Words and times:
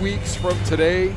weeks 0.00 0.34
from 0.34 0.62
today, 0.64 1.14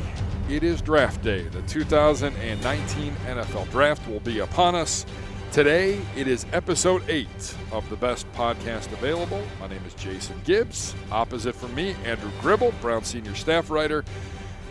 it 0.50 0.62
is 0.62 0.82
draft 0.82 1.22
day. 1.22 1.42
The 1.48 1.62
2019 1.62 3.12
NFL 3.26 3.70
draft 3.70 4.06
will 4.08 4.20
be 4.20 4.40
upon 4.40 4.74
us. 4.74 5.06
Today, 5.52 6.00
it 6.16 6.28
is 6.28 6.44
episode 6.52 7.02
8 7.08 7.26
of 7.72 7.88
the 7.88 7.96
best 7.96 8.30
podcast 8.32 8.92
available. 8.92 9.42
My 9.58 9.68
name 9.68 9.82
is 9.86 9.94
Jason 9.94 10.38
Gibbs. 10.44 10.94
Opposite 11.10 11.54
from 11.54 11.74
me, 11.74 11.96
Andrew 12.04 12.30
Gribble, 12.42 12.74
Brown 12.82 13.04
senior 13.04 13.34
staff 13.34 13.70
writer. 13.70 14.04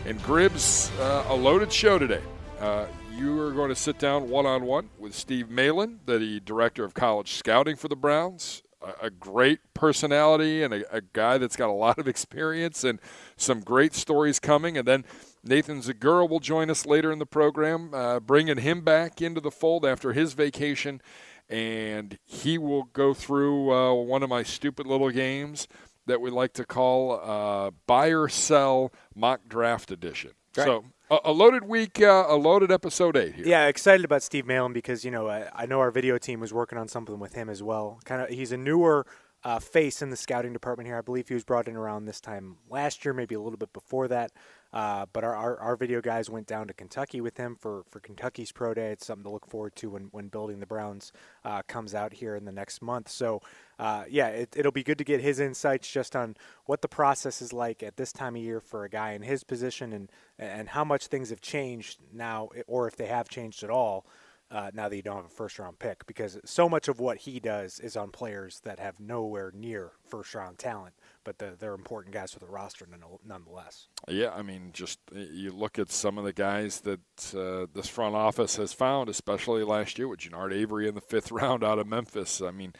And 0.06 0.20
Gribbs, 0.22 0.90
uh, 1.00 1.24
a 1.28 1.34
loaded 1.34 1.72
show 1.72 1.98
today. 1.98 2.22
Uh, 2.60 2.86
you 3.16 3.40
are 3.40 3.52
going 3.52 3.70
to 3.70 3.76
sit 3.76 3.98
down 3.98 4.28
one 4.28 4.46
on 4.46 4.64
one 4.64 4.90
with 4.98 5.14
Steve 5.14 5.50
Malin, 5.50 6.00
the 6.06 6.40
director 6.44 6.84
of 6.84 6.94
college 6.94 7.32
scouting 7.32 7.74
for 7.76 7.88
the 7.88 7.96
Browns. 7.96 8.63
A, 8.84 9.06
a 9.06 9.10
great 9.10 9.60
personality 9.72 10.62
and 10.62 10.74
a, 10.74 10.96
a 10.96 11.00
guy 11.00 11.38
that's 11.38 11.56
got 11.56 11.68
a 11.68 11.72
lot 11.72 11.98
of 11.98 12.06
experience 12.06 12.84
and 12.84 13.00
some 13.36 13.60
great 13.60 13.94
stories 13.94 14.38
coming. 14.38 14.76
And 14.76 14.86
then 14.86 15.04
Nathan 15.42 15.80
Zegura 15.80 16.28
will 16.28 16.40
join 16.40 16.70
us 16.70 16.86
later 16.86 17.10
in 17.10 17.18
the 17.18 17.26
program, 17.26 17.94
uh, 17.94 18.20
bringing 18.20 18.58
him 18.58 18.82
back 18.82 19.20
into 19.22 19.40
the 19.40 19.50
fold 19.50 19.84
after 19.84 20.12
his 20.12 20.34
vacation. 20.34 21.00
And 21.48 22.18
he 22.24 22.56
will 22.58 22.84
go 22.84 23.12
through 23.14 23.72
uh, 23.72 23.92
one 23.94 24.22
of 24.22 24.30
my 24.30 24.42
stupid 24.42 24.86
little 24.86 25.10
games 25.10 25.68
that 26.06 26.20
we 26.20 26.30
like 26.30 26.52
to 26.54 26.64
call 26.64 27.20
uh, 27.22 27.70
buy 27.86 28.08
or 28.08 28.28
sell 28.28 28.92
mock 29.14 29.48
draft 29.48 29.90
edition. 29.90 30.32
Right. 30.56 30.64
So 30.64 30.84
a, 31.10 31.18
a, 31.24 31.32
loaded 31.32 31.64
week, 31.64 32.00
uh, 32.00 32.24
a 32.28 32.36
loaded 32.36 32.70
episode 32.70 33.16
eight 33.16 33.34
here. 33.34 33.46
Yeah, 33.46 33.66
excited 33.66 34.04
about 34.04 34.22
Steve 34.22 34.46
Malin 34.46 34.72
because 34.72 35.04
you 35.04 35.10
know 35.10 35.28
I, 35.28 35.48
I 35.54 35.66
know 35.66 35.80
our 35.80 35.90
video 35.90 36.18
team 36.18 36.40
was 36.40 36.52
working 36.52 36.78
on 36.78 36.88
something 36.88 37.18
with 37.18 37.34
him 37.34 37.48
as 37.48 37.62
well. 37.62 38.00
Kind 38.04 38.22
of, 38.22 38.28
he's 38.28 38.52
a 38.52 38.56
newer 38.56 39.06
uh, 39.44 39.58
face 39.58 40.00
in 40.00 40.10
the 40.10 40.16
scouting 40.16 40.52
department 40.52 40.86
here. 40.86 40.96
I 40.96 41.02
believe 41.02 41.28
he 41.28 41.34
was 41.34 41.44
brought 41.44 41.68
in 41.68 41.76
around 41.76 42.06
this 42.06 42.20
time 42.20 42.56
last 42.70 43.04
year, 43.04 43.12
maybe 43.12 43.34
a 43.34 43.40
little 43.40 43.58
bit 43.58 43.72
before 43.72 44.08
that. 44.08 44.32
Uh, 44.74 45.06
but 45.12 45.22
our, 45.22 45.36
our, 45.36 45.56
our, 45.60 45.76
video 45.76 46.00
guys 46.00 46.28
went 46.28 46.48
down 46.48 46.66
to 46.66 46.74
Kentucky 46.74 47.20
with 47.20 47.36
him 47.36 47.56
for, 47.60 47.84
for 47.88 48.00
Kentucky's 48.00 48.50
Pro 48.50 48.74
Day. 48.74 48.90
It's 48.90 49.06
something 49.06 49.22
to 49.22 49.30
look 49.30 49.46
forward 49.46 49.76
to 49.76 49.88
when, 49.88 50.08
when 50.10 50.26
Building 50.26 50.58
the 50.58 50.66
Browns 50.66 51.12
uh, 51.44 51.62
comes 51.68 51.94
out 51.94 52.12
here 52.12 52.34
in 52.34 52.44
the 52.44 52.50
next 52.50 52.82
month. 52.82 53.08
So, 53.08 53.40
uh, 53.78 54.02
yeah, 54.10 54.26
it, 54.28 54.52
it'll 54.56 54.72
be 54.72 54.82
good 54.82 54.98
to 54.98 55.04
get 55.04 55.20
his 55.20 55.38
insights 55.38 55.88
just 55.88 56.16
on 56.16 56.34
what 56.64 56.82
the 56.82 56.88
process 56.88 57.40
is 57.40 57.52
like 57.52 57.84
at 57.84 57.96
this 57.96 58.12
time 58.12 58.34
of 58.34 58.42
year 58.42 58.60
for 58.60 58.82
a 58.82 58.88
guy 58.88 59.12
in 59.12 59.22
his 59.22 59.44
position 59.44 59.92
and, 59.92 60.10
and 60.40 60.70
how 60.70 60.82
much 60.82 61.06
things 61.06 61.30
have 61.30 61.40
changed 61.40 62.00
now, 62.12 62.48
or 62.66 62.88
if 62.88 62.96
they 62.96 63.06
have 63.06 63.28
changed 63.28 63.62
at 63.62 63.70
all 63.70 64.04
uh, 64.50 64.70
now 64.74 64.88
that 64.88 64.96
you 64.96 65.02
don't 65.02 65.16
have 65.16 65.24
a 65.26 65.28
first 65.28 65.58
round 65.58 65.78
pick 65.78 66.06
because 66.06 66.38
so 66.44 66.68
much 66.68 66.88
of 66.88 67.00
what 67.00 67.18
he 67.18 67.40
does 67.40 67.80
is 67.80 67.96
on 67.96 68.10
players 68.10 68.60
that 68.64 68.78
have 68.78 69.00
nowhere 69.00 69.52
near 69.54 69.92
first 70.06 70.34
round 70.34 70.58
talent, 70.58 70.94
but 71.24 71.38
the, 71.38 71.56
they're 71.58 71.74
important 71.74 72.14
guys 72.14 72.32
for 72.32 72.38
the 72.38 72.46
roster 72.46 72.86
nonetheless. 73.24 73.88
Yeah, 74.08 74.30
I 74.30 74.42
mean, 74.42 74.70
just 74.72 75.00
you 75.12 75.52
look 75.52 75.78
at 75.78 75.90
some 75.90 76.18
of 76.18 76.24
the 76.24 76.32
guys 76.32 76.80
that 76.80 77.34
uh, 77.36 77.66
this 77.74 77.88
front 77.88 78.14
office 78.14 78.56
has 78.56 78.72
found, 78.72 79.08
especially 79.08 79.64
last 79.64 79.98
year 79.98 80.08
with 80.08 80.20
Genard 80.20 80.52
Avery 80.54 80.88
in 80.88 80.94
the 80.94 81.00
fifth 81.08 81.32
round 81.32 81.64
out 81.64 81.78
of 81.78 81.86
Memphis. 81.86 82.40
I 82.40 82.50
mean, 82.50 82.74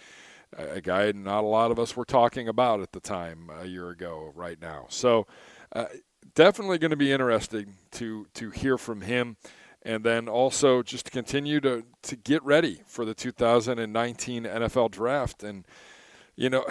a, 0.56 0.74
a 0.74 0.80
guy 0.80 1.10
not 1.12 1.44
a 1.44 1.48
lot 1.48 1.70
of 1.70 1.78
us 1.78 1.96
were 1.96 2.04
talking 2.04 2.48
about 2.48 2.80
at 2.80 2.92
the 2.92 3.00
time 3.00 3.50
a 3.60 3.66
year 3.66 3.90
ago, 3.90 4.32
right 4.34 4.60
now. 4.60 4.86
So, 4.88 5.26
uh, 5.74 5.86
definitely 6.34 6.78
going 6.78 6.90
to 6.90 6.96
be 6.96 7.12
interesting 7.12 7.74
to 7.92 8.26
to 8.34 8.50
hear 8.50 8.78
from 8.78 9.00
him 9.00 9.36
and 9.84 10.02
then 10.02 10.28
also 10.28 10.82
just 10.82 11.06
to 11.06 11.10
continue 11.10 11.60
to, 11.60 11.84
to 12.02 12.16
get 12.16 12.42
ready 12.42 12.80
for 12.86 13.04
the 13.04 13.14
2019 13.14 14.44
NFL 14.44 14.90
draft. 14.90 15.42
And, 15.42 15.66
you 16.36 16.48
know, 16.48 16.64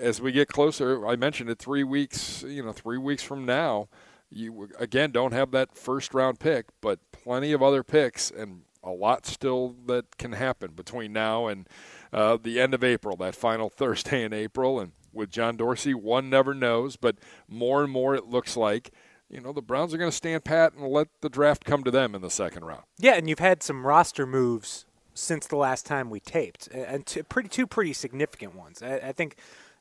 as 0.00 0.20
we 0.20 0.32
get 0.32 0.48
closer, 0.48 1.06
I 1.06 1.16
mentioned 1.16 1.50
it 1.50 1.58
three 1.58 1.84
weeks, 1.84 2.42
you 2.42 2.62
know, 2.62 2.72
three 2.72 2.98
weeks 2.98 3.22
from 3.22 3.44
now, 3.44 3.88
you 4.30 4.68
again 4.78 5.10
don't 5.10 5.32
have 5.32 5.50
that 5.52 5.76
first 5.76 6.14
round 6.14 6.38
pick, 6.38 6.66
but 6.80 7.00
plenty 7.12 7.52
of 7.52 7.62
other 7.62 7.82
picks 7.82 8.30
and 8.30 8.62
a 8.82 8.90
lot 8.90 9.26
still 9.26 9.74
that 9.86 10.16
can 10.16 10.32
happen 10.32 10.72
between 10.72 11.12
now 11.12 11.46
and 11.46 11.68
uh, 12.12 12.38
the 12.42 12.60
end 12.60 12.72
of 12.72 12.82
April, 12.82 13.16
that 13.16 13.34
final 13.34 13.68
Thursday 13.68 14.22
in 14.22 14.32
April. 14.32 14.80
And 14.80 14.92
with 15.12 15.30
John 15.30 15.56
Dorsey, 15.56 15.94
one 15.94 16.30
never 16.30 16.54
knows, 16.54 16.96
but 16.96 17.18
more 17.48 17.82
and 17.82 17.92
more 17.92 18.14
it 18.14 18.26
looks 18.26 18.56
like– 18.56 18.90
you 19.30 19.40
know, 19.40 19.52
the 19.52 19.62
Browns 19.62 19.94
are 19.94 19.98
going 19.98 20.10
to 20.10 20.16
stand 20.16 20.44
pat 20.44 20.74
and 20.74 20.86
let 20.86 21.08
the 21.20 21.28
draft 21.28 21.64
come 21.64 21.84
to 21.84 21.90
them 21.90 22.14
in 22.14 22.20
the 22.20 22.30
second 22.30 22.64
round. 22.64 22.82
Yeah, 22.98 23.14
and 23.14 23.28
you've 23.28 23.38
had 23.38 23.62
some 23.62 23.86
roster 23.86 24.26
moves 24.26 24.86
since 25.14 25.46
the 25.46 25.56
last 25.56 25.86
time 25.86 26.10
we 26.10 26.20
taped, 26.20 26.66
and 26.68 27.06
two 27.06 27.22
pretty 27.22 27.48
two 27.48 27.66
pretty 27.66 27.92
significant 27.92 28.54
ones. 28.54 28.82
I, 28.82 28.96
I 28.96 29.12
think 29.12 29.36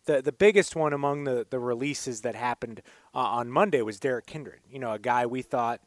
the 0.09 0.21
the 0.23 0.31
biggest 0.31 0.75
one 0.75 0.91
among 0.91 1.25
the 1.25 1.45
the 1.49 1.59
releases 1.59 2.21
that 2.21 2.33
happened 2.33 2.81
uh, 3.13 3.19
on 3.19 3.51
Monday 3.51 3.81
was 3.83 3.99
Derrick 3.99 4.25
Kindred. 4.25 4.61
You 4.69 4.79
know, 4.79 4.93
a 4.93 4.99
guy 4.99 5.27
we 5.27 5.43
thought 5.43 5.81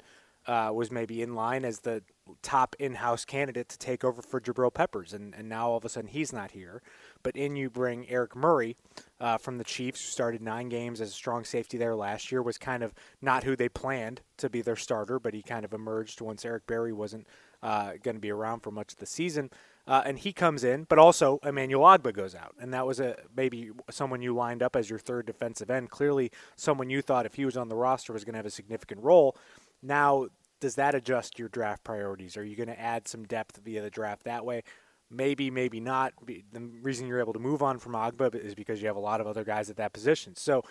uh, 0.46 0.70
was 0.72 0.92
maybe 0.92 1.22
in 1.22 1.34
line 1.34 1.64
as 1.64 1.80
the 1.80 2.02
top 2.40 2.76
in-house 2.78 3.24
candidate 3.24 3.68
to 3.68 3.78
take 3.78 4.04
over 4.04 4.22
for 4.22 4.40
Jabril 4.40 4.72
Peppers, 4.72 5.12
and, 5.12 5.34
and 5.34 5.48
now 5.48 5.70
all 5.70 5.76
of 5.76 5.84
a 5.84 5.88
sudden 5.88 6.08
he's 6.08 6.32
not 6.32 6.52
here. 6.52 6.82
But 7.24 7.36
in 7.36 7.56
you 7.56 7.68
bring 7.68 8.08
Eric 8.08 8.36
Murray 8.36 8.76
uh, 9.20 9.38
from 9.38 9.58
the 9.58 9.64
Chiefs, 9.64 10.00
who 10.00 10.10
started 10.10 10.40
nine 10.40 10.68
games 10.68 11.00
as 11.00 11.10
a 11.10 11.14
strong 11.14 11.44
safety 11.44 11.76
there 11.76 11.96
last 11.96 12.30
year, 12.30 12.42
was 12.42 12.58
kind 12.58 12.84
of 12.84 12.94
not 13.20 13.42
who 13.42 13.56
they 13.56 13.68
planned 13.68 14.20
to 14.36 14.48
be 14.48 14.62
their 14.62 14.76
starter, 14.76 15.18
but 15.18 15.34
he 15.34 15.42
kind 15.42 15.64
of 15.64 15.72
emerged 15.72 16.20
once 16.20 16.44
Eric 16.44 16.66
Berry 16.68 16.92
wasn't 16.92 17.26
uh, 17.60 17.92
going 18.02 18.16
to 18.16 18.20
be 18.20 18.30
around 18.30 18.60
for 18.60 18.70
much 18.70 18.92
of 18.92 18.98
the 18.98 19.06
season. 19.06 19.50
Uh, 19.86 20.02
and 20.06 20.20
he 20.20 20.32
comes 20.32 20.62
in, 20.62 20.84
but 20.84 20.98
also 20.98 21.40
Emmanuel 21.42 21.82
Ogbah 21.82 22.14
goes 22.14 22.36
out, 22.36 22.54
and 22.60 22.72
that 22.72 22.86
was 22.86 23.00
a 23.00 23.16
maybe 23.36 23.70
someone 23.90 24.22
you 24.22 24.32
lined 24.32 24.62
up 24.62 24.76
as 24.76 24.88
your 24.88 24.98
third 24.98 25.26
defensive 25.26 25.70
end. 25.70 25.90
Clearly, 25.90 26.30
someone 26.54 26.88
you 26.88 27.02
thought 27.02 27.26
if 27.26 27.34
he 27.34 27.44
was 27.44 27.56
on 27.56 27.68
the 27.68 27.74
roster 27.74 28.12
was 28.12 28.24
going 28.24 28.34
to 28.34 28.38
have 28.38 28.46
a 28.46 28.50
significant 28.50 29.02
role. 29.02 29.36
Now, 29.82 30.28
does 30.60 30.76
that 30.76 30.94
adjust 30.94 31.36
your 31.40 31.48
draft 31.48 31.82
priorities? 31.82 32.36
Are 32.36 32.44
you 32.44 32.54
going 32.54 32.68
to 32.68 32.80
add 32.80 33.08
some 33.08 33.24
depth 33.24 33.60
via 33.64 33.82
the 33.82 33.90
draft 33.90 34.22
that 34.24 34.44
way? 34.44 34.62
Maybe, 35.10 35.50
maybe 35.50 35.80
not. 35.80 36.14
The 36.24 36.42
reason 36.80 37.08
you're 37.08 37.18
able 37.18 37.32
to 37.32 37.40
move 37.40 37.60
on 37.60 37.78
from 37.78 37.92
Ogbah 37.92 38.36
is 38.36 38.54
because 38.54 38.80
you 38.80 38.86
have 38.86 38.96
a 38.96 39.00
lot 39.00 39.20
of 39.20 39.26
other 39.26 39.42
guys 39.44 39.68
at 39.68 39.76
that 39.76 39.92
position. 39.92 40.36
So, 40.36 40.62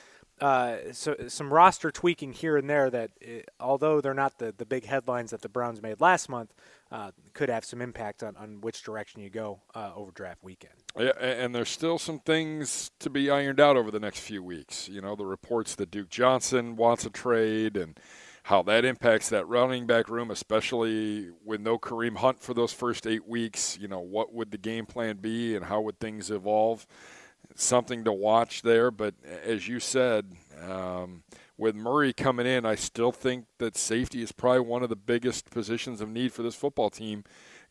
uh, 0.42 0.78
so 0.92 1.16
some 1.28 1.54
roster 1.54 1.92
tweaking 1.92 2.34
here 2.34 2.58
and 2.58 2.70
there 2.70 2.90
that, 2.90 3.12
uh, 3.24 3.42
although 3.60 4.02
they're 4.02 4.14
not 4.14 4.38
the, 4.40 4.54
the 4.58 4.66
big 4.66 4.86
headlines 4.86 5.32
that 5.32 5.42
the 5.42 5.50
Browns 5.50 5.82
made 5.82 6.02
last 6.02 6.28
month, 6.30 6.54
uh, 6.92 7.12
could 7.34 7.50
have 7.50 7.64
some 7.64 7.82
impact 7.82 8.24
on, 8.24 8.36
on 8.36 8.60
which 8.62 8.84
direction 8.84 9.22
you 9.22 9.30
go 9.30 9.62
uh, 9.76 9.92
over 9.96 10.12
draft 10.12 10.44
weekend. 10.44 10.74
Yeah, 11.00 11.12
and 11.20 11.56
there's 11.56 11.70
still 11.70 11.98
some 11.98 12.20
things 12.20 12.92
to 13.00 13.10
be 13.10 13.30
ironed 13.30 13.60
out 13.60 13.78
over 13.78 13.92
the 13.92 14.00
next 14.00 14.20
few 14.20 14.44
weeks. 14.44 14.90
You 14.90 15.02
know, 15.02 15.16
the 15.16 15.26
reports 15.26 15.76
that 15.76 15.92
Duke 15.92 16.10
Johnson 16.10 16.76
wants 16.76 17.06
a 17.06 17.10
trade 17.10 17.78
and– 17.78 18.00
how 18.44 18.64
that 18.64 18.86
impacts 18.86 19.30
that 19.30 19.48
running 19.48 19.86
back 19.86 20.10
room, 20.10 20.32
especially 20.32 21.30
with 21.46 21.62
no 21.62 21.78
Kareem 21.78 22.18
Hunt 22.18 22.42
for 22.42 22.54
those 22.54 22.74
first 22.74 23.06
eight 23.06 23.28
weeks. 23.28 23.78
You 23.80 23.88
know, 23.88 24.00
what 24.00 24.34
would 24.34 24.52
the 24.52 24.58
game 24.58 24.86
plan 24.86 25.18
be 25.18 25.56
and 25.56 25.66
how 25.66 25.82
would 25.82 26.00
things 26.00 26.32
evolve? 26.32 26.88
Something 27.56 28.04
to 28.06 28.14
watch 28.14 28.62
there. 28.62 28.92
But 28.92 29.16
as 29.24 29.68
you 29.68 29.80
said, 29.80 30.34
um, 30.62 31.24
with 31.58 31.76
Murray 31.76 32.14
coming 32.14 32.48
in, 32.48 32.66
I 32.66 32.76
still 32.76 33.12
think 33.12 33.46
that 33.60 33.78
safety 33.78 34.22
is 34.22 34.32
probably 34.32 34.62
one 34.62 34.84
of 34.84 34.90
the 34.90 34.96
biggest 34.96 35.50
positions 35.52 36.02
of 36.02 36.10
need 36.10 36.34
for 36.34 36.44
this 36.44 36.56
football 36.56 36.90
team 36.90 37.24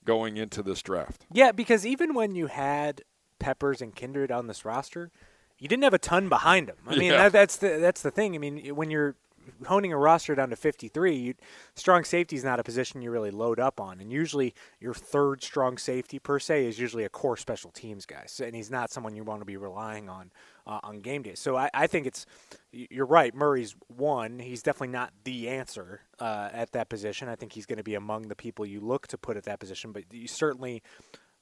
going 0.04 0.36
into 0.36 0.62
this 0.62 0.80
draft. 0.82 1.26
Yeah, 1.32 1.52
because 1.52 1.84
even 1.84 2.14
when 2.14 2.34
you 2.34 2.46
had 2.46 3.02
Peppers 3.38 3.82
and 3.82 3.94
Kindred 3.94 4.30
on 4.30 4.46
this 4.46 4.64
roster, 4.64 5.10
you 5.58 5.68
didn't 5.68 5.84
have 5.84 5.94
a 5.94 5.98
ton 5.98 6.28
behind 6.28 6.68
them. 6.68 6.76
I 6.86 6.96
mean, 6.96 7.12
yeah. 7.12 7.24
that, 7.24 7.32
that's 7.32 7.56
the 7.56 7.78
that's 7.80 8.02
the 8.02 8.10
thing. 8.10 8.34
I 8.34 8.38
mean, 8.38 8.74
when 8.74 8.90
you're 8.90 9.16
honing 9.66 9.92
a 9.92 9.96
roster 9.96 10.34
down 10.34 10.50
to 10.50 10.56
53, 10.56 11.14
you, 11.14 11.34
strong 11.74 12.04
safety 12.04 12.36
is 12.36 12.44
not 12.44 12.60
a 12.60 12.62
position 12.62 13.02
you 13.02 13.10
really 13.10 13.30
load 13.30 13.60
up 13.60 13.80
on. 13.80 14.00
And 14.00 14.12
usually 14.12 14.54
your 14.80 14.94
third 14.94 15.42
strong 15.42 15.78
safety 15.78 16.18
per 16.18 16.38
se 16.38 16.66
is 16.66 16.78
usually 16.78 17.04
a 17.04 17.08
core 17.08 17.36
special 17.36 17.70
teams 17.70 18.06
guy. 18.06 18.24
So, 18.26 18.44
and 18.44 18.54
he's 18.54 18.70
not 18.70 18.90
someone 18.90 19.14
you 19.14 19.24
want 19.24 19.40
to 19.40 19.46
be 19.46 19.56
relying 19.56 20.08
on 20.08 20.30
uh, 20.66 20.80
on 20.82 21.00
game 21.00 21.22
day. 21.22 21.34
So 21.34 21.56
I, 21.56 21.70
I, 21.74 21.86
think 21.86 22.06
it's 22.06 22.26
you're 22.70 23.06
right. 23.06 23.34
Murray's 23.34 23.74
one. 23.88 24.38
He's 24.38 24.62
definitely 24.62 24.88
not 24.88 25.12
the 25.24 25.48
answer 25.48 26.02
uh, 26.18 26.50
at 26.52 26.72
that 26.72 26.88
position. 26.88 27.28
I 27.28 27.34
think 27.34 27.52
he's 27.52 27.66
going 27.66 27.78
to 27.78 27.84
be 27.84 27.94
among 27.94 28.28
the 28.28 28.36
people 28.36 28.64
you 28.64 28.80
look 28.80 29.08
to 29.08 29.18
put 29.18 29.36
at 29.36 29.44
that 29.44 29.58
position. 29.58 29.92
But 29.92 30.04
you 30.12 30.28
certainly 30.28 30.82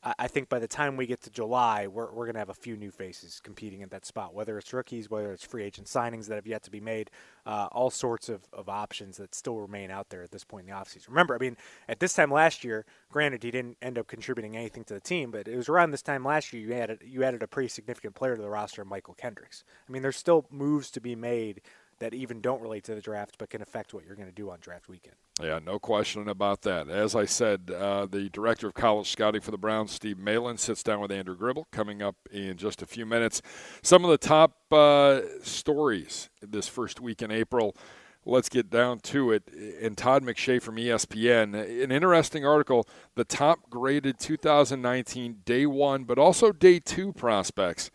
I 0.03 0.29
think 0.29 0.49
by 0.49 0.61
the 0.61 0.69
time 0.69 0.97
we 0.97 1.07
get 1.07 1.23
to 1.23 1.31
July, 1.31 1.89
we're, 1.89 2.13
we're 2.13 2.27
going 2.27 2.35
to 2.35 2.39
have 2.39 2.51
a 2.51 2.55
few 2.55 2.77
new 2.77 2.93
faces 2.93 3.41
competing 3.43 3.83
at 3.83 3.91
that 3.91 4.07
spot, 4.07 4.33
whether 4.33 4.57
it's 4.57 4.73
rookies, 4.73 5.11
whether 5.11 5.33
it's 5.33 5.45
free 5.45 5.65
agent 5.65 5.89
signings 5.89 6.27
that 6.27 6.37
have 6.37 6.47
yet 6.47 6.63
to 6.63 6.71
be 6.71 6.81
made, 6.81 7.11
uh, 7.47 7.67
all 7.73 7.91
sorts 7.91 8.29
of, 8.29 8.43
of 8.53 8.69
options 8.69 9.17
that 9.17 9.35
still 9.35 9.57
remain 9.57 9.91
out 9.91 10.11
there 10.11 10.23
at 10.23 10.31
this 10.31 10.45
point 10.45 10.69
in 10.69 10.73
the 10.73 10.79
offseason. 10.79 11.09
Remember, 11.09 11.35
I 11.35 11.39
mean, 11.39 11.57
at 11.89 11.99
this 11.99 12.15
time 12.15 12.31
last 12.31 12.63
year, 12.63 12.87
granted, 13.11 13.43
he 13.43 13.51
didn't 13.51 13.77
end 13.83 13.99
up 13.99 14.07
contributing 14.07 14.57
anything 14.57 14.85
to 14.85 14.95
the 14.95 15.01
team, 15.01 15.33
but 15.33 15.49
it 15.49 15.57
was 15.57 15.69
around 15.69 15.91
this 15.91 16.03
time 16.03 16.25
last 16.25 16.53
year 16.53 16.63
you 16.63 16.75
added, 16.75 17.03
you 17.05 17.25
added 17.25 17.43
a 17.43 17.49
pretty 17.49 17.69
significant 17.69 18.15
player 18.15 18.37
to 18.37 18.43
the 18.43 18.49
roster, 18.49 18.85
Mychal 18.85 19.17
Kendricks. 19.17 19.65
I 19.89 19.93
mean, 19.93 20.03
there's 20.03 20.17
still 20.17 20.47
moves 20.49 20.93
to 20.93 21.01
be 21.01 21.17
made 21.17 21.61
that 22.01 22.15
even 22.15 22.41
don't 22.41 22.61
relate 22.61 22.85
to 22.85 22.95
the 22.95 23.01
draft 23.01 23.37
but 23.39 23.51
can 23.51 23.63
affect 23.63 23.93
what 23.93 24.05
you're 24.05 24.15
going 24.15 24.29
to 24.29 24.35
do 24.35 24.51
on 24.51 24.59
draft 24.61 24.89
weekend. 24.89 25.17
Yeah, 25.43 25.59
no 25.65 25.79
question 25.79 26.29
about 26.29 26.63
that. 26.63 26.89
As 26.89 27.15
I 27.15 27.25
said, 27.25 27.71
uh, 27.71 28.07
the 28.07 28.29
director 28.31 28.69
of 28.69 28.75
college 28.75 29.11
scouting 29.11 29.41
for 29.41 29.51
the 29.51 29.59
Browns, 29.59 29.93
Steve 29.93 30.19
Malin, 30.19 30.59
sits 30.59 30.83
down 30.83 31.01
with 31.01 31.13
Andrew 31.13 31.37
Gribble 31.37 31.69
coming 31.71 32.03
up 32.03 32.17
in 32.33 32.57
just 32.57 32.83
a 32.83 32.87
few 32.87 33.07
minutes. 33.07 33.43
Some 33.83 34.05
of 34.05 34.11
the 34.11 34.19
top 34.19 34.57
uh, 34.73 35.21
stories 35.43 36.29
this 36.41 36.69
first 36.69 37.01
week 37.01 37.23
in 37.23 37.31
April. 37.31 37.77
let's 38.25 38.49
get 38.49 38.71
down 38.71 39.01
to 39.01 39.33
it. 39.33 39.43
And 39.81 39.97
Todd 39.97 40.23
McShay 40.23 40.61
from 40.61 40.77
ESPN, 40.77 41.55
an 41.55 41.91
interesting 41.91 42.45
article, 42.45 42.87
the 43.15 43.25
top 43.25 43.71
graded 43.71 44.19
2019 44.19 45.39
day 45.45 45.67
one, 45.67 46.05
but 46.05 46.19
also 46.19 46.53
day 46.53 46.79
two 46.79 47.13
prospects. 47.13 47.91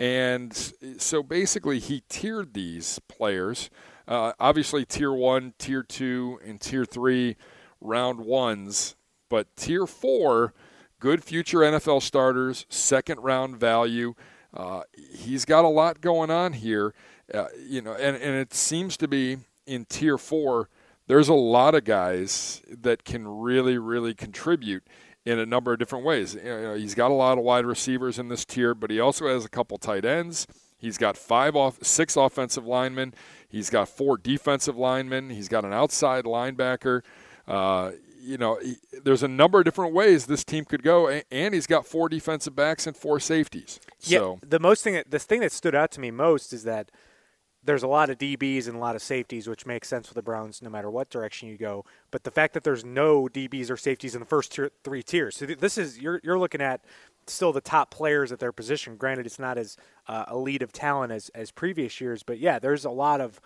And 0.00 0.56
so 0.96 1.22
basically, 1.22 1.78
he 1.78 2.02
tiered 2.08 2.54
these 2.54 2.98
players. 3.06 3.68
Uh, 4.08 4.32
obviously, 4.40 4.86
tier 4.86 5.12
one, 5.12 5.52
tier 5.58 5.82
two, 5.82 6.40
and 6.42 6.58
tier 6.58 6.86
three 6.86 7.36
round 7.82 8.20
ones. 8.20 8.96
But 9.28 9.54
tier 9.56 9.86
four, 9.86 10.54
good 11.00 11.22
future 11.22 11.58
NFL 11.58 12.00
starters, 12.00 12.64
second 12.70 13.20
round 13.20 13.60
value. 13.60 14.14
Uh, 14.54 14.84
he's 15.12 15.44
got 15.44 15.66
a 15.66 15.68
lot 15.68 16.00
going 16.00 16.30
on 16.30 16.54
here, 16.54 16.94
uh, 17.34 17.48
you 17.58 17.82
know, 17.82 17.92
and, 17.92 18.16
and 18.16 18.36
it 18.36 18.54
seems 18.54 18.96
to 18.96 19.06
be 19.06 19.36
in 19.66 19.84
tier 19.84 20.16
four, 20.16 20.70
there's 21.08 21.28
a 21.28 21.34
lot 21.34 21.74
of 21.74 21.84
guys 21.84 22.62
that 22.68 23.04
can 23.04 23.28
really, 23.28 23.76
really 23.76 24.14
contribute 24.14 24.82
in 25.24 25.38
a 25.38 25.46
number 25.46 25.72
of 25.72 25.78
different 25.78 26.04
ways. 26.04 26.34
You 26.34 26.42
know, 26.42 26.74
he's 26.74 26.94
got 26.94 27.10
a 27.10 27.14
lot 27.14 27.38
of 27.38 27.44
wide 27.44 27.66
receivers 27.66 28.18
in 28.18 28.28
this 28.28 28.44
tier, 28.44 28.74
but 28.74 28.90
he 28.90 29.00
also 29.00 29.28
has 29.28 29.44
a 29.44 29.48
couple 29.48 29.78
tight 29.78 30.04
ends. 30.04 30.46
He's 30.78 30.96
got 30.96 31.16
five 31.16 31.54
off, 31.54 31.78
six 31.82 32.16
offensive 32.16 32.66
linemen. 32.66 33.12
He's 33.48 33.68
got 33.68 33.88
four 33.88 34.16
defensive 34.16 34.76
linemen. 34.78 35.30
He's 35.30 35.48
got 35.48 35.64
an 35.64 35.74
outside 35.74 36.24
linebacker. 36.24 37.02
Uh, 37.46 37.92
you 38.22 38.38
know, 38.38 38.58
he, 38.62 38.76
there's 39.02 39.22
a 39.22 39.28
number 39.28 39.58
of 39.58 39.64
different 39.64 39.92
ways 39.92 40.26
this 40.26 40.44
team 40.44 40.64
could 40.64 40.82
go, 40.82 41.08
and, 41.08 41.24
and 41.30 41.54
he's 41.54 41.66
got 41.66 41.86
four 41.86 42.08
defensive 42.08 42.56
backs 42.56 42.86
and 42.86 42.96
four 42.96 43.20
safeties. 43.20 43.80
Yeah, 44.00 44.18
so. 44.18 44.38
the 44.46 44.60
most 44.60 44.82
thing, 44.82 44.94
that, 44.94 45.10
the 45.10 45.18
thing 45.18 45.40
that 45.40 45.52
stood 45.52 45.74
out 45.74 45.90
to 45.92 46.00
me 46.00 46.10
most 46.10 46.52
is 46.52 46.64
that 46.64 46.90
there's 47.62 47.82
a 47.82 47.88
lot 47.88 48.10
of 48.10 48.18
DBs 48.18 48.66
and 48.66 48.76
a 48.76 48.78
lot 48.78 48.96
of 48.96 49.02
safeties, 49.02 49.46
which 49.46 49.66
makes 49.66 49.88
sense 49.88 50.08
for 50.08 50.14
the 50.14 50.22
Browns 50.22 50.62
no 50.62 50.70
matter 50.70 50.90
what 50.90 51.10
direction 51.10 51.48
you 51.48 51.58
go. 51.58 51.84
But 52.10 52.24
the 52.24 52.30
fact 52.30 52.54
that 52.54 52.64
there's 52.64 52.84
no 52.84 53.28
DBs 53.28 53.70
or 53.70 53.76
safeties 53.76 54.14
in 54.14 54.20
the 54.20 54.26
first 54.26 54.52
tier, 54.52 54.70
three 54.82 55.02
tiers, 55.02 55.36
so 55.36 55.46
this 55.46 55.76
is 55.76 55.98
you're 55.98 56.20
you're 56.22 56.38
looking 56.38 56.62
at 56.62 56.84
still 57.26 57.52
the 57.52 57.60
top 57.60 57.90
players 57.90 58.32
at 58.32 58.38
their 58.38 58.52
position. 58.52 58.96
Granted, 58.96 59.26
it's 59.26 59.38
not 59.38 59.58
as 59.58 59.76
uh, 60.08 60.24
elite 60.30 60.62
of 60.62 60.72
talent 60.72 61.12
as 61.12 61.28
as 61.30 61.50
previous 61.50 62.00
years, 62.00 62.22
but 62.22 62.38
yeah, 62.38 62.58
there's 62.58 62.84
a 62.84 62.90
lot 62.90 63.20
of 63.20 63.40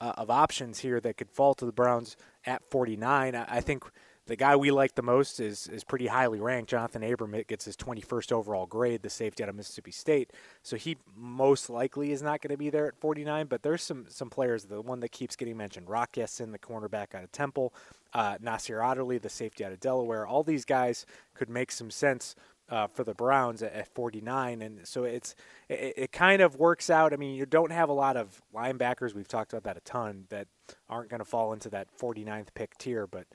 uh, 0.00 0.12
of 0.16 0.30
options 0.30 0.80
here 0.80 1.00
that 1.00 1.16
could 1.16 1.30
fall 1.30 1.54
to 1.54 1.64
the 1.64 1.72
Browns 1.72 2.16
at 2.44 2.62
49. 2.70 3.34
I, 3.34 3.46
I 3.48 3.60
think 3.60 3.84
the 4.26 4.36
guy 4.36 4.56
we 4.56 4.70
like 4.70 4.94
the 4.94 5.02
most 5.02 5.38
is 5.38 5.66
is 5.68 5.84
pretty 5.84 6.06
highly 6.06 6.40
ranked. 6.40 6.70
Jonathan 6.70 7.02
Abram 7.02 7.34
gets 7.46 7.66
his 7.66 7.76
21st 7.76 8.32
overall 8.32 8.66
grade, 8.66 9.02
the 9.02 9.10
safety 9.10 9.42
out 9.42 9.48
of 9.48 9.54
Mississippi 9.54 9.90
State. 9.90 10.32
So 10.62 10.76
he 10.76 10.96
most 11.14 11.68
likely 11.68 12.10
is 12.10 12.22
not 12.22 12.40
going 12.40 12.52
to 12.52 12.56
be 12.56 12.70
there 12.70 12.86
at 12.86 12.96
49. 12.96 13.46
But 13.46 13.62
there's 13.62 13.82
some 13.82 14.06
some 14.08 14.30
players. 14.30 14.64
The 14.64 14.80
one 14.80 15.00
that 15.00 15.12
keeps 15.12 15.36
getting 15.36 15.56
mentioned, 15.56 15.88
Rock 15.88 16.16
Ya-Sin, 16.16 16.52
the 16.52 16.58
cornerback 16.58 17.14
out 17.14 17.24
of 17.24 17.32
Temple, 17.32 17.74
uh, 18.14 18.38
Nasir 18.40 18.80
Adderley, 18.80 19.18
the 19.18 19.28
safety 19.28 19.64
out 19.64 19.72
of 19.72 19.80
Delaware. 19.80 20.26
All 20.26 20.42
these 20.42 20.64
guys 20.64 21.04
could 21.34 21.50
make 21.50 21.70
some 21.70 21.90
sense. 21.90 22.34
Uh, 22.70 22.86
for 22.86 23.04
the 23.04 23.12
Browns 23.12 23.62
at, 23.62 23.74
at, 23.74 23.88
49, 23.88 24.62
and 24.62 24.88
so 24.88 25.04
it's 25.04 25.34
it, 25.68 25.92
it, 25.98 26.12
kind 26.12 26.40
of 26.40 26.56
works 26.56 26.88
out. 26.88 27.12
I 27.12 27.16
mean, 27.16 27.34
you 27.34 27.44
don't 27.44 27.70
have 27.70 27.90
a 27.90 27.92
lot 27.92 28.16
of 28.16 28.40
linebackers. 28.54 29.14
We've 29.14 29.28
talked 29.28 29.52
about 29.52 29.64
that 29.64 29.76
a 29.76 29.80
ton 29.80 30.24
that 30.30 30.48
aren't 30.88 31.10
going 31.10 31.18
to 31.18 31.26
fall 31.26 31.52
into 31.52 31.68
that 31.68 31.88
49th 32.00 32.54
pick 32.54 32.78
tier, 32.78 33.06
but 33.06 33.26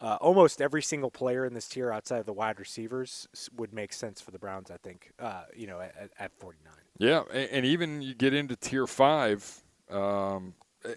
uh, 0.00 0.16
almost 0.20 0.60
every 0.60 0.82
single 0.82 1.10
player 1.10 1.46
in 1.46 1.54
this 1.54 1.68
tier 1.68 1.92
outside 1.92 2.18
of 2.18 2.26
the 2.26 2.32
wide 2.32 2.58
receivers 2.58 3.28
would 3.56 3.72
make 3.72 3.92
sense 3.92 4.20
for 4.20 4.30
the 4.30 4.38
Browns. 4.38 4.70
I 4.70 4.76
think, 4.76 5.12
uh, 5.18 5.44
you 5.56 5.66
know, 5.66 5.80
at, 5.80 6.10
at 6.18 6.32
49. 6.38 6.72
Yeah, 6.98 7.22
and, 7.32 7.50
and, 7.50 7.66
even 7.66 8.02
you 8.02 8.14
get 8.14 8.34
into 8.34 8.56
tier 8.56 8.86
five. 8.86 9.62
Um, 9.90 10.54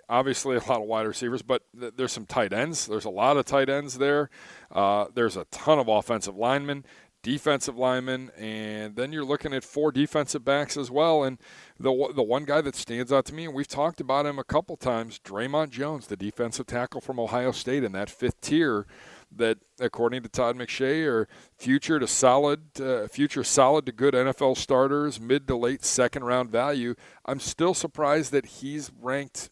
obviously, 0.09 0.57
a 0.57 0.59
lot 0.59 0.81
of 0.81 0.87
wide 0.87 1.07
receivers, 1.07 1.41
but 1.41 1.63
th- 1.79 1.93
there's 1.95 2.11
some 2.11 2.25
tight 2.25 2.53
ends. 2.53 2.85
There's 2.87 3.05
a 3.05 3.09
lot 3.09 3.37
of 3.37 3.45
tight 3.45 3.69
ends 3.69 3.97
there. 3.97 4.29
Uh, 4.71 5.05
there's 5.13 5.37
a 5.37 5.45
ton 5.45 5.79
of 5.79 5.87
offensive 5.87 6.35
linemen 6.35 6.85
defensive 7.27 7.77
linemen, 7.77 8.31
and 8.37 8.95
then 8.95 9.11
you're 9.11 9.25
looking 9.25 9.53
at 9.53 9.61
four 9.61 9.91
defensive 9.91 10.45
backs 10.45 10.77
as 10.77 10.89
well. 10.89 11.25
And 11.25 11.37
the 11.77 11.91
the 12.15 12.23
one 12.23 12.45
guy 12.45 12.61
that 12.61 12.73
stands 12.73 13.11
out 13.11 13.25
to 13.25 13.33
me, 13.33 13.43
and 13.43 13.53
we've 13.53 13.67
talked 13.67 13.99
about 13.99 14.25
him 14.25 14.39
a 14.39 14.45
couple 14.45 14.77
times, 14.77 15.19
Dre'Mont 15.19 15.71
Jones, 15.71 16.07
the 16.07 16.15
defensive 16.15 16.67
tackle 16.67 17.01
from 17.01 17.19
Ohio 17.19 17.51
State 17.51 17.83
in 17.83 17.91
that 17.91 18.09
fifth 18.09 18.39
tier. 18.39 18.87
That, 19.29 19.57
according 19.77 20.23
to 20.23 20.29
Todd 20.29 20.55
McShay, 20.55 21.05
are 21.05 21.27
future 21.57 21.99
to 21.99 22.07
solid, 22.07 22.79
uh, 22.79 23.09
future 23.09 23.43
solid 23.43 23.85
to 23.87 23.91
good 23.91 24.13
NFL 24.13 24.55
starters, 24.55 25.19
mid 25.19 25.49
to 25.49 25.57
late 25.57 25.83
second 25.83 26.23
round 26.23 26.49
value. 26.49 26.95
I'm 27.25 27.41
still 27.41 27.73
surprised 27.73 28.31
that 28.31 28.45
he's 28.45 28.89
ranked 28.97 29.49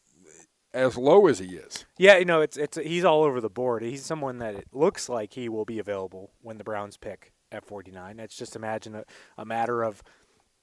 as 0.73 0.95
low 0.95 1.27
as 1.27 1.39
he 1.39 1.57
is. 1.57 1.85
Yeah, 1.97 2.15
you 2.15 2.23
know, 2.23 2.39
it's 2.39 2.55
it's 2.55 2.77
he's 2.77 3.03
all 3.03 3.25
over 3.25 3.41
the 3.41 3.49
board. 3.49 3.83
He's 3.83 4.05
someone 4.05 4.37
that 4.37 4.55
it 4.55 4.69
looks 4.71 5.09
like 5.09 5.33
he 5.33 5.49
will 5.49 5.65
be 5.65 5.77
available 5.77 6.31
when 6.41 6.57
the 6.57 6.63
Browns 6.63 6.95
pick 6.95 7.33
at 7.51 7.65
49. 7.65 8.19
It's 8.19 8.35
just 8.35 8.55
imagine 8.55 8.95
a, 8.95 9.03
a 9.37 9.45
matter 9.45 9.83
of 9.83 10.03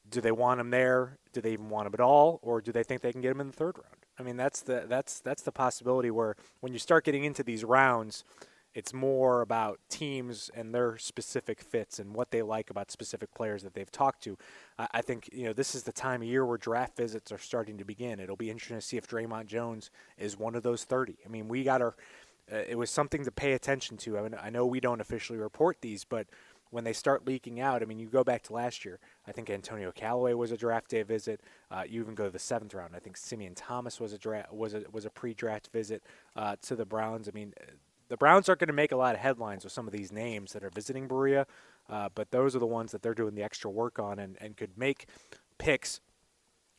do 0.08 0.20
they 0.20 0.32
want 0.32 0.60
him 0.60 0.70
there? 0.70 1.18
Do 1.32 1.40
they 1.40 1.52
even 1.52 1.68
want 1.68 1.86
him 1.86 1.94
at 1.94 2.00
all, 2.00 2.40
or 2.42 2.60
do 2.60 2.72
they 2.72 2.82
think 2.82 3.00
they 3.00 3.12
can 3.12 3.20
get 3.20 3.30
him 3.30 3.40
in 3.40 3.46
the 3.48 3.52
third 3.52 3.76
round? 3.76 3.96
I 4.18 4.22
mean, 4.22 4.36
that's 4.36 4.60
the 4.60 4.84
that's 4.88 5.20
that's 5.20 5.42
the 5.42 5.52
possibility 5.52 6.10
where 6.10 6.36
when 6.60 6.72
you 6.72 6.78
start 6.78 7.04
getting 7.04 7.24
into 7.24 7.42
these 7.42 7.64
rounds, 7.64 8.24
it's 8.74 8.92
more 8.92 9.42
about 9.42 9.80
teams 9.88 10.50
and 10.54 10.74
their 10.74 10.96
specific 10.98 11.60
fits 11.60 11.98
and 11.98 12.14
what 12.14 12.30
they 12.30 12.42
like 12.42 12.70
about 12.70 12.90
specific 12.90 13.34
players 13.34 13.62
that 13.62 13.74
they've 13.74 13.90
talked 13.90 14.22
to. 14.24 14.36
I 14.78 15.02
think 15.02 15.28
you 15.32 15.44
know 15.44 15.52
this 15.52 15.74
is 15.74 15.84
the 15.84 15.92
time 15.92 16.22
of 16.22 16.28
year 16.28 16.44
where 16.44 16.58
draft 16.58 16.96
visits 16.96 17.32
are 17.32 17.38
starting 17.38 17.78
to 17.78 17.84
begin. 17.84 18.20
It'll 18.20 18.36
be 18.36 18.50
interesting 18.50 18.78
to 18.78 18.82
see 18.82 18.96
if 18.96 19.06
Dre'Mont 19.06 19.46
Jones 19.46 19.90
is 20.18 20.38
one 20.38 20.54
of 20.54 20.62
those 20.62 20.84
30. 20.84 21.18
I 21.24 21.28
mean, 21.28 21.48
we 21.48 21.64
got 21.64 21.80
our. 21.82 21.94
Uh, 22.52 22.56
it 22.56 22.76
was 22.76 22.90
something 22.90 23.24
to 23.24 23.30
pay 23.30 23.52
attention 23.52 23.96
to. 23.96 24.18
I 24.18 24.22
mean, 24.22 24.34
I 24.40 24.50
know 24.50 24.66
we 24.66 24.80
don't 24.80 25.00
officially 25.00 25.38
report 25.38 25.78
these, 25.80 26.04
but 26.04 26.26
when 26.72 26.84
they 26.84 26.94
start 26.94 27.26
leaking 27.26 27.60
out, 27.60 27.82
I 27.82 27.84
mean, 27.84 27.98
you 27.98 28.06
go 28.06 28.24
back 28.24 28.42
to 28.44 28.54
last 28.54 28.82
year. 28.82 28.98
I 29.28 29.32
think 29.32 29.50
Antonio 29.50 29.92
Callaway 29.92 30.32
was 30.32 30.52
a 30.52 30.56
draft 30.56 30.88
day 30.88 31.02
visit. 31.02 31.42
Uh, 31.70 31.84
you 31.86 32.00
even 32.00 32.14
go 32.14 32.24
to 32.24 32.30
the 32.30 32.38
seventh 32.38 32.72
round. 32.72 32.96
I 32.96 32.98
think 32.98 33.18
Simeon 33.18 33.54
Thomas 33.54 34.00
was 34.00 34.14
a 34.14 34.18
draft 34.18 34.52
was 34.52 34.72
a 34.72 34.82
was 34.90 35.04
a 35.04 35.10
pre-draft 35.10 35.68
visit 35.70 36.02
uh, 36.34 36.56
to 36.62 36.74
the 36.74 36.86
Browns. 36.86 37.28
I 37.28 37.32
mean, 37.32 37.52
the 38.08 38.16
Browns 38.16 38.48
aren't 38.48 38.60
going 38.60 38.68
to 38.68 38.72
make 38.72 38.90
a 38.90 38.96
lot 38.96 39.14
of 39.14 39.20
headlines 39.20 39.64
with 39.64 39.72
some 39.72 39.86
of 39.86 39.92
these 39.92 40.10
names 40.10 40.54
that 40.54 40.64
are 40.64 40.70
visiting 40.70 41.08
Berea, 41.08 41.46
uh, 41.90 42.08
but 42.14 42.30
those 42.30 42.56
are 42.56 42.58
the 42.58 42.66
ones 42.66 42.90
that 42.92 43.02
they're 43.02 43.14
doing 43.14 43.34
the 43.34 43.42
extra 43.42 43.70
work 43.70 43.98
on 43.98 44.18
and, 44.18 44.38
and 44.40 44.56
could 44.56 44.78
make 44.78 45.06
picks 45.58 46.00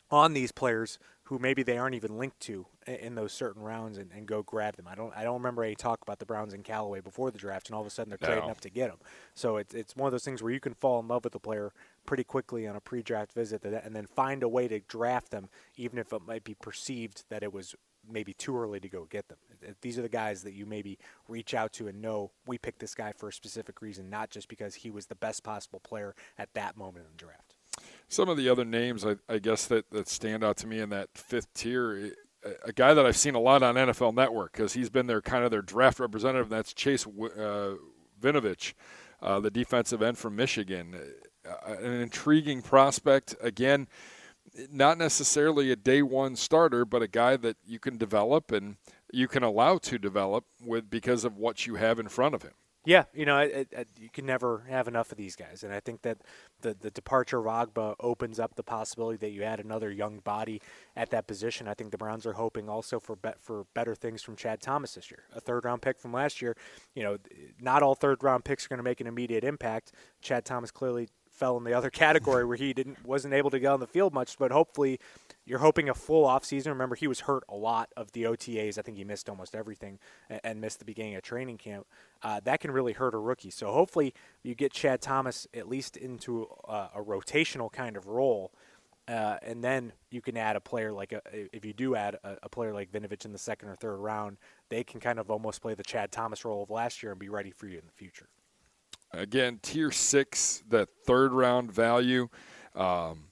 on 0.09 0.33
these 0.33 0.51
players 0.51 0.97
who 1.33 1.39
maybe 1.39 1.63
they 1.63 1.79
aren't 1.79 1.95
even 1.95 2.19
linked 2.19 2.39
to 2.39 2.63
in 2.85 3.15
those 3.15 3.33
certain 3.33 3.63
rounds 3.63 3.97
and, 3.97 4.11
and, 4.15 4.27
go 4.27 4.43
grab 4.43 4.75
them. 4.75 4.87
I 4.87 4.93
don't 4.93 5.11
I 5.17 5.23
don't 5.23 5.33
remember 5.33 5.63
any 5.63 5.73
talk 5.73 6.03
about 6.03 6.19
the 6.19 6.27
Browns 6.27 6.53
and 6.53 6.63
Callaway 6.63 7.01
before 7.01 7.31
the 7.31 7.39
draft, 7.39 7.69
and 7.69 7.75
all 7.75 7.81
of 7.81 7.87
a 7.87 7.89
sudden 7.89 8.11
they're 8.11 8.19
trading 8.19 8.45
no. 8.45 8.51
up 8.51 8.61
to 8.61 8.69
get 8.69 8.89
them. 8.89 8.99
So 9.33 9.57
it's 9.57 9.73
it's 9.73 9.95
one 9.95 10.05
of 10.05 10.11
those 10.11 10.23
things 10.23 10.43
where 10.43 10.53
you 10.53 10.59
can 10.59 10.75
fall 10.75 10.99
in 10.99 11.07
love 11.07 11.23
with 11.23 11.33
a 11.33 11.39
player 11.39 11.73
pretty 12.05 12.23
quickly 12.23 12.67
on 12.67 12.75
a 12.75 12.79
pre-draft 12.79 13.33
visit, 13.33 13.63
and 13.63 13.95
then 13.95 14.05
find 14.05 14.43
a 14.43 14.47
way 14.47 14.67
to 14.67 14.79
draft 14.81 15.31
them, 15.31 15.49
even 15.75 15.97
if 15.97 16.13
it 16.13 16.21
might 16.27 16.43
be 16.43 16.53
perceived 16.53 17.23
that 17.29 17.41
it 17.41 17.51
was 17.51 17.73
maybe 18.07 18.33
too 18.33 18.55
early 18.55 18.79
to 18.79 18.89
go 18.89 19.05
get 19.09 19.27
them. 19.29 19.39
These 19.81 19.97
are 19.97 20.03
the 20.03 20.09
guys 20.09 20.43
that 20.43 20.53
you 20.53 20.67
maybe 20.67 20.99
reach 21.27 21.55
out 21.55 21.73
to 21.73 21.87
and 21.87 21.99
know 21.99 22.29
we 22.45 22.59
picked 22.59 22.79
this 22.79 22.93
guy 22.93 23.11
for 23.11 23.29
a 23.29 23.33
specific 23.33 23.81
reason, 23.81 24.07
not 24.11 24.29
just 24.29 24.49
because 24.49 24.75
he 24.75 24.91
was 24.91 25.07
the 25.07 25.15
best 25.15 25.43
possible 25.43 25.79
player 25.79 26.13
at 26.37 26.53
that 26.53 26.77
moment 26.77 27.05
in 27.05 27.11
the 27.11 27.17
draft. 27.17 27.52
Some 28.13 28.29
of 28.29 28.37
the 28.37 28.47
other 28.47 28.63
names, 28.63 29.03
I, 29.03 29.15
I 29.27 29.39
guess, 29.39 29.65
that, 29.65 29.89
that 29.89 30.07
stand 30.07 30.43
out 30.43 30.55
to 30.57 30.67
me 30.67 30.79
in 30.79 30.89
that 30.89 31.09
fifth 31.15 31.51
tier, 31.55 32.11
a 32.63 32.71
guy 32.71 32.93
that 32.93 33.07
I've 33.07 33.17
seen 33.17 33.33
a 33.33 33.39
lot 33.39 33.63
on 33.63 33.73
NFL 33.73 34.13
Network 34.13 34.51
because 34.51 34.73
he's 34.73 34.91
been 34.91 35.07
their 35.07 35.19
kind 35.19 35.43
of 35.43 35.49
their 35.49 35.63
draft 35.63 35.99
representative, 35.99 36.45
and 36.45 36.51
that's 36.51 36.75
Chase 36.75 37.07
uh, 37.07 37.73
Winovich, 38.21 38.73
uh, 39.19 39.39
the 39.39 39.49
defensive 39.49 40.03
end 40.03 40.19
from 40.19 40.35
Michigan. 40.35 40.95
Uh, 41.43 41.73
an 41.73 41.91
intriguing 41.91 42.61
prospect. 42.61 43.35
Again, 43.41 43.87
not 44.71 44.99
necessarily 44.99 45.71
a 45.71 45.75
day 45.75 46.03
one 46.03 46.35
starter, 46.35 46.85
but 46.85 47.01
a 47.01 47.07
guy 47.07 47.35
that 47.37 47.57
you 47.65 47.79
can 47.79 47.97
develop 47.97 48.51
and 48.51 48.77
you 49.11 49.27
can 49.27 49.41
allow 49.41 49.79
to 49.79 49.97
develop 49.97 50.45
with 50.63 50.87
because 50.87 51.25
of 51.25 51.35
what 51.37 51.65
you 51.65 51.75
have 51.75 51.97
in 51.97 52.09
front 52.09 52.35
of 52.35 52.43
him. 52.43 52.53
Yeah, 52.85 53.05
you 53.13 53.25
know, 53.25 53.37
it, 53.39 53.69
it, 53.71 53.87
you 53.97 54.09
can 54.09 54.25
never 54.25 54.65
have 54.69 54.89
enough 54.89 55.11
of 55.13 55.17
these 55.17 55.37
guys, 55.37 55.63
and 55.63 55.73
I 55.73 55.79
think 55.79 56.01
that 56.01 56.17
the 56.61 56.73
the 56.73 56.91
departure 56.91 57.39
of 57.39 57.45
Ogbah 57.45 57.95
opens 58.01 58.39
up 58.39 58.55
the 58.55 58.63
possibility 58.63 59.17
that 59.17 59.31
you 59.31 59.43
add 59.43 59.61
another 59.61 59.89
young 59.89 60.19
body 60.19 60.61
at 60.95 61.09
that 61.11 61.25
position. 61.25 61.69
I 61.69 61.75
think 61.75 61.91
the 61.91 61.97
Browns 61.97 62.25
are 62.25 62.33
hoping 62.33 62.67
also 62.67 62.99
for 62.99 63.15
bet 63.15 63.39
for 63.39 63.65
better 63.73 63.95
things 63.95 64.21
from 64.21 64.35
Chad 64.35 64.61
Thomas 64.61 64.95
this 64.95 65.09
year, 65.09 65.23
a 65.33 65.39
third 65.39 65.63
round 65.63 65.81
pick 65.81 65.97
from 65.97 66.11
last 66.11 66.41
year. 66.41 66.57
You 66.93 67.03
know, 67.03 67.17
not 67.61 67.83
all 67.83 67.95
third 67.95 68.21
round 68.21 68.43
picks 68.43 68.65
are 68.65 68.69
going 68.69 68.79
to 68.79 68.83
make 68.83 68.99
an 68.99 69.07
immediate 69.07 69.45
impact. 69.45 69.93
Chad 70.21 70.43
Thomas 70.43 70.69
clearly 70.69 71.07
fell 71.31 71.57
in 71.57 71.63
the 71.63 71.73
other 71.73 71.89
category 72.03 72.43
where 72.43 72.57
he 72.57 72.73
didn't 72.73 73.05
wasn't 73.05 73.33
able 73.33 73.49
to 73.49 73.59
get 73.59 73.67
on 73.67 73.79
the 73.79 73.87
field 73.87 74.13
much, 74.13 74.37
but 74.37 74.51
hopefully 74.51 74.99
you're 75.45 75.59
hoping 75.59 75.89
a 75.89 75.93
full 75.93 76.25
off 76.25 76.45
season. 76.45 76.71
Remember, 76.71 76.95
he 76.95 77.07
was 77.07 77.21
hurt 77.21 77.43
a 77.49 77.55
lot 77.55 77.89
of 77.97 78.11
the 78.13 78.23
OTAs. 78.23 78.77
I 78.77 78.81
think 78.81 78.97
he 78.97 79.03
missed 79.03 79.29
almost 79.29 79.55
everything 79.55 79.99
and, 80.29 80.61
missed 80.61 80.79
the 80.79 80.85
beginning 80.85 81.15
of 81.15 81.21
training 81.23 81.57
camp. 81.57 81.85
Uh, 82.21 82.39
that 82.45 82.59
can 82.61 82.71
really 82.71 82.93
hurt 82.93 83.13
a 83.13 83.17
rookie. 83.17 83.49
So 83.49 83.71
hopefully 83.71 84.13
you 84.43 84.55
get 84.55 84.71
Chad 84.71 85.01
Thomas 85.01 85.47
at 85.53 85.67
least 85.67 85.97
into 85.97 86.47
a, 86.67 86.89
a 86.95 87.03
rotational 87.03 87.71
kind 87.71 87.97
of 87.97 88.07
role 88.07 88.51
Uh, 89.07 89.37
and 89.41 89.61
then 89.61 89.91
you 90.11 90.21
can 90.21 90.37
add 90.37 90.55
a 90.55 90.61
player 90.61 90.93
like 90.93 91.11
a, 91.11 91.21
if 91.51 91.65
you 91.65 91.73
do 91.73 91.93
add 91.93 92.17
a, 92.23 92.37
a, 92.43 92.49
player 92.49 92.73
like 92.73 92.89
Winovich 92.93 93.25
in 93.25 93.33
the 93.33 93.37
second 93.37 93.67
or 93.67 93.75
third 93.75 93.97
round, 93.97 94.37
they 94.69 94.81
can 94.81 95.01
kind 95.01 95.19
of 95.19 95.29
almost 95.29 95.61
play 95.61 95.73
the 95.73 95.83
Chad 95.83 96.09
Thomas 96.09 96.45
role 96.45 96.63
of 96.63 96.69
last 96.69 97.03
year 97.03 97.11
and 97.11 97.19
be 97.19 97.27
ready 97.27 97.51
for 97.51 97.67
you 97.67 97.77
in 97.77 97.85
the 97.85 97.91
future. 97.91 98.29
Again, 99.11 99.59
tier 99.61 99.91
six, 99.91 100.63
that 100.69 100.87
third 101.05 101.33
round 101.33 101.71
value, 101.71 102.29
um, 102.75 103.25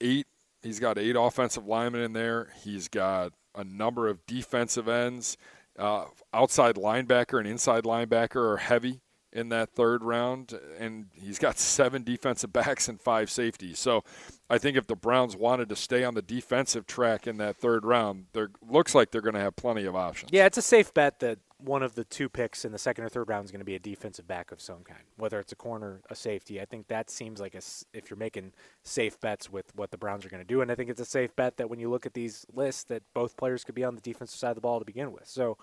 eight. 0.00 0.26
He's 0.64 0.80
got 0.80 0.98
eight 0.98 1.14
offensive 1.14 1.66
linemen 1.66 2.00
in 2.00 2.12
there. 2.14 2.48
He's 2.62 2.88
got 2.88 3.32
a 3.54 3.62
number 3.62 4.08
of 4.08 4.24
defensive 4.26 4.88
ends. 4.88 5.36
Uh, 5.78 6.06
outside 6.32 6.76
linebacker 6.76 7.38
and 7.38 7.46
inside 7.46 7.84
linebacker 7.84 8.36
are 8.36 8.56
heavy 8.56 9.02
in 9.32 9.50
that 9.50 9.70
third 9.74 10.02
round, 10.02 10.58
and 10.78 11.06
he's 11.12 11.38
got 11.38 11.58
seven 11.58 12.02
defensive 12.02 12.52
backs 12.52 12.88
and 12.88 13.00
five 13.00 13.28
safeties. 13.30 13.78
So 13.78 14.04
I 14.50 14.58
think 14.58 14.76
if 14.76 14.86
the 14.86 14.96
Browns 14.96 15.36
wanted 15.36 15.68
to 15.70 15.76
stay 15.76 16.04
on 16.04 16.14
the 16.14 16.22
defensive 16.22 16.86
track 16.86 17.26
in 17.26 17.38
that 17.38 17.56
third 17.56 17.84
round, 17.84 18.26
there 18.34 18.50
looks 18.66 18.94
like 18.94 19.10
they're 19.10 19.22
going 19.22 19.34
to 19.34 19.40
have 19.40 19.56
plenty 19.56 19.84
of 19.84 19.96
options. 19.96 20.30
Yeah, 20.32 20.44
it's 20.44 20.58
a 20.58 20.62
safe 20.62 20.92
bet 20.92 21.20
that 21.20 21.38
one 21.58 21.82
of 21.82 21.94
the 21.94 22.04
two 22.04 22.28
picks 22.28 22.64
in 22.64 22.72
the 22.72 22.78
second 22.78 23.04
or 23.04 23.08
third 23.08 23.28
round 23.28 23.46
is 23.46 23.50
going 23.50 23.60
to 23.60 23.64
be 23.64 23.74
a 23.74 23.78
defensive 23.78 24.26
back 24.26 24.52
of 24.52 24.60
some 24.60 24.82
kind, 24.84 25.00
whether 25.16 25.40
it's 25.40 25.52
a 25.52 25.56
corner, 25.56 26.02
a 26.10 26.14
safety. 26.14 26.60
I 26.60 26.66
think 26.66 26.88
that 26.88 27.08
seems 27.08 27.40
like 27.40 27.54
a, 27.54 27.62
if 27.94 28.10
you're 28.10 28.18
making 28.18 28.52
safe 28.82 29.18
bets 29.18 29.50
with 29.50 29.74
what 29.74 29.90
the 29.90 29.96
Browns 29.96 30.26
are 30.26 30.28
going 30.28 30.42
to 30.42 30.46
do, 30.46 30.60
and 30.60 30.70
I 30.70 30.74
think 30.74 30.90
it's 30.90 31.00
a 31.00 31.06
safe 31.06 31.34
bet 31.34 31.56
that 31.56 31.70
when 31.70 31.78
you 31.78 31.88
look 31.88 32.04
at 32.04 32.12
these 32.12 32.44
lists, 32.52 32.84
that 32.84 33.02
both 33.14 33.36
players 33.38 33.64
could 33.64 33.74
be 33.74 33.84
on 33.84 33.94
the 33.94 34.02
defensive 34.02 34.38
side 34.38 34.50
of 34.50 34.56
the 34.56 34.60
ball 34.60 34.78
to 34.78 34.84
begin 34.84 35.10
with. 35.12 35.26
So, 35.26 35.56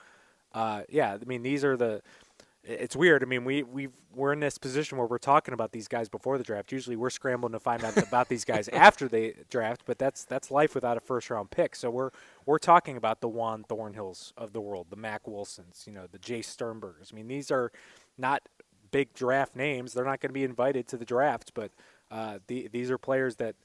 uh, 0.53 0.81
yeah, 0.89 1.17
I 1.21 1.25
mean 1.25 1.43
these 1.43 1.63
are 1.63 1.77
the 1.77 2.01
it's 2.63 2.95
weird. 2.95 3.23
I 3.23 3.25
mean, 3.25 3.43
we 3.43 3.63
we 3.63 3.89
we're 4.13 4.33
in 4.33 4.39
this 4.39 4.57
position 4.57 4.97
where 4.97 5.07
we're 5.07 5.17
talking 5.17 5.53
about 5.53 5.71
these 5.71 5.87
guys 5.87 6.09
before 6.09 6.37
the 6.37 6.43
draft. 6.43 6.71
Usually, 6.71 6.95
we're 6.95 7.09
scrambling 7.09 7.53
to 7.53 7.59
find 7.59 7.83
out 7.83 7.97
about 7.97 8.29
these 8.29 8.45
guys 8.45 8.67
after 8.73 9.07
they 9.07 9.33
draft. 9.49 9.81
But 9.85 9.97
that's 9.97 10.25
that's 10.25 10.51
life 10.51 10.75
without 10.75 10.97
a 10.97 10.99
first 10.99 11.29
round 11.29 11.49
pick. 11.49 11.75
So 11.75 11.89
we're 11.89 12.11
we're 12.45 12.59
talking 12.59 12.97
about 12.97 13.21
the 13.21 13.27
Juan 13.27 13.63
Thornhills 13.63 14.33
of 14.37 14.53
the 14.53 14.61
world, 14.61 14.87
the 14.89 14.95
Mack 14.95 15.27
Wilsons, 15.27 15.83
you 15.87 15.93
know, 15.93 16.05
the 16.11 16.19
Jace 16.19 16.45
Sternbergers. 16.45 17.11
I 17.11 17.15
mean, 17.15 17.27
these 17.27 17.49
are 17.49 17.71
not 18.17 18.43
big 18.91 19.13
draft 19.13 19.55
names. 19.55 19.93
They're 19.93 20.05
not 20.05 20.19
going 20.19 20.29
to 20.29 20.33
be 20.33 20.43
invited 20.43 20.87
to 20.89 20.97
the 20.97 21.05
draft, 21.05 21.53
but 21.55 21.71
uh, 22.11 22.39
the, 22.47 22.67
these 22.71 22.91
are 22.91 22.97
players 22.97 23.37
that. 23.37 23.55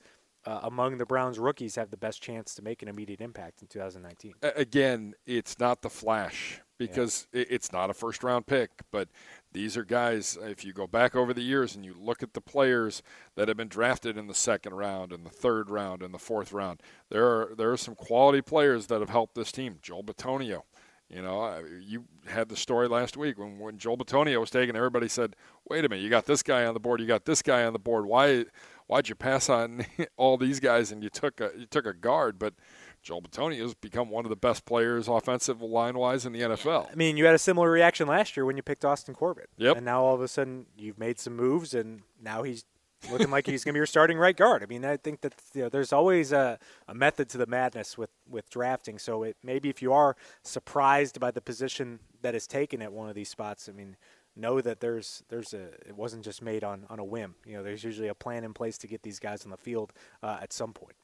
Uh, 0.44 0.60
among 0.62 0.96
the 0.98 1.04
Browns 1.04 1.40
rookies, 1.40 1.74
have 1.74 1.90
the 1.90 1.96
best 1.96 2.22
chance 2.22 2.54
to 2.54 2.62
make 2.62 2.80
an 2.80 2.86
immediate 2.86 3.20
impact 3.20 3.62
in 3.62 3.66
2019. 3.66 4.34
Again, 4.54 5.14
it's 5.26 5.58
not 5.58 5.82
the 5.82 5.90
flash 5.90 6.60
because 6.78 7.26
yeah. 7.32 7.44
it's 7.48 7.72
not 7.72 7.90
a 7.90 7.94
first 7.94 8.22
round 8.22 8.46
pick. 8.46 8.70
But 8.90 9.08
these 9.52 9.76
are 9.76 9.84
guys, 9.84 10.38
if 10.42 10.64
you 10.64 10.72
go 10.72 10.86
back 10.86 11.16
over 11.16 11.32
the 11.32 11.42
years 11.42 11.74
and 11.74 11.84
you 11.84 11.94
look 11.98 12.22
at 12.22 12.34
the 12.34 12.40
players 12.40 13.02
that 13.34 13.48
have 13.48 13.56
been 13.56 13.68
drafted 13.68 14.16
in 14.16 14.26
the 14.26 14.34
second 14.34 14.74
round 14.74 15.12
and 15.12 15.24
the 15.24 15.30
third 15.30 15.70
round 15.70 16.02
and 16.02 16.12
the 16.12 16.18
fourth 16.18 16.52
round, 16.52 16.80
there 17.10 17.26
are, 17.26 17.54
there 17.56 17.72
are 17.72 17.76
some 17.76 17.94
quality 17.94 18.42
players 18.42 18.86
that 18.88 19.00
have 19.00 19.10
helped 19.10 19.34
this 19.34 19.52
team. 19.52 19.78
Joel 19.82 20.04
Bitonio. 20.04 20.62
You 21.08 21.22
know, 21.22 21.62
you 21.80 22.04
had 22.26 22.48
the 22.48 22.56
story 22.56 22.88
last 22.88 23.16
week 23.16 23.38
when, 23.38 23.60
when 23.60 23.78
Joel 23.78 23.96
Bitonio 23.96 24.40
was 24.40 24.50
taken. 24.50 24.74
Everybody 24.74 25.06
said, 25.06 25.36
"Wait 25.70 25.84
a 25.84 25.88
minute, 25.88 26.02
you 26.02 26.10
got 26.10 26.26
this 26.26 26.42
guy 26.42 26.64
on 26.64 26.74
the 26.74 26.80
board, 26.80 27.00
you 27.00 27.06
got 27.06 27.24
this 27.24 27.42
guy 27.42 27.64
on 27.64 27.72
the 27.72 27.78
board. 27.78 28.06
Why, 28.06 28.46
why'd 28.88 29.08
you 29.08 29.14
pass 29.14 29.48
on 29.48 29.86
all 30.16 30.36
these 30.36 30.58
guys 30.58 30.90
and 30.90 31.04
you 31.04 31.08
took 31.08 31.40
a 31.40 31.52
you 31.56 31.66
took 31.66 31.86
a 31.86 31.92
guard?" 31.92 32.40
But 32.40 32.54
Joel 33.06 33.22
Bitonio 33.22 33.60
has 33.60 33.72
become 33.72 34.10
one 34.10 34.24
of 34.24 34.30
the 34.30 34.36
best 34.36 34.66
players 34.66 35.06
offensive 35.06 35.62
line 35.62 35.96
wise 35.96 36.26
in 36.26 36.32
the 36.32 36.40
NFL. 36.40 36.90
I 36.90 36.96
mean, 36.96 37.16
you 37.16 37.24
had 37.24 37.36
a 37.36 37.38
similar 37.38 37.70
reaction 37.70 38.08
last 38.08 38.36
year 38.36 38.44
when 38.44 38.56
you 38.56 38.64
picked 38.64 38.84
Austin 38.84 39.14
Corbett. 39.14 39.48
Yep. 39.58 39.76
And 39.76 39.86
now 39.86 40.02
all 40.02 40.16
of 40.16 40.20
a 40.22 40.26
sudden 40.26 40.66
you've 40.76 40.98
made 40.98 41.20
some 41.20 41.36
moves, 41.36 41.72
and 41.72 42.02
now 42.20 42.42
he's 42.42 42.64
looking 43.08 43.30
like 43.30 43.46
he's 43.46 43.62
going 43.62 43.74
to 43.74 43.76
be 43.76 43.78
your 43.78 43.86
starting 43.86 44.18
right 44.18 44.36
guard. 44.36 44.64
I 44.64 44.66
mean, 44.66 44.84
I 44.84 44.96
think 44.96 45.20
that 45.20 45.34
you 45.54 45.62
know, 45.62 45.68
there's 45.68 45.92
always 45.92 46.32
a, 46.32 46.58
a 46.88 46.94
method 46.96 47.28
to 47.28 47.38
the 47.38 47.46
madness 47.46 47.96
with, 47.96 48.10
with 48.28 48.50
drafting. 48.50 48.98
So 48.98 49.22
it, 49.22 49.36
maybe 49.40 49.68
if 49.68 49.80
you 49.80 49.92
are 49.92 50.16
surprised 50.42 51.20
by 51.20 51.30
the 51.30 51.40
position 51.40 52.00
that 52.22 52.34
is 52.34 52.48
taken 52.48 52.82
at 52.82 52.92
one 52.92 53.08
of 53.08 53.14
these 53.14 53.28
spots, 53.28 53.68
I 53.68 53.72
mean, 53.72 53.96
know 54.34 54.60
that 54.60 54.80
there's 54.80 55.22
there's 55.28 55.54
a 55.54 55.68
it 55.86 55.94
wasn't 55.96 56.24
just 56.24 56.42
made 56.42 56.64
on, 56.64 56.86
on 56.90 56.98
a 56.98 57.04
whim. 57.04 57.36
You 57.46 57.54
know, 57.54 57.62
there's 57.62 57.84
usually 57.84 58.08
a 58.08 58.16
plan 58.16 58.42
in 58.42 58.52
place 58.52 58.76
to 58.78 58.88
get 58.88 59.04
these 59.04 59.20
guys 59.20 59.44
on 59.44 59.52
the 59.52 59.56
field 59.56 59.92
uh, 60.24 60.38
at 60.42 60.52
some 60.52 60.72
point. 60.72 60.96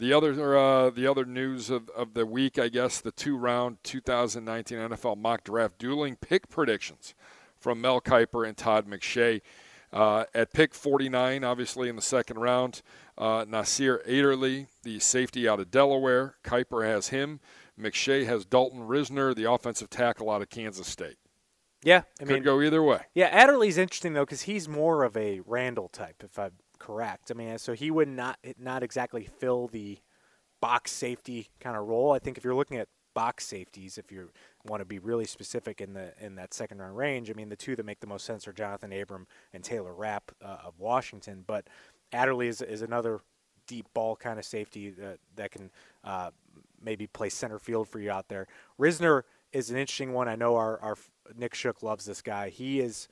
The 0.00 0.14
other 0.14 0.56
uh, 0.56 0.88
the 0.88 1.06
other 1.06 1.26
news 1.26 1.68
of, 1.68 1.90
of 1.90 2.14
the 2.14 2.24
week, 2.24 2.58
I 2.58 2.68
guess, 2.68 3.02
the 3.02 3.12
two 3.12 3.36
round 3.36 3.76
2019 3.84 4.78
NFL 4.78 5.18
mock 5.18 5.44
draft 5.44 5.78
dueling 5.78 6.16
pick 6.16 6.48
predictions 6.48 7.14
from 7.58 7.82
Mel 7.82 8.00
Kiper 8.00 8.48
and 8.48 8.56
Todd 8.56 8.86
McShay. 8.88 9.42
Uh, 9.92 10.24
at 10.34 10.54
pick 10.54 10.72
49, 10.72 11.44
obviously 11.44 11.90
in 11.90 11.96
the 11.96 12.02
second 12.02 12.38
round, 12.38 12.80
uh, 13.18 13.44
Nasir 13.46 14.02
Adderley, 14.06 14.68
the 14.84 15.00
safety 15.00 15.46
out 15.46 15.60
of 15.60 15.70
Delaware. 15.70 16.36
Kiper 16.44 16.86
has 16.86 17.08
him. 17.08 17.38
McShay 17.78 18.24
has 18.24 18.46
Dalton 18.46 18.88
Risner, 18.88 19.34
the 19.34 19.52
offensive 19.52 19.90
tackle 19.90 20.30
out 20.30 20.40
of 20.40 20.48
Kansas 20.48 20.86
State. 20.86 21.18
Yeah, 21.82 22.04
I 22.18 22.24
Could 22.24 22.34
mean, 22.34 22.42
go 22.42 22.62
either 22.62 22.82
way. 22.82 23.02
Yeah, 23.12 23.28
Adderley's 23.28 23.76
interesting 23.76 24.14
though 24.14 24.24
because 24.24 24.42
he's 24.42 24.66
more 24.66 25.04
of 25.04 25.14
a 25.14 25.40
Randall 25.44 25.88
type, 25.88 26.22
if 26.24 26.38
I 26.38 26.52
correct. 26.80 27.30
I 27.30 27.34
mean, 27.34 27.58
so 27.58 27.72
he 27.74 27.90
would 27.90 28.08
not 28.08 28.38
not 28.58 28.82
exactly 28.82 29.28
fill 29.38 29.68
the 29.68 29.98
box 30.60 30.90
safety 30.90 31.48
kind 31.60 31.76
of 31.76 31.86
role. 31.86 32.12
I 32.12 32.18
think 32.18 32.36
if 32.36 32.44
you're 32.44 32.54
looking 32.54 32.78
at 32.78 32.88
box 33.14 33.46
safeties, 33.46 33.98
if 33.98 34.10
you 34.10 34.30
want 34.64 34.80
to 34.80 34.84
be 34.84 34.98
really 34.98 35.24
specific 35.24 35.80
in 35.80 35.92
the 35.92 36.12
in 36.20 36.34
that 36.36 36.52
second 36.52 36.78
round 36.78 36.96
range, 36.96 37.30
I 37.30 37.34
mean, 37.34 37.48
the 37.48 37.56
two 37.56 37.76
that 37.76 37.86
make 37.86 38.00
the 38.00 38.06
most 38.06 38.24
sense 38.24 38.48
are 38.48 38.52
Jonathan 38.52 38.92
Abram 38.92 39.26
and 39.52 39.62
Taylor 39.62 39.94
Rapp 39.94 40.32
uh, 40.42 40.58
of 40.64 40.78
Washington. 40.78 41.44
But 41.46 41.68
Adderley 42.12 42.48
is, 42.48 42.62
is 42.62 42.82
another 42.82 43.20
deep 43.66 43.86
ball 43.94 44.16
kind 44.16 44.38
of 44.38 44.44
safety 44.44 44.90
that 44.90 45.18
that 45.36 45.50
can 45.52 45.70
uh, 46.02 46.30
maybe 46.82 47.06
play 47.06 47.28
center 47.28 47.58
field 47.58 47.88
for 47.88 48.00
you 48.00 48.10
out 48.10 48.28
there. 48.28 48.46
Risner 48.78 49.22
is 49.52 49.70
an 49.70 49.76
interesting 49.76 50.12
one. 50.12 50.28
I 50.28 50.36
know 50.36 50.56
our, 50.56 50.80
our 50.80 50.96
Nick 51.36 51.54
Shook 51.54 51.82
loves 51.82 52.04
this 52.04 52.22
guy. 52.22 52.48
He 52.48 52.80
is 52.80 53.08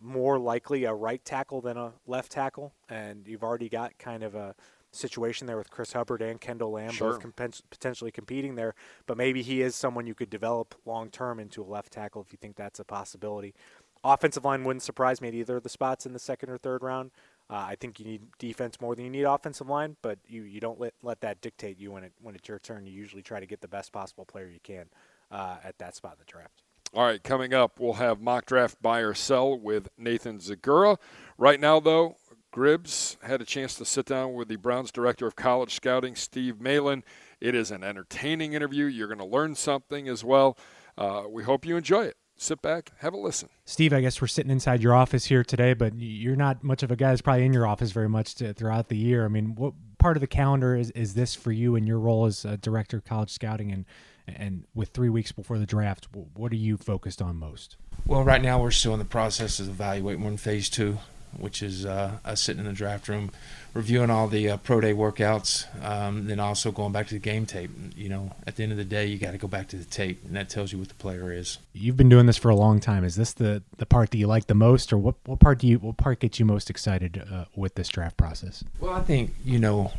more 0.00 0.38
likely 0.38 0.84
a 0.84 0.92
right 0.92 1.24
tackle 1.24 1.60
than 1.60 1.76
a 1.76 1.92
left 2.06 2.32
tackle, 2.32 2.72
and 2.88 3.26
you've 3.26 3.42
already 3.42 3.68
got 3.68 3.98
kind 3.98 4.22
of 4.22 4.34
a 4.34 4.54
situation 4.92 5.46
there 5.46 5.56
with 5.56 5.70
Chris 5.70 5.92
Hubbard 5.92 6.22
and 6.22 6.40
Kendall 6.40 6.72
Lamb 6.72 6.90
sure. 6.90 7.18
both 7.18 7.62
potentially 7.70 8.10
competing 8.10 8.54
there. 8.54 8.74
But 9.06 9.16
maybe 9.16 9.42
he 9.42 9.62
is 9.62 9.74
someone 9.74 10.06
you 10.06 10.14
could 10.14 10.30
develop 10.30 10.74
long 10.84 11.10
term 11.10 11.38
into 11.38 11.62
a 11.62 11.66
left 11.66 11.92
tackle 11.92 12.22
if 12.22 12.32
you 12.32 12.38
think 12.40 12.56
that's 12.56 12.80
a 12.80 12.84
possibility. 12.84 13.54
Offensive 14.04 14.44
line 14.44 14.64
wouldn't 14.64 14.82
surprise 14.82 15.20
me 15.20 15.28
at 15.28 15.34
either 15.34 15.56
of 15.56 15.62
the 15.62 15.68
spots 15.68 16.06
in 16.06 16.12
the 16.12 16.18
second 16.18 16.50
or 16.50 16.58
third 16.58 16.82
round. 16.82 17.10
Uh, 17.48 17.66
I 17.68 17.76
think 17.78 17.98
you 18.00 18.06
need 18.06 18.22
defense 18.38 18.80
more 18.80 18.94
than 18.94 19.04
you 19.04 19.10
need 19.10 19.22
offensive 19.22 19.68
line, 19.68 19.96
but 20.02 20.18
you, 20.26 20.42
you 20.42 20.60
don't 20.60 20.80
let, 20.80 20.94
let 21.02 21.20
that 21.20 21.40
dictate 21.40 21.78
you 21.78 21.92
when 21.92 22.04
it 22.04 22.12
when 22.20 22.34
it's 22.34 22.48
your 22.48 22.58
turn. 22.58 22.86
You 22.86 22.92
usually 22.92 23.22
try 23.22 23.40
to 23.40 23.46
get 23.46 23.60
the 23.60 23.68
best 23.68 23.92
possible 23.92 24.24
player 24.24 24.48
you 24.48 24.60
can 24.62 24.86
uh, 25.30 25.56
at 25.62 25.78
that 25.78 25.94
spot 25.94 26.12
in 26.14 26.18
the 26.18 26.30
draft. 26.30 26.62
All 26.96 27.04
right, 27.04 27.22
coming 27.22 27.52
up, 27.52 27.78
we'll 27.78 27.92
have 27.92 28.22
mock 28.22 28.46
draft 28.46 28.80
buy 28.80 29.00
or 29.00 29.12
sell 29.12 29.58
with 29.58 29.90
Nathan 29.98 30.38
Zegura. 30.38 30.96
Right 31.36 31.60
now, 31.60 31.78
though, 31.78 32.16
Gribbs 32.50 33.22
had 33.22 33.42
a 33.42 33.44
chance 33.44 33.74
to 33.74 33.84
sit 33.84 34.06
down 34.06 34.32
with 34.32 34.48
the 34.48 34.56
Browns 34.56 34.90
director 34.90 35.26
of 35.26 35.36
college 35.36 35.74
scouting, 35.74 36.16
Steve 36.16 36.58
Malin. 36.58 37.04
It 37.38 37.54
is 37.54 37.70
an 37.70 37.84
entertaining 37.84 38.54
interview. 38.54 38.86
You're 38.86 39.08
going 39.08 39.18
to 39.18 39.26
learn 39.26 39.56
something 39.56 40.08
as 40.08 40.24
well. 40.24 40.56
Uh, 40.96 41.24
we 41.28 41.42
hope 41.42 41.66
you 41.66 41.76
enjoy 41.76 42.04
it. 42.04 42.16
Sit 42.38 42.62
back, 42.62 42.92
have 43.00 43.12
a 43.12 43.18
listen. 43.18 43.50
Steve, 43.66 43.92
I 43.92 44.00
guess 44.00 44.22
we're 44.22 44.26
sitting 44.26 44.50
inside 44.50 44.82
your 44.82 44.94
office 44.94 45.26
here 45.26 45.44
today, 45.44 45.74
but 45.74 45.92
you're 45.98 46.34
not 46.34 46.64
much 46.64 46.82
of 46.82 46.90
a 46.90 46.96
guy 46.96 47.10
that's 47.10 47.20
probably 47.20 47.44
in 47.44 47.52
your 47.52 47.66
office 47.66 47.90
very 47.90 48.08
much 48.08 48.36
to, 48.36 48.54
throughout 48.54 48.88
the 48.88 48.96
year. 48.96 49.26
I 49.26 49.28
mean, 49.28 49.54
what 49.54 49.74
part 49.98 50.16
of 50.16 50.22
the 50.22 50.26
calendar 50.26 50.74
is, 50.74 50.92
is 50.92 51.12
this 51.12 51.34
for 51.34 51.52
you 51.52 51.76
in 51.76 51.86
your 51.86 51.98
role 51.98 52.24
as 52.24 52.46
a 52.46 52.56
director 52.56 52.96
of 52.96 53.04
college 53.04 53.30
scouting 53.30 53.70
and 53.70 53.84
and 54.26 54.64
with 54.74 54.90
three 54.90 55.08
weeks 55.08 55.32
before 55.32 55.58
the 55.58 55.66
draft, 55.66 56.08
what 56.12 56.52
are 56.52 56.56
you 56.56 56.76
focused 56.76 57.22
on 57.22 57.36
most? 57.36 57.76
Well, 58.06 58.24
right 58.24 58.42
now 58.42 58.60
we're 58.60 58.70
still 58.70 58.92
in 58.92 58.98
the 58.98 59.04
process 59.04 59.58
of 59.58 59.68
evaluating 59.68 60.22
one 60.22 60.36
phase 60.36 60.68
two, 60.68 60.98
which 61.38 61.62
is 61.62 61.84
uh, 61.84 62.18
us 62.24 62.40
sitting 62.40 62.60
in 62.60 62.66
the 62.66 62.72
draft 62.72 63.08
room, 63.08 63.30
reviewing 63.74 64.10
all 64.10 64.28
the 64.28 64.50
uh, 64.50 64.56
pro 64.58 64.80
day 64.80 64.92
workouts, 64.92 65.66
um, 65.84 66.26
then 66.26 66.40
also 66.40 66.70
going 66.70 66.92
back 66.92 67.08
to 67.08 67.14
the 67.14 67.20
game 67.20 67.46
tape. 67.46 67.70
You 67.96 68.08
know, 68.08 68.32
at 68.46 68.56
the 68.56 68.62
end 68.62 68.72
of 68.72 68.78
the 68.78 68.84
day, 68.84 69.06
you 69.06 69.18
got 69.18 69.32
to 69.32 69.38
go 69.38 69.48
back 69.48 69.68
to 69.68 69.76
the 69.76 69.84
tape, 69.84 70.24
and 70.24 70.36
that 70.36 70.48
tells 70.48 70.72
you 70.72 70.78
what 70.78 70.88
the 70.88 70.94
player 70.94 71.32
is. 71.32 71.58
You've 71.72 71.96
been 71.96 72.08
doing 72.08 72.26
this 72.26 72.36
for 72.36 72.48
a 72.48 72.56
long 72.56 72.80
time. 72.80 73.04
Is 73.04 73.16
this 73.16 73.32
the 73.32 73.62
the 73.76 73.86
part 73.86 74.10
that 74.10 74.18
you 74.18 74.26
like 74.26 74.46
the 74.46 74.54
most, 74.54 74.92
or 74.92 74.98
what 74.98 75.16
what 75.24 75.40
part 75.40 75.58
do 75.58 75.66
you 75.66 75.78
what 75.78 75.96
part 75.96 76.20
gets 76.20 76.38
you 76.38 76.46
most 76.46 76.70
excited 76.70 77.22
uh, 77.30 77.46
with 77.54 77.74
this 77.74 77.88
draft 77.88 78.16
process? 78.16 78.64
Well, 78.80 78.92
I 78.92 79.02
think 79.02 79.34
you 79.44 79.58
know 79.58 79.92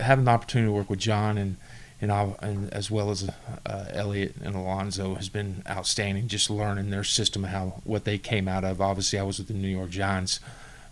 having 0.00 0.24
the 0.24 0.30
opportunity 0.30 0.68
to 0.68 0.72
work 0.72 0.90
with 0.90 0.98
John 0.98 1.38
and 1.38 1.56
and, 2.00 2.10
I, 2.10 2.34
and 2.40 2.72
as 2.72 2.90
well 2.90 3.10
as 3.10 3.28
uh, 3.66 3.84
Eliot 3.92 4.36
and 4.42 4.54
Alonzo 4.54 5.14
has 5.16 5.28
been 5.28 5.62
outstanding. 5.68 6.28
Just 6.28 6.48
learning 6.50 6.90
their 6.90 7.04
system, 7.04 7.44
how 7.44 7.80
what 7.84 8.04
they 8.04 8.18
came 8.18 8.48
out 8.48 8.64
of. 8.64 8.80
Obviously, 8.80 9.18
I 9.18 9.22
was 9.22 9.38
with 9.38 9.48
the 9.48 9.54
New 9.54 9.68
York 9.68 9.90
Giants 9.90 10.40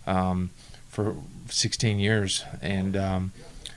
um, 0.06 0.50
for 0.88 1.16
16 1.48 1.98
years, 1.98 2.44
and 2.60 2.96
um, 2.96 3.32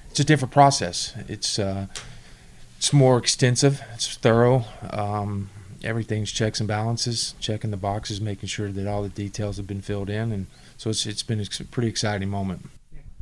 it's 0.09 0.19
a 0.19 0.25
different 0.25 0.51
process. 0.51 1.13
It's 1.27 1.57
uh, 1.57 1.87
it's 2.77 2.91
more 2.91 3.17
extensive. 3.17 3.81
It's 3.93 4.17
thorough. 4.17 4.65
Um, 4.89 5.49
everything's 5.83 6.31
checks 6.31 6.59
and 6.59 6.67
balances, 6.67 7.35
checking 7.39 7.71
the 7.71 7.77
boxes, 7.77 8.19
making 8.19 8.47
sure 8.47 8.71
that 8.71 8.87
all 8.87 9.03
the 9.03 9.09
details 9.09 9.57
have 9.57 9.67
been 9.67 9.81
filled 9.81 10.09
in, 10.09 10.31
and 10.31 10.47
so 10.77 10.89
it's 10.89 11.05
it's 11.05 11.23
been 11.23 11.39
a 11.39 11.63
pretty 11.65 11.87
exciting 11.87 12.29
moment. 12.29 12.69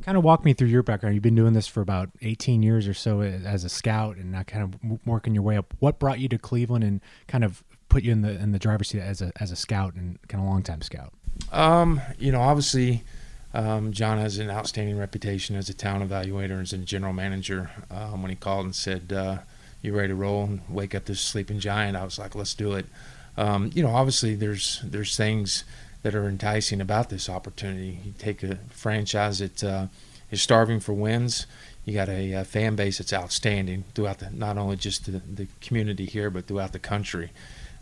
Kind 0.02 0.16
of 0.16 0.24
walk 0.24 0.44
me 0.44 0.54
through 0.54 0.68
your 0.68 0.82
background. 0.82 1.14
You've 1.14 1.22
been 1.22 1.34
doing 1.34 1.52
this 1.52 1.66
for 1.66 1.80
about 1.80 2.10
18 2.22 2.62
years 2.62 2.88
or 2.88 2.94
so 2.94 3.20
as 3.20 3.64
a 3.64 3.68
scout, 3.68 4.16
and 4.16 4.32
now 4.32 4.42
kind 4.42 4.64
of 4.64 4.98
working 5.06 5.34
your 5.34 5.42
way 5.42 5.56
up. 5.56 5.74
What 5.78 5.98
brought 5.98 6.20
you 6.20 6.28
to 6.28 6.38
Cleveland 6.38 6.84
and 6.84 7.00
kind 7.26 7.44
of 7.44 7.62
put 7.88 8.02
you 8.02 8.12
in 8.12 8.22
the 8.22 8.30
in 8.30 8.52
the 8.52 8.58
driver's 8.58 8.88
seat 8.88 9.00
as 9.00 9.20
a 9.20 9.32
as 9.40 9.50
a 9.50 9.56
scout 9.56 9.94
and 9.94 10.18
kind 10.28 10.42
of 10.42 10.48
long 10.48 10.62
time 10.62 10.80
scout? 10.80 11.12
Um, 11.52 12.00
you 12.18 12.32
know, 12.32 12.40
obviously, 12.40 13.02
um, 13.52 13.92
John 13.92 14.18
has 14.18 14.38
an 14.38 14.50
outstanding 14.50 14.96
reputation 14.96 15.56
as 15.56 15.68
a 15.68 15.74
town 15.74 16.06
evaluator 16.06 16.52
and 16.52 16.62
as 16.62 16.72
a 16.72 16.78
general 16.78 17.12
manager. 17.12 17.70
Um, 17.90 18.22
when 18.22 18.30
he 18.30 18.36
called 18.36 18.64
and 18.64 18.74
said, 18.74 19.12
uh, 19.12 19.38
"You 19.82 19.94
ready 19.94 20.08
to 20.08 20.14
roll 20.14 20.44
and 20.44 20.60
wake 20.68 20.94
up 20.94 21.04
this 21.04 21.20
sleeping 21.20 21.60
giant?" 21.60 21.96
I 21.96 22.04
was 22.04 22.18
like, 22.18 22.34
"Let's 22.34 22.54
do 22.54 22.72
it." 22.72 22.86
Um, 23.36 23.70
you 23.74 23.82
know, 23.82 23.90
obviously, 23.90 24.34
there's 24.34 24.80
there's 24.84 25.16
things 25.16 25.64
that 26.02 26.14
are 26.14 26.28
enticing 26.28 26.80
about 26.80 27.10
this 27.10 27.28
opportunity. 27.28 28.00
You 28.04 28.12
take 28.18 28.42
a 28.42 28.56
franchise 28.70 29.38
that 29.40 29.62
uh, 29.62 29.86
is 30.30 30.42
starving 30.42 30.80
for 30.80 30.92
wins. 30.92 31.46
You 31.84 31.94
got 31.94 32.08
a, 32.08 32.32
a, 32.32 32.44
fan 32.44 32.76
base 32.76 32.98
that's 32.98 33.12
outstanding 33.12 33.84
throughout 33.94 34.18
the 34.18 34.30
not 34.30 34.58
only 34.58 34.76
just 34.76 35.06
the, 35.06 35.20
the 35.20 35.48
community 35.60 36.04
here, 36.06 36.30
but 36.30 36.46
throughout 36.46 36.72
the 36.72 36.78
country. 36.78 37.30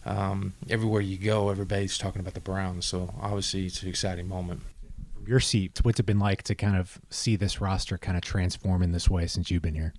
Um, 0.05 0.55
everywhere 0.71 1.01
you 1.01 1.19
go, 1.19 1.51
everybody's 1.51 1.99
talking 1.99 2.21
about 2.21 2.35
the 2.35 2.41
Browns. 2.41 2.87
So 2.87 3.15
obviously, 3.21 3.67
it's 3.67 3.83
an 3.83 3.89
exciting 3.89 4.29
moment. 4.29 4.63
From 5.15 5.27
your 5.27 5.41
seat, 5.41 5.81
what's 5.83 6.01
it 6.01 6.07
been 6.07 6.21
like 6.21 6.43
to 6.45 6.55
kind 6.55 6.77
of 6.77 6.99
see 7.11 7.37
this 7.37 7.61
roster 7.61 7.99
kind 7.99 8.17
of 8.17 8.23
transform 8.23 8.83
in 8.83 8.93
this 8.93 9.11
way 9.11 9.27
since 9.27 9.51
you've 9.51 9.63
been 9.63 9.75
here? 9.75 9.93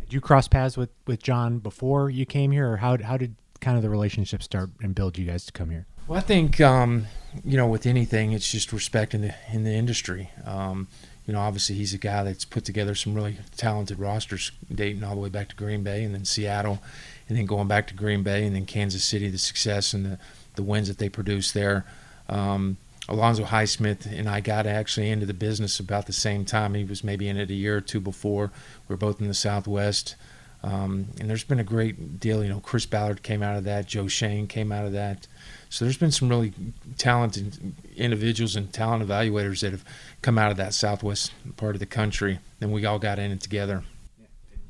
Did 0.00 0.12
you 0.12 0.20
cross 0.20 0.46
paths 0.46 0.76
with, 0.76 0.90
with 1.06 1.22
John 1.22 1.58
before 1.58 2.08
you 2.08 2.24
came 2.24 2.52
here, 2.52 2.70
or 2.70 2.76
how 2.76 2.96
how 3.02 3.16
did 3.16 3.34
kind 3.60 3.76
of 3.76 3.82
the 3.82 3.90
relationship 3.90 4.42
start 4.42 4.70
and 4.80 4.94
build 4.94 5.18
you 5.18 5.24
guys 5.24 5.44
to 5.46 5.52
come 5.52 5.70
here? 5.70 5.86
Well, 6.06 6.18
I 6.18 6.22
think 6.22 6.60
um, 6.60 7.06
you 7.44 7.56
know 7.56 7.66
with 7.66 7.86
anything, 7.86 8.32
it's 8.32 8.50
just 8.50 8.72
respect 8.72 9.14
in 9.14 9.22
the 9.22 9.34
in 9.52 9.64
the 9.64 9.72
industry. 9.72 10.30
Um, 10.44 10.88
you 11.26 11.34
know, 11.34 11.40
obviously 11.40 11.76
he's 11.76 11.92
a 11.92 11.98
guy 11.98 12.24
that's 12.24 12.46
put 12.46 12.64
together 12.64 12.94
some 12.94 13.14
really 13.14 13.36
talented 13.56 13.98
rosters, 13.98 14.50
dating 14.74 15.04
all 15.04 15.14
the 15.14 15.20
way 15.20 15.28
back 15.28 15.48
to 15.50 15.56
Green 15.56 15.82
Bay 15.82 16.02
and 16.02 16.14
then 16.14 16.24
Seattle, 16.24 16.80
and 17.28 17.36
then 17.36 17.44
going 17.44 17.68
back 17.68 17.86
to 17.88 17.94
Green 17.94 18.22
Bay 18.22 18.46
and 18.46 18.56
then 18.56 18.64
Kansas 18.64 19.04
City. 19.04 19.28
The 19.28 19.38
success 19.38 19.92
and 19.92 20.06
the 20.06 20.18
the 20.54 20.62
wins 20.62 20.88
that 20.88 20.98
they 20.98 21.08
produced 21.08 21.54
there. 21.54 21.84
Um, 22.28 22.76
Alonzo 23.08 23.44
Highsmith 23.44 24.04
and 24.06 24.28
I 24.28 24.40
got 24.40 24.66
actually 24.66 25.08
into 25.08 25.24
the 25.24 25.34
business 25.34 25.80
about 25.80 26.06
the 26.06 26.12
same 26.12 26.44
time. 26.44 26.74
He 26.74 26.84
was 26.84 27.02
maybe 27.02 27.28
in 27.28 27.38
it 27.38 27.50
a 27.50 27.54
year 27.54 27.78
or 27.78 27.80
two 27.80 28.00
before. 28.00 28.50
We 28.86 28.94
are 28.94 28.98
both 28.98 29.20
in 29.20 29.28
the 29.28 29.34
Southwest. 29.34 30.14
Um, 30.62 31.08
and 31.18 31.30
there's 31.30 31.44
been 31.44 31.60
a 31.60 31.64
great 31.64 32.20
deal. 32.20 32.42
You 32.42 32.50
know, 32.50 32.60
Chris 32.60 32.84
Ballard 32.84 33.22
came 33.22 33.42
out 33.42 33.56
of 33.56 33.64
that. 33.64 33.86
Joe 33.86 34.08
Schoen 34.08 34.46
came 34.46 34.72
out 34.72 34.84
of 34.84 34.92
that. 34.92 35.26
So 35.70 35.84
there's 35.84 35.98
been 35.98 36.10
some 36.10 36.28
really 36.28 36.52
talented 36.96 37.74
individuals 37.96 38.56
and 38.56 38.72
talent 38.72 39.06
evaluators 39.06 39.60
that 39.60 39.72
have 39.72 39.84
come 40.22 40.38
out 40.38 40.50
of 40.50 40.56
that 40.56 40.74
southwest 40.74 41.32
part 41.56 41.74
of 41.76 41.80
the 41.80 41.86
country, 41.86 42.38
and 42.60 42.72
we 42.72 42.84
all 42.86 42.98
got 42.98 43.18
in 43.18 43.30
it 43.30 43.40
together. 43.40 43.84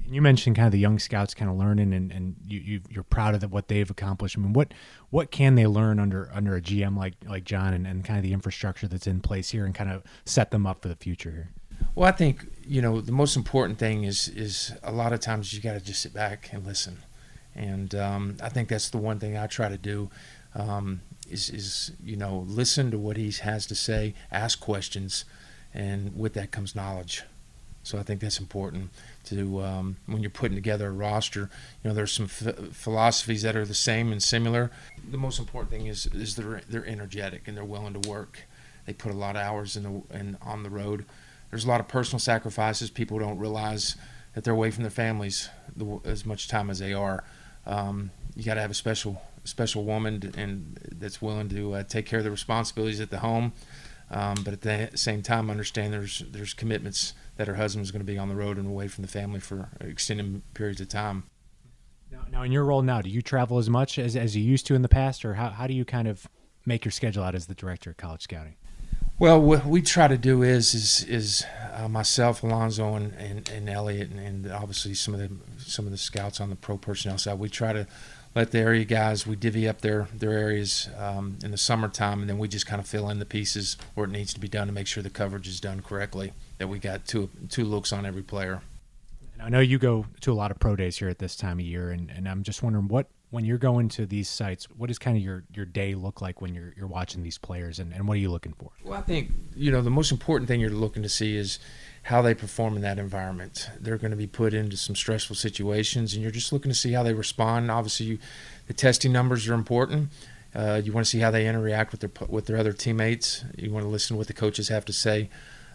And 0.04 0.14
you 0.14 0.22
mentioned 0.22 0.56
kind 0.56 0.66
of 0.66 0.72
the 0.72 0.78
young 0.78 0.98
scouts 0.98 1.34
kind 1.34 1.50
of 1.50 1.56
learning, 1.56 1.92
and, 1.92 2.10
and 2.10 2.36
you, 2.46 2.80
you 2.88 3.00
are 3.00 3.04
proud 3.04 3.34
of 3.34 3.40
the, 3.40 3.48
what 3.48 3.68
they've 3.68 3.88
accomplished. 3.88 4.36
I 4.36 4.40
mean, 4.40 4.52
what 4.54 4.72
what 5.10 5.30
can 5.30 5.54
they 5.54 5.66
learn 5.66 6.00
under 6.00 6.30
under 6.32 6.56
a 6.56 6.60
GM 6.60 6.96
like 6.96 7.14
like 7.28 7.44
John, 7.44 7.74
and, 7.74 7.86
and 7.86 8.04
kind 8.04 8.18
of 8.18 8.22
the 8.22 8.32
infrastructure 8.32 8.88
that's 8.88 9.06
in 9.06 9.20
place 9.20 9.50
here, 9.50 9.66
and 9.66 9.74
kind 9.74 9.90
of 9.90 10.02
set 10.24 10.50
them 10.50 10.66
up 10.66 10.82
for 10.82 10.88
the 10.88 10.96
future 10.96 11.30
here? 11.30 11.50
Well, 11.94 12.08
I 12.08 12.12
think 12.12 12.46
you 12.66 12.82
know 12.82 13.00
the 13.00 13.12
most 13.12 13.36
important 13.36 13.78
thing 13.78 14.04
is 14.04 14.28
is 14.28 14.72
a 14.82 14.90
lot 14.92 15.12
of 15.12 15.20
times 15.20 15.52
you 15.52 15.60
got 15.60 15.74
to 15.74 15.80
just 15.80 16.02
sit 16.02 16.14
back 16.14 16.50
and 16.52 16.66
listen, 16.66 16.98
and 17.54 17.94
um, 17.94 18.36
I 18.42 18.48
think 18.48 18.68
that's 18.68 18.90
the 18.90 18.98
one 18.98 19.20
thing 19.20 19.36
I 19.36 19.46
try 19.46 19.68
to 19.68 19.78
do. 19.78 20.10
Um, 20.54 21.02
is, 21.30 21.50
is 21.50 21.92
you 22.02 22.16
know 22.16 22.44
listen 22.48 22.90
to 22.90 22.98
what 22.98 23.16
he 23.16 23.30
has 23.42 23.66
to 23.66 23.74
say, 23.74 24.14
ask 24.32 24.60
questions, 24.60 25.24
and 25.74 26.18
with 26.18 26.34
that 26.34 26.50
comes 26.50 26.74
knowledge. 26.74 27.22
So 27.82 27.98
I 27.98 28.02
think 28.02 28.20
that's 28.20 28.38
important 28.38 28.90
to 29.26 29.62
um, 29.62 29.96
when 30.06 30.20
you're 30.20 30.30
putting 30.30 30.56
together 30.56 30.88
a 30.88 30.92
roster. 30.92 31.50
You 31.82 31.88
know, 31.88 31.94
there's 31.94 32.12
some 32.12 32.26
philosophies 32.26 33.42
that 33.42 33.56
are 33.56 33.64
the 33.64 33.74
same 33.74 34.12
and 34.12 34.22
similar. 34.22 34.70
The 35.10 35.16
most 35.16 35.38
important 35.38 35.70
thing 35.70 35.86
is 35.86 36.06
is 36.06 36.36
they're 36.36 36.60
they're 36.68 36.86
energetic 36.86 37.48
and 37.48 37.56
they're 37.56 37.64
willing 37.64 38.00
to 38.00 38.08
work. 38.08 38.42
They 38.86 38.92
put 38.92 39.12
a 39.12 39.16
lot 39.16 39.36
of 39.36 39.42
hours 39.42 39.76
in 39.76 39.82
the 39.84 40.16
in 40.18 40.36
on 40.42 40.62
the 40.62 40.70
road. 40.70 41.04
There's 41.50 41.64
a 41.64 41.68
lot 41.68 41.80
of 41.80 41.88
personal 41.88 42.18
sacrifices. 42.18 42.90
People 42.90 43.18
don't 43.18 43.38
realize 43.38 43.96
that 44.34 44.44
they're 44.44 44.52
away 44.54 44.70
from 44.70 44.82
their 44.84 44.90
families 44.90 45.48
the, 45.74 45.98
as 46.04 46.26
much 46.26 46.48
time 46.48 46.68
as 46.68 46.78
they 46.78 46.92
are. 46.92 47.24
Um, 47.66 48.10
you 48.36 48.44
got 48.44 48.54
to 48.54 48.60
have 48.60 48.70
a 48.70 48.74
special 48.74 49.22
special 49.48 49.84
woman 49.84 50.32
and 50.36 50.78
that's 50.96 51.20
willing 51.20 51.48
to 51.48 51.74
uh, 51.74 51.82
take 51.82 52.06
care 52.06 52.20
of 52.20 52.24
the 52.24 52.30
responsibilities 52.30 53.00
at 53.00 53.10
the 53.10 53.18
home, 53.18 53.52
um, 54.10 54.36
but 54.44 54.52
at 54.52 54.60
the 54.62 54.90
same 54.96 55.22
time 55.22 55.50
understand 55.50 55.92
there's 55.92 56.22
there's 56.30 56.54
commitments 56.54 57.14
that 57.36 57.46
her 57.46 57.54
husband's 57.54 57.90
going 57.90 58.00
to 58.00 58.12
be 58.12 58.18
on 58.18 58.28
the 58.28 58.36
road 58.36 58.56
and 58.56 58.66
away 58.66 58.88
from 58.88 59.02
the 59.02 59.08
family 59.08 59.40
for 59.40 59.70
extended 59.80 60.42
periods 60.54 60.80
of 60.80 60.88
time. 60.88 61.24
Now, 62.10 62.24
now, 62.30 62.42
in 62.42 62.52
your 62.52 62.64
role 62.64 62.82
now, 62.82 63.02
do 63.02 63.10
you 63.10 63.20
travel 63.20 63.58
as 63.58 63.68
much 63.68 63.98
as, 63.98 64.16
as 64.16 64.34
you 64.36 64.42
used 64.42 64.66
to 64.66 64.74
in 64.74 64.82
the 64.82 64.88
past, 64.88 65.24
or 65.24 65.34
how, 65.34 65.50
how 65.50 65.66
do 65.66 65.74
you 65.74 65.84
kind 65.84 66.08
of 66.08 66.26
make 66.64 66.84
your 66.84 66.92
schedule 66.92 67.22
out 67.22 67.34
as 67.34 67.46
the 67.46 67.54
director 67.54 67.90
of 67.90 67.96
college 67.96 68.22
scouting? 68.22 68.56
Well, 69.18 69.40
what 69.40 69.66
we 69.66 69.82
try 69.82 70.06
to 70.06 70.16
do 70.16 70.42
is 70.42 70.74
is 70.74 71.02
is 71.04 71.44
uh, 71.74 71.88
myself, 71.88 72.44
Alonzo, 72.44 72.94
and, 72.94 73.12
and, 73.14 73.48
and 73.48 73.68
Eliot, 73.68 74.10
and, 74.10 74.20
and, 74.20 74.52
obviously 74.52 74.94
some 74.94 75.12
of 75.12 75.20
the 75.20 75.30
some 75.60 75.86
of 75.86 75.90
the 75.90 75.98
scouts 75.98 76.40
on 76.40 76.50
the 76.50 76.56
pro 76.56 76.78
personnel 76.78 77.18
side. 77.18 77.38
We 77.38 77.48
try 77.48 77.72
to 77.72 77.86
let 78.38 78.52
the 78.52 78.58
area 78.58 78.84
guys 78.84 79.26
we 79.26 79.34
divvy 79.34 79.68
up 79.68 79.80
their 79.80 80.06
their 80.14 80.30
areas 80.30 80.88
um, 80.96 81.36
in 81.42 81.50
the 81.50 81.58
summertime, 81.58 82.20
and 82.20 82.30
then 82.30 82.38
we 82.38 82.46
just 82.46 82.66
kind 82.66 82.80
of 82.80 82.86
fill 82.86 83.10
in 83.10 83.18
the 83.18 83.26
pieces 83.26 83.76
where 83.94 84.04
it 84.04 84.10
needs 84.10 84.32
to 84.32 84.38
be 84.38 84.46
done 84.46 84.68
to 84.68 84.72
make 84.72 84.86
sure 84.86 85.02
the 85.02 85.10
coverage 85.10 85.48
is 85.48 85.60
done 85.60 85.80
correctly. 85.80 86.32
That 86.58 86.68
we 86.68 86.78
got 86.78 87.04
two 87.04 87.30
two 87.48 87.64
looks 87.64 87.92
on 87.92 88.06
every 88.06 88.22
player. 88.22 88.62
And 89.34 89.42
I 89.42 89.48
know 89.48 89.58
you 89.58 89.78
go 89.78 90.06
to 90.20 90.32
a 90.32 90.34
lot 90.34 90.52
of 90.52 90.60
pro 90.60 90.76
days 90.76 90.96
here 90.96 91.08
at 91.08 91.18
this 91.18 91.34
time 91.34 91.58
of 91.58 91.64
year, 91.64 91.90
and, 91.90 92.10
and 92.10 92.28
I'm 92.28 92.44
just 92.44 92.62
wondering 92.62 92.86
what 92.86 93.08
when 93.30 93.44
you're 93.44 93.58
going 93.58 93.88
to 93.90 94.06
these 94.06 94.28
sites, 94.28 94.64
what 94.70 94.86
does 94.86 94.98
kind 94.98 95.16
of 95.16 95.22
your, 95.22 95.44
your 95.54 95.66
day 95.66 95.94
look 95.94 96.22
like 96.22 96.40
when 96.40 96.54
you're 96.54 96.72
you're 96.76 96.86
watching 96.86 97.24
these 97.24 97.38
players, 97.38 97.80
and, 97.80 97.92
and 97.92 98.06
what 98.06 98.14
are 98.14 98.20
you 98.20 98.30
looking 98.30 98.52
for? 98.52 98.70
Well, 98.84 98.96
I 98.96 99.02
think 99.02 99.32
you 99.56 99.72
know 99.72 99.82
the 99.82 99.90
most 99.90 100.12
important 100.12 100.46
thing 100.46 100.60
you're 100.60 100.70
looking 100.70 101.02
to 101.02 101.08
see 101.08 101.36
is 101.36 101.58
how 102.08 102.22
they 102.22 102.32
perform 102.32 102.74
in 102.74 102.80
that 102.80 102.98
environment. 102.98 103.68
They're 103.78 103.98
going 103.98 104.12
to 104.12 104.16
be 104.16 104.26
put 104.26 104.54
into 104.54 104.78
some 104.78 104.96
stressful 104.96 105.36
situations, 105.36 106.14
and 106.14 106.22
you're 106.22 106.32
just 106.32 106.54
looking 106.54 106.70
to 106.70 106.74
see 106.74 106.92
how 106.92 107.02
they 107.02 107.12
respond. 107.12 107.70
Obviously, 107.70 108.06
you, 108.06 108.18
the 108.66 108.72
testing 108.72 109.12
numbers 109.12 109.46
are 109.46 109.52
important. 109.52 110.08
Uh, 110.54 110.80
you 110.82 110.90
want 110.90 111.04
to 111.04 111.10
see 111.10 111.18
how 111.18 111.30
they 111.30 111.46
interact 111.46 111.92
with 111.92 112.00
their 112.00 112.10
with 112.28 112.46
their 112.46 112.56
other 112.56 112.72
teammates. 112.72 113.44
You 113.58 113.70
want 113.70 113.84
to 113.84 113.90
listen 113.90 114.14
to 114.14 114.18
what 114.18 114.26
the 114.26 114.32
coaches 114.32 114.68
have 114.68 114.86
to 114.86 114.92
say. 114.92 115.28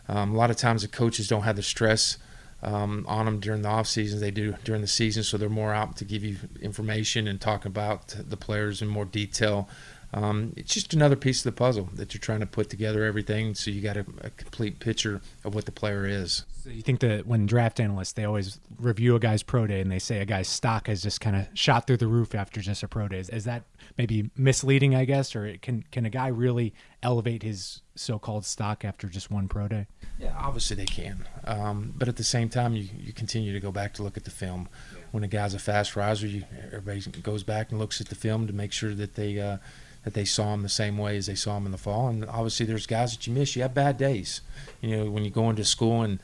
Um, 0.08 0.34
a 0.34 0.36
lot 0.36 0.50
of 0.50 0.58
times, 0.58 0.82
the 0.82 0.88
coaches 0.88 1.28
don't 1.28 1.44
have 1.44 1.56
the 1.56 1.62
stress 1.62 2.18
um, 2.64 3.06
on 3.08 3.26
them 3.26 3.40
during 3.40 3.62
the 3.62 3.70
off 3.70 3.86
season 3.86 4.20
they 4.20 4.32
do 4.32 4.56
during 4.64 4.82
the 4.82 4.88
season, 4.88 5.22
so 5.22 5.38
they're 5.38 5.50
more 5.50 5.72
out 5.72 5.98
to 5.98 6.04
give 6.04 6.24
you 6.24 6.38
information 6.60 7.28
and 7.28 7.40
talk 7.40 7.64
about 7.64 8.08
the 8.18 8.38
players 8.38 8.82
in 8.82 8.88
more 8.88 9.06
detail. 9.06 9.70
Um, 10.14 10.54
it's 10.56 10.76
just 10.76 10.94
another 10.94 11.16
piece 11.16 11.40
of 11.40 11.46
the 11.46 11.58
puzzle 11.58 11.90
that 11.94 12.14
you're 12.14 12.22
trying 12.22 12.42
to 12.42 12.46
put 12.46 12.70
together 12.70 13.04
everything 13.04 13.56
so 13.56 13.72
you 13.72 13.82
got 13.82 13.98
a, 13.98 14.06
a, 14.22 14.30
complete 14.30 14.80
picture 14.80 15.22
of 15.44 15.56
what 15.56 15.66
the 15.66 15.72
player 15.72 16.06
is. 16.06 16.46
So 16.64 16.70
you 16.70 16.84
think 16.84 17.00
that 17.00 17.26
when 17.26 17.48
draft 17.48 17.80
analysts 17.80 18.12
they 18.12 18.24
always 18.24 18.60
review 18.78 19.16
a 19.16 19.20
guy's 19.20 19.42
pro 19.42 19.66
day 19.66 19.82
and 19.82 19.92
they 19.92 19.98
say 19.98 20.20
a 20.20 20.26
guy's 20.26 20.48
stock 20.48 20.86
has 20.86 21.02
just 21.02 21.20
kind 21.20 21.36
of 21.36 21.48
shot 21.56 21.88
through 21.88 21.98
the 21.98 22.08
roof 22.08 22.36
after 22.36 22.62
just 22.62 22.84
a 22.84 22.88
pro 22.88 23.08
day. 23.08 23.20
Is 23.20 23.46
that 23.46 23.64
maybe 23.98 24.30
misleading, 24.38 24.94
I 24.94 25.06
guess, 25.06 25.36
or 25.36 25.58
can 25.64 25.84
can 25.92 26.06
a 26.06 26.12
guy 26.12 26.28
really 26.28 26.76
elevate 27.02 27.42
his 27.42 27.82
so-called 27.96 28.46
stock 28.46 28.86
after 28.86 29.08
just 29.08 29.32
one 29.32 29.48
pro 29.48 29.68
day? 29.68 29.88
Yeah, 30.20 30.36
obviously 30.38 30.76
they 30.76 30.86
can, 30.86 31.26
um, 31.44 31.92
but 31.98 32.08
at 32.08 32.18
the 32.18 32.24
same 32.24 32.50
time, 32.50 32.76
you, 32.76 32.88
you 32.98 33.14
continue 33.14 33.52
to 33.52 33.60
go 33.60 33.72
back 33.72 33.94
to 33.96 34.04
look 34.04 34.16
at 34.16 34.26
the 34.26 34.32
film. 34.32 34.70
When 35.12 35.24
a 35.24 35.28
guy's 35.28 35.54
a 35.54 35.60
fast 35.60 35.96
riser, 35.96 36.28
you, 36.28 36.44
everybody 36.68 37.02
goes 37.22 37.44
back 37.44 37.72
and 37.72 37.80
looks 37.80 38.00
at 38.00 38.10
the 38.10 38.16
film 38.16 38.46
to 38.46 38.54
make 38.54 38.72
sure 38.72 38.94
that 38.94 39.16
they. 39.16 39.40
Uh, 39.40 39.58
that 40.04 40.14
they 40.14 40.26
saw 40.26 40.54
him 40.54 40.62
the 40.62 40.70
same 40.70 40.98
way 40.98 41.18
as 41.18 41.28
they 41.28 41.36
saw 41.36 41.58
him 41.58 41.66
in 41.66 41.72
the 41.72 41.78
fall. 41.78 42.10
And 42.10 42.26
obviously, 42.26 42.66
there's 42.66 42.86
guys 42.86 43.12
that 43.14 43.26
you 43.26 43.34
miss. 43.34 43.56
You 43.56 43.62
have 43.62 43.74
bad 43.74 43.98
days. 43.98 44.42
You 44.82 44.98
know, 44.98 45.12
when 45.12 45.24
you 45.24 45.32
go 45.32 45.50
into 45.50 45.64
school 45.64 46.02
and 46.02 46.20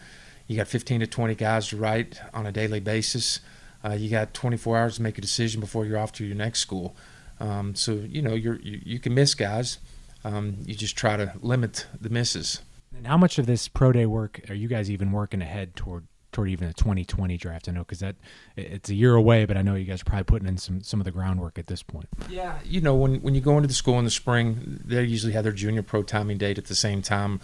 you 0.48 0.58
got 0.58 0.68
15 0.68 1.02
to 1.02 1.08
20 1.08 1.36
guys 1.36 1.68
to 1.70 1.78
write 1.78 2.20
on 2.34 2.46
a 2.46 2.52
daily 2.52 2.80
basis, 2.80 3.39
uh, 3.84 3.94
you 3.94 4.10
got 4.10 4.34
24 4.34 4.78
hours 4.78 4.96
to 4.96 5.02
make 5.02 5.18
a 5.18 5.22
decision 5.22 5.62
before 5.62 5.86
you're 5.86 5.98
off 5.98 6.12
to 6.13 6.26
your 6.26 6.36
next 6.36 6.60
school. 6.60 6.96
Um, 7.39 7.76
so 7.76 7.94
you 7.94 8.22
know, 8.22 8.34
you're, 8.34 8.60
you 8.60 8.82
you 8.84 9.00
can 9.00 9.13
miss 9.13 9.34
guys. 9.34 9.80
Um, 10.26 10.58
you 10.65 10.76
just 10.76 10.98
try 10.98 11.15
to 11.15 11.34
limit 11.42 11.88
the 12.00 12.10
misses. 12.10 12.62
And 12.96 13.08
how 13.08 13.18
much 13.18 13.39
of 13.39 13.46
this 13.46 13.70
pro 13.70 13.94
day 13.94 14.06
work 14.06 14.42
are 14.50 14.56
you 14.56 14.68
guys 14.68 14.92
even 14.92 15.13
working 15.13 15.42
ahead 15.42 15.76
toward 15.76 16.08
toward 16.32 16.50
even 16.50 16.68
a 16.68 16.74
2020 16.74 17.38
draft. 17.38 17.68
I 17.68 17.72
know 17.72 17.80
because 17.80 18.00
that 18.00 18.15
it's 18.56 18.89
a 18.89 18.96
year 18.96 19.15
away, 19.15 19.46
but 19.46 19.58
I 19.58 19.62
know 19.62 19.76
you 19.76 19.86
guys 19.86 20.02
are 20.02 20.06
probably 20.06 20.26
putting 20.26 20.48
in 20.48 20.58
some 20.58 20.82
some 20.82 21.00
of 21.00 21.06
the 21.06 21.12
groundwork 21.12 21.58
at 21.58 21.68
this 21.68 21.84
point. 21.84 22.08
Yeah, 22.30 22.60
you 22.63 22.82
know 22.82 22.96
when 22.96 23.22
when 23.22 23.36
you 23.36 23.42
go 23.42 23.56
into 23.58 23.68
the 23.68 23.74
school 23.74 23.98
in 24.00 24.06
the 24.06 24.12
spring, 24.12 24.80
they 24.86 25.04
usually 25.04 25.34
have 25.34 25.44
their 25.44 25.54
junior 25.54 25.84
pro 25.84 26.04
timing 26.04 26.38
date 26.38 26.58
at 26.58 26.65
the 26.65 26.76
same 26.76 27.02
time, 27.02 27.39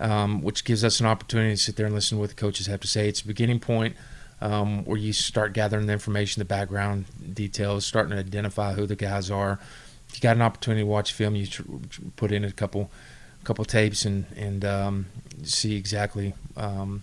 um, 0.00 0.42
which 0.42 0.64
gives 0.64 0.84
us 0.84 1.00
an 1.00 1.06
opportunity 1.06 1.54
to 1.54 1.60
sit 1.60 1.76
there 1.76 1.86
and 1.86 1.94
listen 1.94 2.16
to 2.16 2.20
what 2.20 2.30
the 2.30 2.36
coaches 2.36 2.66
have 2.66 2.80
to 2.80 2.88
say. 2.88 3.08
It's 3.08 3.20
a 3.20 3.26
beginning 3.26 3.60
point. 3.60 3.96
Um, 4.38 4.84
where 4.84 4.98
you 4.98 5.14
start 5.14 5.54
gathering 5.54 5.86
the 5.86 5.94
information, 5.94 6.40
the 6.40 6.44
background 6.44 7.06
details, 7.32 7.86
starting 7.86 8.12
to 8.12 8.18
identify 8.18 8.74
who 8.74 8.84
the 8.84 8.94
guys 8.94 9.30
are. 9.30 9.58
If 10.10 10.16
you 10.16 10.20
got 10.20 10.36
an 10.36 10.42
opportunity 10.42 10.82
to 10.82 10.86
watch 10.86 11.14
film, 11.14 11.34
you 11.34 11.46
put 12.16 12.32
in 12.32 12.44
a 12.44 12.52
couple 12.52 12.90
couple 13.44 13.64
tapes 13.64 14.04
and 14.04 14.26
and 14.36 14.64
um, 14.64 15.06
see 15.42 15.76
exactly, 15.76 16.34
um, 16.56 17.02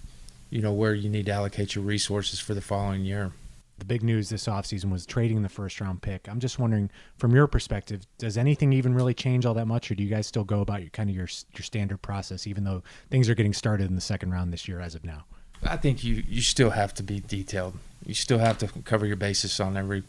you 0.53 0.61
know, 0.61 0.71
where 0.71 0.93
you 0.93 1.09
need 1.09 1.25
to 1.25 1.31
allocate 1.31 1.73
your 1.73 1.83
resources 1.83 2.39
for 2.39 2.53
the 2.53 2.61
following 2.61 3.03
year. 3.03 3.31
The 3.79 3.85
big 3.85 4.03
news 4.03 4.29
this 4.29 4.45
offseason 4.45 4.91
was 4.91 5.03
trading 5.03 5.41
the 5.41 5.49
first 5.49 5.81
round 5.81 6.03
pick. 6.03 6.29
I'm 6.29 6.39
just 6.39 6.59
wondering, 6.59 6.91
from 7.17 7.33
your 7.33 7.47
perspective, 7.47 8.05
does 8.19 8.37
anything 8.37 8.71
even 8.71 8.93
really 8.93 9.15
change 9.15 9.47
all 9.47 9.55
that 9.55 9.65
much, 9.65 9.89
or 9.89 9.95
do 9.95 10.03
you 10.03 10.09
guys 10.11 10.27
still 10.27 10.43
go 10.43 10.61
about 10.61 10.81
your 10.81 10.91
kind 10.91 11.09
of 11.09 11.15
your 11.15 11.27
your 11.55 11.63
standard 11.63 12.03
process, 12.03 12.45
even 12.45 12.65
though 12.65 12.83
things 13.09 13.29
are 13.29 13.35
getting 13.35 13.51
started 13.51 13.89
in 13.89 13.95
the 13.95 14.01
second 14.01 14.31
round 14.31 14.53
this 14.53 14.67
year 14.67 14.79
as 14.79 14.93
of 14.93 15.03
now? 15.03 15.25
I 15.63 15.75
think 15.75 16.03
you 16.03 16.23
you 16.29 16.41
still 16.41 16.69
have 16.69 16.93
to 16.95 17.03
be 17.03 17.19
detailed. 17.19 17.73
You 18.05 18.13
still 18.13 18.37
have 18.37 18.59
to 18.59 18.67
cover 18.83 19.07
your 19.07 19.15
basis 19.15 19.59
on 19.59 19.75
every 19.75 20.03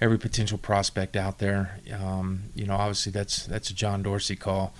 every 0.00 0.18
potential 0.18 0.56
prospect 0.56 1.16
out 1.16 1.38
there. 1.38 1.80
Um, 1.92 2.44
you 2.54 2.64
know, 2.64 2.76
obviously 2.76 3.12
that's 3.12 3.44
that's 3.44 3.68
a 3.68 3.74
John 3.74 4.02
Dorsey 4.02 4.36
call, 4.36 4.72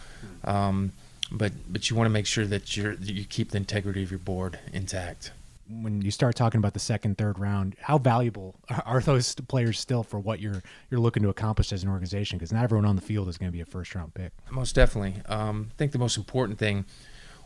um, 0.42 0.92
but 1.30 1.52
but 1.68 1.90
you 1.90 1.96
want 1.96 2.06
to 2.06 2.10
make 2.10 2.26
sure 2.26 2.46
that 2.46 2.76
you 2.76 2.96
you 3.00 3.24
keep 3.24 3.50
the 3.50 3.56
integrity 3.56 4.02
of 4.02 4.10
your 4.10 4.18
board 4.18 4.58
intact. 4.72 5.32
When 5.68 6.00
you 6.00 6.12
start 6.12 6.36
talking 6.36 6.58
about 6.58 6.74
the 6.74 6.80
second, 6.80 7.18
third 7.18 7.40
round, 7.40 7.74
how 7.80 7.98
valuable 7.98 8.54
are 8.86 9.00
those 9.00 9.34
players 9.34 9.80
still 9.80 10.02
for 10.02 10.18
what 10.18 10.40
you're 10.40 10.62
you're 10.90 11.00
looking 11.00 11.22
to 11.24 11.28
accomplish 11.28 11.72
as 11.72 11.82
an 11.82 11.88
organization? 11.88 12.38
Because 12.38 12.52
not 12.52 12.64
everyone 12.64 12.86
on 12.86 12.96
the 12.96 13.02
field 13.02 13.28
is 13.28 13.36
going 13.38 13.50
to 13.50 13.56
be 13.56 13.60
a 13.60 13.66
first 13.66 13.94
round 13.94 14.14
pick. 14.14 14.32
Most 14.50 14.74
definitely. 14.74 15.22
Um, 15.26 15.70
I 15.72 15.74
think 15.76 15.92
the 15.92 15.98
most 15.98 16.16
important 16.16 16.58
thing 16.58 16.84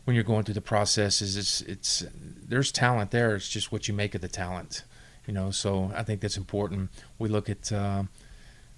when 0.03 0.15
you're 0.15 0.23
going 0.23 0.43
through 0.43 0.55
the 0.55 0.61
process 0.61 1.21
is 1.21 1.35
it's 1.35 1.61
it's 1.61 2.03
there's 2.47 2.71
talent 2.71 3.11
there. 3.11 3.35
It's 3.35 3.49
just 3.49 3.71
what 3.71 3.87
you 3.87 3.93
make 3.93 4.13
of 4.13 4.21
the 4.21 4.27
talent 4.27 4.83
you 5.25 5.33
know. 5.33 5.51
So 5.51 5.91
I 5.95 6.03
think 6.03 6.21
that's 6.21 6.37
important. 6.37 6.89
We 7.19 7.29
look 7.29 7.49
at 7.49 7.71
uh, 7.71 8.03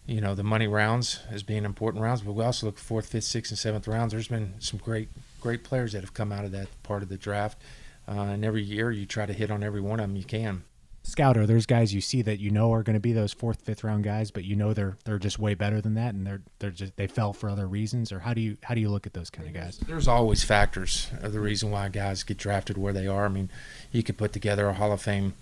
you 0.05 0.21
know 0.21 0.35
the 0.35 0.43
money 0.43 0.67
rounds 0.67 1.19
as 1.29 1.43
being 1.43 1.65
important 1.65 2.03
rounds, 2.03 2.21
but 2.21 2.33
we 2.33 2.43
also 2.43 2.65
look 2.65 2.77
fourth, 2.77 3.07
fifth, 3.07 3.23
sixth, 3.23 3.51
and 3.51 3.59
seventh 3.59 3.87
rounds. 3.87 4.11
There's 4.11 4.27
been 4.27 4.53
some 4.59 4.79
great 4.79 5.09
great 5.39 5.63
players 5.63 5.93
that 5.93 6.01
have 6.01 6.13
come 6.13 6.31
out 6.31 6.45
of 6.45 6.51
that 6.51 6.67
part 6.83 7.03
of 7.03 7.09
the 7.09 7.17
draft, 7.17 7.57
uh, 8.07 8.11
and 8.11 8.43
every 8.43 8.63
year 8.63 8.91
you 8.91 9.05
try 9.05 9.25
to 9.25 9.33
hit 9.33 9.51
on 9.51 9.63
every 9.63 9.81
one 9.81 9.99
of 9.99 10.07
them 10.07 10.15
you 10.15 10.23
can. 10.23 10.63
Scouter, 11.05 11.45
there's 11.45 11.65
guys 11.65 11.93
you 11.93 11.99
see 11.99 12.21
that 12.21 12.39
you 12.39 12.49
know 12.49 12.71
are 12.71 12.81
going 12.81 12.93
to 12.93 12.99
be 13.01 13.11
those 13.11 13.33
fourth, 13.33 13.59
fifth 13.61 13.83
round 13.83 14.05
guys, 14.05 14.31
but 14.31 14.45
you 14.45 14.55
know 14.55 14.73
they're 14.73 14.97
they're 15.03 15.19
just 15.19 15.37
way 15.37 15.53
better 15.53 15.81
than 15.81 15.95
that, 15.95 16.13
and 16.13 16.25
they're 16.25 16.41
they're 16.59 16.71
just 16.71 16.95
they 16.95 17.07
fell 17.07 17.33
for 17.33 17.49
other 17.49 17.67
reasons. 17.67 18.11
Or 18.11 18.19
how 18.19 18.33
do 18.33 18.39
you 18.39 18.57
how 18.63 18.73
do 18.73 18.79
you 18.79 18.89
look 18.89 19.05
at 19.05 19.13
those 19.13 19.29
kind 19.29 19.47
of 19.47 19.53
guys? 19.53 19.77
There's 19.77 20.07
always 20.07 20.43
factors 20.43 21.09
of 21.21 21.33
the 21.33 21.41
reason 21.41 21.71
why 21.71 21.89
guys 21.89 22.23
get 22.23 22.37
drafted 22.37 22.77
where 22.77 22.93
they 22.93 23.07
are. 23.07 23.25
I 23.25 23.29
mean, 23.29 23.49
you 23.91 24.01
could 24.01 24.17
put 24.17 24.31
together 24.31 24.67
a 24.69 24.73
Hall 24.73 24.93
of 24.93 25.01
Fame 25.01 25.33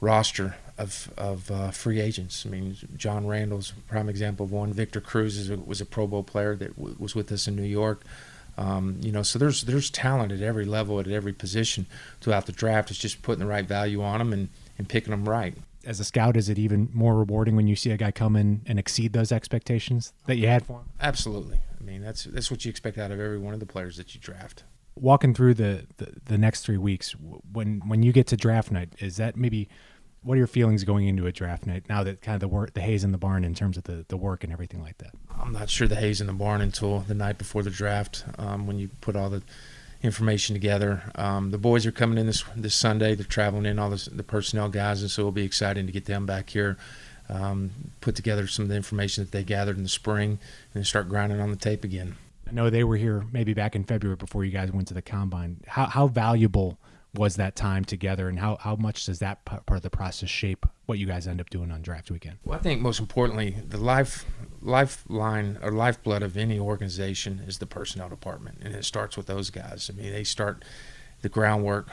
roster 0.00 0.56
of 0.82 1.12
of 1.16 1.50
uh, 1.50 1.70
free 1.70 2.00
agents. 2.00 2.44
I 2.46 2.50
mean, 2.50 2.76
John 2.96 3.26
Randle's 3.26 3.72
a 3.76 3.80
prime 3.82 4.08
example 4.08 4.44
of 4.44 4.52
one. 4.52 4.72
Victor 4.72 5.00
Cruz 5.00 5.48
a, 5.50 5.56
was 5.56 5.80
a 5.80 5.86
Pro 5.86 6.06
Bowl 6.06 6.22
player 6.22 6.56
that 6.56 6.76
w- 6.76 6.96
was 6.98 7.14
with 7.14 7.30
us 7.32 7.46
in 7.46 7.56
New 7.56 7.62
York. 7.62 8.02
Um, 8.58 8.98
you 9.00 9.12
know, 9.12 9.22
so 9.22 9.38
there's 9.38 9.62
there's 9.62 9.90
talent 9.90 10.32
at 10.32 10.42
every 10.42 10.64
level 10.64 11.00
at 11.00 11.08
every 11.08 11.32
position 11.32 11.86
throughout 12.20 12.46
the 12.46 12.52
draft. 12.52 12.90
It's 12.90 12.98
just 12.98 13.22
putting 13.22 13.40
the 13.40 13.46
right 13.46 13.66
value 13.66 14.02
on 14.02 14.18
them 14.18 14.32
and, 14.32 14.48
and 14.76 14.88
picking 14.88 15.10
them 15.10 15.28
right. 15.28 15.54
As 15.84 15.98
a 15.98 16.04
scout, 16.04 16.36
is 16.36 16.48
it 16.48 16.58
even 16.58 16.90
more 16.92 17.16
rewarding 17.16 17.56
when 17.56 17.66
you 17.66 17.74
see 17.74 17.90
a 17.90 17.96
guy 17.96 18.10
come 18.10 18.36
in 18.36 18.60
and 18.66 18.78
exceed 18.78 19.14
those 19.14 19.32
expectations 19.32 20.12
that 20.26 20.36
you 20.36 20.46
had 20.48 20.64
for 20.64 20.74
him? 20.74 20.84
Absolutely. 21.00 21.58
I 21.80 21.84
mean, 21.84 22.02
that's 22.02 22.24
that's 22.24 22.50
what 22.50 22.64
you 22.64 22.70
expect 22.70 22.98
out 22.98 23.10
of 23.10 23.18
every 23.18 23.38
one 23.38 23.54
of 23.54 23.60
the 23.60 23.66
players 23.66 23.96
that 23.96 24.14
you 24.14 24.20
draft. 24.20 24.64
Walking 24.94 25.32
through 25.32 25.54
the, 25.54 25.86
the, 25.96 26.12
the 26.26 26.36
next 26.36 26.60
three 26.60 26.76
weeks, 26.76 27.16
when 27.52 27.80
when 27.86 28.02
you 28.02 28.12
get 28.12 28.26
to 28.28 28.36
draft 28.36 28.70
night, 28.70 28.90
is 28.98 29.16
that 29.16 29.36
maybe 29.36 29.68
what 30.22 30.34
are 30.34 30.38
your 30.38 30.46
feelings 30.46 30.84
going 30.84 31.06
into 31.06 31.26
a 31.26 31.32
draft 31.32 31.66
night 31.66 31.84
now 31.88 32.04
that 32.04 32.22
kind 32.22 32.34
of 32.34 32.40
the 32.40 32.48
work, 32.48 32.74
the 32.74 32.80
haze 32.80 33.04
in 33.04 33.12
the 33.12 33.18
barn 33.18 33.44
in 33.44 33.54
terms 33.54 33.76
of 33.76 33.84
the, 33.84 34.04
the 34.08 34.16
work 34.16 34.44
and 34.44 34.52
everything 34.52 34.80
like 34.82 34.98
that? 34.98 35.12
I'm 35.40 35.52
not 35.52 35.68
sure 35.68 35.88
the 35.88 35.96
haze 35.96 36.20
in 36.20 36.26
the 36.26 36.32
barn 36.32 36.60
until 36.60 37.00
the 37.00 37.14
night 37.14 37.38
before 37.38 37.62
the 37.62 37.70
draft 37.70 38.24
um, 38.38 38.66
when 38.66 38.78
you 38.78 38.90
put 39.00 39.16
all 39.16 39.30
the 39.30 39.42
information 40.02 40.54
together. 40.54 41.02
Um, 41.14 41.50
the 41.50 41.58
boys 41.58 41.86
are 41.86 41.92
coming 41.92 42.18
in 42.18 42.26
this 42.26 42.44
this 42.56 42.74
Sunday. 42.74 43.14
They're 43.14 43.24
traveling 43.26 43.66
in 43.66 43.78
all 43.78 43.90
this, 43.90 44.06
the 44.06 44.22
personnel 44.22 44.68
guys, 44.68 45.02
and 45.02 45.10
so 45.10 45.22
it'll 45.22 45.32
be 45.32 45.44
exciting 45.44 45.86
to 45.86 45.92
get 45.92 46.04
them 46.04 46.26
back 46.26 46.50
here. 46.50 46.76
Um, 47.28 47.70
put 48.00 48.14
together 48.14 48.46
some 48.46 48.64
of 48.64 48.68
the 48.68 48.76
information 48.76 49.24
that 49.24 49.30
they 49.30 49.44
gathered 49.44 49.76
in 49.76 49.84
the 49.84 49.88
spring, 49.88 50.38
and 50.74 50.86
start 50.86 51.08
grinding 51.08 51.40
on 51.40 51.50
the 51.50 51.56
tape 51.56 51.84
again. 51.84 52.16
I 52.48 52.50
know 52.50 52.68
they 52.68 52.84
were 52.84 52.96
here 52.96 53.24
maybe 53.32 53.54
back 53.54 53.74
in 53.74 53.84
February 53.84 54.16
before 54.16 54.44
you 54.44 54.50
guys 54.50 54.70
went 54.70 54.88
to 54.88 54.94
the 54.94 55.02
combine. 55.02 55.58
How 55.66 55.86
how 55.86 56.08
valuable 56.08 56.78
was 57.14 57.36
that 57.36 57.54
time 57.54 57.84
together, 57.84 58.28
and 58.28 58.38
how, 58.38 58.56
how 58.56 58.74
much 58.74 59.04
does 59.04 59.18
that 59.18 59.44
part 59.44 59.62
of 59.68 59.82
the 59.82 59.90
process 59.90 60.30
shape 60.30 60.64
what 60.86 60.98
you 60.98 61.06
guys 61.06 61.26
end 61.26 61.40
up 61.40 61.50
doing 61.50 61.70
on 61.70 61.82
draft 61.82 62.10
weekend? 62.10 62.38
Well, 62.44 62.58
I 62.58 62.62
think 62.62 62.80
most 62.80 63.00
importantly, 63.00 63.56
the 63.68 63.76
life 63.76 64.24
lifeline 64.62 65.58
or 65.62 65.72
lifeblood 65.72 66.22
of 66.22 66.36
any 66.36 66.58
organization 66.58 67.42
is 67.46 67.58
the 67.58 67.66
personnel 67.66 68.08
department, 68.08 68.58
and 68.62 68.74
it 68.74 68.84
starts 68.84 69.16
with 69.16 69.26
those 69.26 69.50
guys. 69.50 69.90
I 69.92 70.00
mean, 70.00 70.12
they 70.12 70.24
start 70.24 70.64
the 71.20 71.28
groundwork 71.28 71.88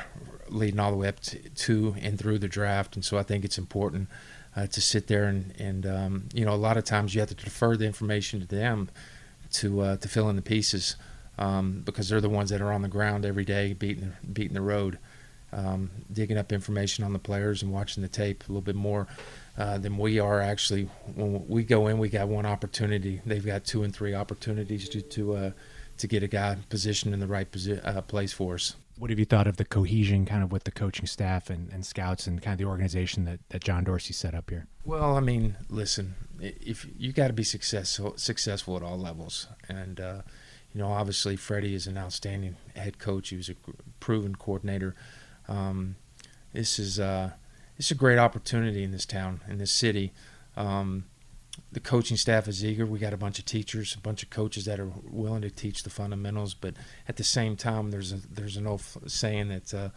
leading 0.48 0.80
all 0.80 0.92
the 0.92 0.98
way 0.98 1.08
up 1.08 1.20
to, 1.20 1.38
to 1.38 1.96
and 2.02 2.18
through 2.18 2.40
the 2.40 2.48
draft, 2.48 2.96
and 2.96 3.04
so 3.04 3.18
I 3.18 3.24
think 3.24 3.44
it's 3.44 3.58
important 3.58 4.08
uh, 4.56 4.68
to 4.68 4.82
sit 4.82 5.08
there 5.08 5.26
and 5.26 5.54
and 5.60 5.86
um, 5.86 6.30
you 6.34 6.46
know 6.46 6.54
a 6.54 6.56
lot 6.56 6.78
of 6.78 6.86
times 6.86 7.14
you 7.14 7.20
have 7.20 7.30
to 7.30 7.36
defer 7.36 7.76
the 7.76 7.86
information 7.86 8.40
to 8.40 8.48
them 8.48 8.90
to 9.54 9.82
uh, 9.82 9.98
to 9.98 10.08
fill 10.08 10.30
in 10.30 10.38
the 10.38 10.42
pieces. 10.42 10.96
Um, 11.38 11.84
because 11.86 12.10
they're 12.10 12.20
the 12.20 12.28
ones 12.28 12.50
that 12.50 12.60
are 12.60 12.74
on 12.74 12.82
the 12.82 12.90
ground 12.90 13.24
every 13.24 13.46
day 13.46 13.72
beating 13.72 14.12
beating 14.34 14.56
the 14.56 14.62
road 14.62 15.00
um, 15.52 15.90
digging 16.12 16.38
up 16.38 16.52
information 16.52 17.04
on 17.04 17.14
the 17.14 17.20
players 17.20 17.64
and 17.64 17.72
watching 17.72 18.04
the 18.04 18.10
tape 18.10 18.44
a 18.48 18.52
little 18.52 18.62
bit 18.62 18.76
more 18.76 19.08
uh, 19.58 19.78
than 19.78 19.98
we 19.98 20.20
are 20.20 20.42
actually. 20.42 20.90
When 21.16 21.48
we 21.48 21.64
go 21.64 21.88
in, 21.88 21.98
we 21.98 22.10
got 22.10 22.28
one 22.28 22.46
opportunity. 22.46 23.22
They've 23.26 23.46
got 23.46 23.66
two 23.66 23.84
and 23.84 23.94
three 23.94 24.14
opportunities 24.14 24.90
to 24.90 25.02
to, 25.02 25.34
uh, 25.36 25.52
to 25.98 26.08
get 26.08 26.24
a 26.24 26.28
guy 26.28 26.58
positioned 26.70 27.14
in 27.14 27.20
the 27.20 27.28
right 27.28 27.52
posi- 27.52 27.86
uh, 27.86 28.02
place 28.02 28.34
for 28.34 28.56
us. 28.56 28.76
What 28.98 29.10
have 29.12 29.20
you 29.20 29.26
thought 29.26 29.48
of 29.48 29.56
the 29.56 29.64
cohesion 29.64 30.26
kind 30.26 30.44
of 30.44 30.52
with 30.52 30.66
the 30.66 30.72
coaching 30.72 31.08
staff 31.08 31.50
and, 31.50 31.72
and 31.72 31.86
scouts 31.86 32.28
and 32.28 32.42
kind 32.42 32.52
of 32.52 32.58
the 32.58 32.66
organization 32.66 33.24
that, 33.26 33.40
that 33.48 33.64
John 33.64 33.86
Dorsey 33.86 34.12
set 34.12 34.36
up 34.36 34.50
here? 34.50 34.68
Well, 34.84 35.16
I 35.16 35.22
mean, 35.22 35.56
listen, 35.70 36.16
if 36.42 36.86
you 36.98 37.14
got 37.14 37.28
to 37.28 37.34
be 37.34 37.46
successful 37.46 38.18
successful 38.18 38.76
at 38.76 38.84
all 38.84 38.98
levels, 38.98 39.48
and 39.70 40.02
uh, 40.02 40.22
you 40.74 40.82
know, 40.82 40.90
obviously 40.90 41.36
Freddie 41.36 41.76
is 41.76 41.88
an 41.88 41.98
outstanding 41.98 42.56
head 42.76 43.00
coach. 43.00 43.30
He 43.30 43.38
was 43.38 43.50
a 43.50 43.56
proven 44.00 44.36
coordinator. 44.36 44.96
Um, 45.50 45.96
this 46.54 46.80
is 46.80 47.00
uh, 47.00 47.32
is 47.78 47.92
a 47.92 47.96
great 47.96 48.18
opportunity 48.18 48.84
in 48.84 48.92
this 48.92 49.06
town, 49.06 49.42
in 49.50 49.58
this 49.58 49.72
city. 49.72 50.14
Um, 50.56 51.06
the 51.72 51.80
coaching 51.80 52.18
staff 52.18 52.48
is 52.48 52.64
eager. 52.64 52.86
We 52.86 53.00
got 53.00 53.14
a 53.14 53.18
bunch 53.18 53.40
of 53.40 53.46
teachers, 53.46 53.94
a 53.96 54.00
bunch 54.00 54.24
of 54.24 54.30
coaches 54.30 54.66
that 54.66 54.80
are 54.80 54.92
willing 55.04 55.42
to 55.42 55.50
teach 55.50 55.84
the 55.84 55.90
fundamentals. 55.90 56.54
But 56.54 56.76
at 57.08 57.18
the 57.18 57.24
same 57.24 57.56
time, 57.56 57.92
there's 57.92 58.14
a 58.14 58.18
there's 58.30 58.58
an 58.58 58.68
old 58.68 58.82
saying 59.08 59.50
that 59.50 59.74
uh, 59.74 59.90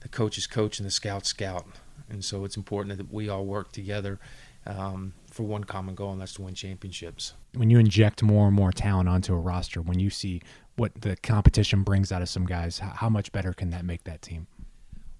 the 0.00 0.08
coach 0.08 0.38
is 0.38 0.46
coach 0.46 0.78
and 0.78 0.86
the 0.86 0.90
scout 0.90 1.26
scout, 1.26 1.66
and 2.08 2.24
so 2.24 2.44
it's 2.44 2.56
important 2.56 2.96
that 2.98 3.12
we 3.12 3.28
all 3.28 3.44
work 3.44 3.72
together 3.72 4.20
um, 4.66 5.14
for 5.30 5.44
one 5.44 5.64
common 5.64 5.94
goal, 5.94 6.12
and 6.12 6.20
that's 6.20 6.34
to 6.34 6.42
win 6.42 6.54
championships. 6.54 7.32
When 7.54 7.70
you 7.70 7.78
inject 7.78 8.22
more 8.22 8.46
and 8.46 8.54
more 8.54 8.72
talent 8.72 9.08
onto 9.08 9.32
a 9.32 9.38
roster, 9.38 9.80
when 9.80 9.98
you 9.98 10.10
see 10.10 10.42
what 10.76 11.00
the 11.00 11.16
competition 11.16 11.82
brings 11.82 12.12
out 12.12 12.22
of 12.22 12.28
some 12.28 12.46
guys, 12.46 12.78
how 12.78 13.08
much 13.08 13.32
better 13.32 13.52
can 13.52 13.70
that 13.70 13.84
make 13.84 14.04
that 14.04 14.22
team? 14.22 14.46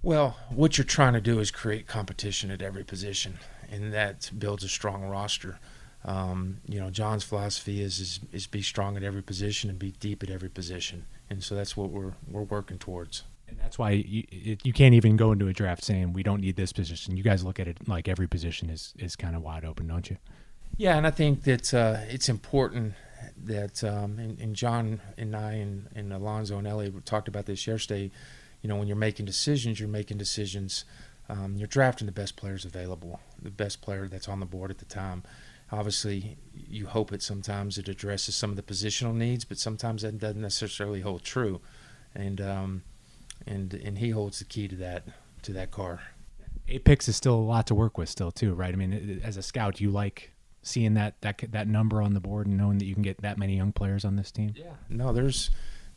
Well, 0.02 0.37
what 0.50 0.78
you're 0.78 0.84
trying 0.84 1.14
to 1.14 1.20
do 1.20 1.40
is 1.40 1.50
create 1.50 1.87
competition 1.87 2.50
at 2.50 2.62
every 2.62 2.84
position, 2.84 3.38
and 3.70 3.92
that 3.92 4.30
builds 4.38 4.62
a 4.62 4.68
strong 4.68 5.02
roster. 5.02 5.58
Um, 6.04 6.58
you 6.68 6.78
know, 6.78 6.90
John's 6.90 7.24
philosophy 7.24 7.82
is, 7.82 7.98
is 7.98 8.20
is 8.32 8.46
be 8.46 8.62
strong 8.62 8.96
at 8.96 9.02
every 9.02 9.22
position 9.22 9.68
and 9.68 9.78
be 9.78 9.92
deep 9.92 10.22
at 10.22 10.30
every 10.30 10.48
position, 10.48 11.06
and 11.28 11.42
so 11.42 11.54
that's 11.54 11.76
what 11.76 11.90
we're 11.90 12.12
we're 12.30 12.42
working 12.42 12.78
towards. 12.78 13.24
And 13.48 13.58
that's 13.58 13.78
why 13.78 13.92
you, 13.92 14.24
it, 14.30 14.64
you 14.64 14.72
can't 14.72 14.94
even 14.94 15.16
go 15.16 15.32
into 15.32 15.48
a 15.48 15.52
draft 15.52 15.82
saying 15.82 16.12
we 16.12 16.22
don't 16.22 16.42
need 16.42 16.56
this 16.56 16.72
position. 16.72 17.16
You 17.16 17.22
guys 17.22 17.42
look 17.44 17.58
at 17.58 17.66
it 17.66 17.88
like 17.88 18.06
every 18.06 18.28
position 18.28 18.70
is 18.70 18.94
is 18.98 19.16
kind 19.16 19.34
of 19.34 19.42
wide 19.42 19.64
open, 19.64 19.88
don't 19.88 20.08
you? 20.08 20.16
Yeah, 20.76 20.96
and 20.96 21.06
I 21.06 21.11
think 21.11 21.42
that 21.42 21.74
uh, 21.74 21.96
it's 22.08 22.28
important 22.28 22.94
that 23.44 23.82
um, 23.82 24.18
and, 24.18 24.38
and, 24.38 24.54
John 24.54 25.00
and 25.16 25.34
I 25.34 25.54
and, 25.54 25.88
and 25.94 26.12
Alonzo 26.12 26.58
and 26.58 26.66
Ellie 26.68 26.92
talked 27.04 27.26
about 27.26 27.46
this 27.46 27.66
yesterday 27.66 28.12
you 28.68 28.74
know, 28.74 28.81
when 28.81 28.87
you're 28.87 28.98
making 28.98 29.24
decisions, 29.24 29.81
you're 29.81 29.88
making 29.88 30.18
decisions. 30.18 30.85
Um, 31.31 31.57
you're 31.57 31.66
drafting 31.66 32.04
the 32.04 32.12
best 32.12 32.37
players 32.37 32.66
available, 32.66 33.18
the 33.40 33.50
best 33.50 33.81
player 33.81 34.09
that's 34.09 34.28
on 34.28 34.40
the 34.40 34.46
board 34.46 34.70
at 34.70 34.76
the 34.76 34.85
time. 34.85 35.22
Obviously, 35.72 36.37
you 36.52 36.87
hope 36.87 37.11
it 37.11 37.22
sometimes 37.22 37.78
it 37.78 37.88
addresses 37.88 38.37
some 38.37 38.50
of 38.50 38.57
the 38.57 38.62
positional 38.62 39.14
needs, 39.14 39.46
but 39.46 39.57
sometimes 39.57 40.02
that 40.02 40.18
doesn't 40.18 40.42
necessarily 40.42 41.00
hold 41.00 41.24
true. 41.24 41.62
And 42.14 42.42
um, 42.42 42.83
and 43.46 43.72
and 43.72 43.98
he 43.98 44.11
holds 44.11 44.38
the 44.38 44.44
key 44.44 44.68
to 44.68 44.76
that 44.76 45.04
to 45.44 45.54
that 45.54 45.70
car. 45.70 46.02
Eight 46.68 46.85
picks 46.85 47.09
is 47.09 47.16
still 47.16 47.37
a 47.37 47.37
lot 47.37 47.66
to 47.68 47.74
work 47.74 47.96
with, 47.96 48.11
still 48.11 48.31
too, 48.31 48.52
right? 48.52 48.74
I 48.74 48.76
mean, 48.76 49.22
as 49.24 49.38
a 49.38 49.42
scout, 49.42 49.81
you 49.81 49.90
like 49.90 50.33
seeing 50.61 50.92
that 50.92 51.18
that 51.22 51.42
that 51.52 51.68
number 51.68 52.02
on 52.02 52.12
the 52.12 52.20
board 52.20 52.46
and 52.46 52.59
knowing 52.59 52.76
that 52.76 52.85
you 52.85 52.92
can 52.92 53.02
get 53.02 53.22
that 53.22 53.38
many 53.38 53.57
young 53.57 53.72
players 53.72 54.04
on 54.04 54.16
this 54.16 54.31
team. 54.31 54.52
Yeah. 54.54 54.74
No, 54.90 55.14
there's 55.14 55.48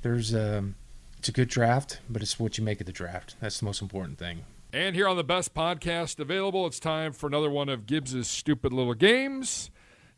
there's 0.03 0.33
um, 0.33 0.75
it's 1.21 1.29
a 1.29 1.31
good 1.31 1.49
draft, 1.49 1.99
but 2.09 2.23
it's 2.23 2.39
what 2.39 2.57
you 2.57 2.63
make 2.63 2.79
of 2.79 2.87
the 2.87 2.91
draft. 2.91 3.35
That's 3.39 3.59
the 3.59 3.65
most 3.65 3.79
important 3.79 4.17
thing. 4.17 4.43
And 4.73 4.95
here 4.95 5.07
on 5.07 5.17
the 5.17 5.23
best 5.23 5.53
podcast 5.53 6.19
available, 6.19 6.65
it's 6.65 6.79
time 6.79 7.13
for 7.13 7.27
another 7.27 7.51
one 7.51 7.69
of 7.69 7.85
Gibbs's 7.85 8.27
stupid 8.27 8.73
little 8.73 8.95
games. 8.95 9.69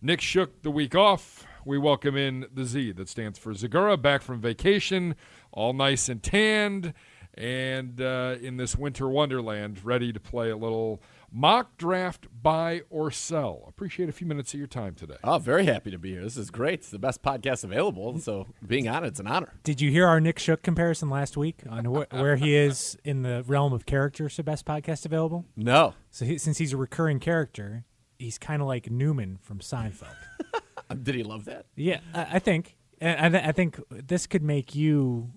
Nick 0.02 0.22
shook 0.22 0.62
the 0.62 0.72
week 0.72 0.96
off. 0.96 1.46
we 1.66 1.78
welcome 1.78 2.16
in 2.16 2.46
the 2.54 2.64
Z 2.64 2.94
that 2.94 3.10
stands 3.10 3.38
for 3.38 3.52
Zegura, 3.52 4.02
back 4.02 4.22
from 4.22 4.40
vacation, 4.40 5.16
all 5.52 5.74
nice 5.74 6.08
and 6.08 6.24
tanned, 6.24 6.94
and 7.34 8.00
uh, 8.00 8.38
in 8.42 8.56
this 8.56 8.78
winter 8.78 9.10
wonderland, 9.10 9.84
ready 9.84 10.14
to 10.14 10.22
play 10.22 10.52
a 10.52 10.56
little 10.56 11.02
mock 11.36 11.78
draft 11.78 12.28
buy 12.42 12.82
or 12.90 13.10
sell. 13.10 13.66
Appreciate 13.68 14.08
a 14.08 14.12
few 14.12 14.28
minutes 14.28 14.54
of 14.54 14.60
your 14.60 14.68
time 14.68 14.94
today. 14.94 15.16
Oh, 15.24 15.40
very 15.40 15.66
happy 15.66 15.90
to 15.92 15.98
be 15.98 16.12
here. 16.12 16.22
This 16.24 16.38
is 16.38 16.52
great. 16.52 16.76
It's 16.76 16.90
the 16.92 17.00
best 17.00 17.24
podcast 17.24 17.64
available. 17.64 18.20
So 18.20 18.48
being 18.66 18.88
on 18.88 19.04
it's 19.04 19.20
an 19.20 19.28
honor. 19.28 19.54
Did 19.64 19.82
you 19.82 19.90
hear 19.90 20.08
our 20.08 20.20
Nick 20.22 20.38
Shook 20.40 20.62
comparison 20.62 21.10
last 21.10 21.36
week 21.36 21.62
on 21.70 21.86
wh- 21.86 22.14
where 22.14 22.36
he 22.36 22.56
is 22.56 22.98
in 23.04 23.24
the 23.24 23.44
realm 23.48 23.74
of 23.74 23.86
characters? 23.86 24.38
The 24.38 24.44
best 24.44 24.66
podcast 24.66 25.06
available. 25.06 25.46
No. 25.56 25.96
So 26.12 26.26
he, 26.26 26.38
since 26.38 26.60
he's 26.60 26.74
a 26.74 26.78
recurring 26.78 27.20
character, 27.20 27.86
he's 28.20 28.38
kind 28.38 28.62
of 28.62 28.68
like 28.68 28.92
Newman 28.92 29.40
from 29.42 29.60
Seinfeld. 29.60 30.16
Um, 30.90 31.02
did 31.02 31.16
he 31.16 31.24
love 31.24 31.46
that? 31.46 31.66
yeah, 31.78 32.02
I, 32.14 32.28
I 32.34 32.40
think. 32.40 32.76
And 33.00 33.18
I, 33.18 33.30
th- 33.40 33.50
I 33.50 33.52
think 33.54 33.80
this 33.90 34.28
could 34.28 34.44
make 34.44 34.76
you 34.76 35.32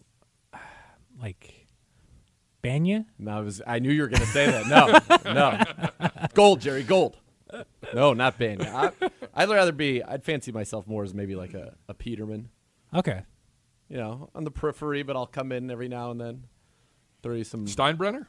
like 1.20 1.55
Bania. 2.66 3.04
No, 3.18 3.38
I 3.38 3.40
was. 3.40 3.62
I 3.66 3.78
knew 3.78 3.90
you 3.92 4.02
were 4.02 4.08
going 4.08 4.20
to 4.22 4.26
say 4.26 4.46
that. 4.46 4.66
No, 5.24 5.32
no. 5.32 6.28
Gold, 6.34 6.60
Jerry, 6.60 6.82
gold. 6.82 7.16
No, 7.94 8.12
not 8.12 8.38
Bania. 8.38 8.66
I, 8.74 9.10
I'd 9.34 9.48
rather 9.48 9.72
be. 9.72 10.02
I'd 10.02 10.24
fancy 10.24 10.50
myself 10.52 10.86
more 10.86 11.04
as 11.04 11.14
maybe 11.14 11.36
like 11.36 11.54
a, 11.54 11.74
a 11.88 11.94
Peterman. 11.94 12.48
Okay. 12.94 13.22
You 13.88 13.98
know, 13.98 14.30
on 14.34 14.42
the 14.44 14.50
periphery, 14.50 15.04
but 15.04 15.14
I'll 15.16 15.26
come 15.28 15.52
in 15.52 15.70
every 15.70 15.88
now 15.88 16.10
and 16.10 16.20
then. 16.20 16.44
Throw 17.22 17.34
you 17.34 17.44
some 17.44 17.66
Steinbrenner? 17.66 18.26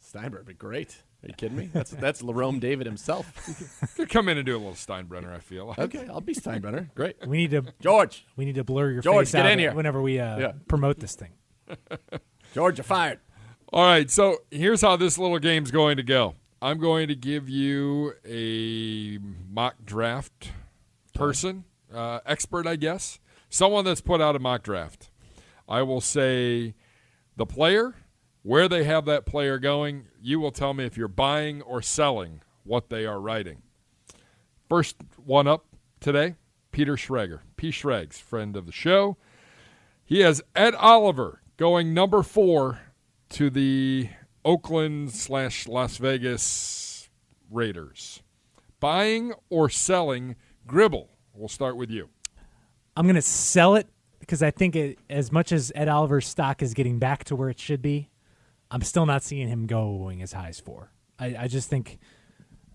Steinberg. 0.00 0.46
Be 0.46 0.54
great. 0.54 1.02
Are 1.22 1.28
you 1.28 1.34
kidding 1.34 1.56
me? 1.58 1.70
That's 1.72 1.90
that's 1.90 2.22
Lerome 2.22 2.60
David 2.60 2.86
himself. 2.86 3.92
Could 3.96 4.08
come 4.08 4.28
in 4.28 4.36
and 4.38 4.46
do 4.46 4.54
a 4.56 4.58
little 4.58 4.72
Steinbrenner, 4.72 5.34
I 5.34 5.40
feel 5.40 5.66
like. 5.66 5.78
Okay, 5.78 6.06
I'll 6.08 6.20
be 6.20 6.34
Steinbrenner. 6.34 6.94
Great. 6.94 7.16
We 7.26 7.36
need 7.36 7.50
to 7.50 7.62
George, 7.80 8.24
we 8.36 8.44
need 8.46 8.54
to 8.56 8.64
blur 8.64 8.90
your 8.92 9.02
George, 9.02 9.26
face 9.26 9.32
get 9.32 9.46
out 9.46 9.52
in 9.52 9.58
here. 9.58 9.74
whenever 9.74 10.00
we 10.00 10.18
uh, 10.18 10.38
Yeah. 10.38 10.52
promote 10.68 10.98
this 10.98 11.14
thing. 11.14 11.32
George, 12.54 12.78
you're 12.78 12.84
fired. 12.84 13.20
All 13.76 13.84
right, 13.84 14.10
so 14.10 14.38
here's 14.50 14.80
how 14.80 14.96
this 14.96 15.18
little 15.18 15.38
game's 15.38 15.70
going 15.70 15.98
to 15.98 16.02
go. 16.02 16.34
I'm 16.62 16.78
going 16.78 17.08
to 17.08 17.14
give 17.14 17.46
you 17.46 18.14
a 18.24 19.18
mock 19.50 19.74
draft 19.84 20.50
person, 21.12 21.64
uh, 21.92 22.20
expert, 22.24 22.66
I 22.66 22.76
guess, 22.76 23.20
someone 23.50 23.84
that's 23.84 24.00
put 24.00 24.22
out 24.22 24.34
a 24.34 24.38
mock 24.38 24.62
draft. 24.62 25.10
I 25.68 25.82
will 25.82 26.00
say 26.00 26.74
the 27.36 27.44
player, 27.44 27.96
where 28.42 28.66
they 28.66 28.84
have 28.84 29.04
that 29.04 29.26
player 29.26 29.58
going. 29.58 30.06
You 30.22 30.40
will 30.40 30.52
tell 30.52 30.72
me 30.72 30.86
if 30.86 30.96
you're 30.96 31.06
buying 31.06 31.60
or 31.60 31.82
selling 31.82 32.40
what 32.64 32.88
they 32.88 33.04
are 33.04 33.20
writing. 33.20 33.60
First 34.70 34.96
one 35.22 35.46
up 35.46 35.66
today, 36.00 36.36
Peter 36.72 36.94
Schrager. 36.94 37.40
P. 37.58 37.70
Schrags, 37.70 38.18
friend 38.18 38.56
of 38.56 38.64
the 38.64 38.72
show. 38.72 39.18
He 40.02 40.20
has 40.20 40.40
Ed 40.54 40.74
Oliver 40.76 41.42
going 41.58 41.92
number 41.92 42.22
four 42.22 42.80
to 43.30 43.50
the 43.50 44.08
Oakland 44.44 45.12
slash 45.12 45.66
Las 45.66 45.96
Vegas 45.96 47.08
Raiders. 47.50 48.22
Buying 48.80 49.32
or 49.50 49.68
selling 49.68 50.36
Gribble? 50.66 51.08
We'll 51.34 51.48
start 51.48 51.76
with 51.76 51.90
you. 51.90 52.08
I'm 52.96 53.06
going 53.06 53.16
to 53.16 53.22
sell 53.22 53.74
it 53.74 53.88
because 54.20 54.42
I 54.42 54.50
think 54.50 54.74
it, 54.74 54.98
as 55.10 55.30
much 55.30 55.52
as 55.52 55.70
Ed 55.74 55.88
Oliver's 55.88 56.26
stock 56.26 56.62
is 56.62 56.74
getting 56.74 56.98
back 56.98 57.24
to 57.24 57.36
where 57.36 57.48
it 57.48 57.60
should 57.60 57.82
be, 57.82 58.08
I'm 58.70 58.82
still 58.82 59.06
not 59.06 59.22
seeing 59.22 59.48
him 59.48 59.66
going 59.66 60.22
as 60.22 60.32
high 60.32 60.48
as 60.48 60.60
four. 60.60 60.90
I, 61.18 61.36
I 61.40 61.48
just 61.48 61.68
think 61.68 61.98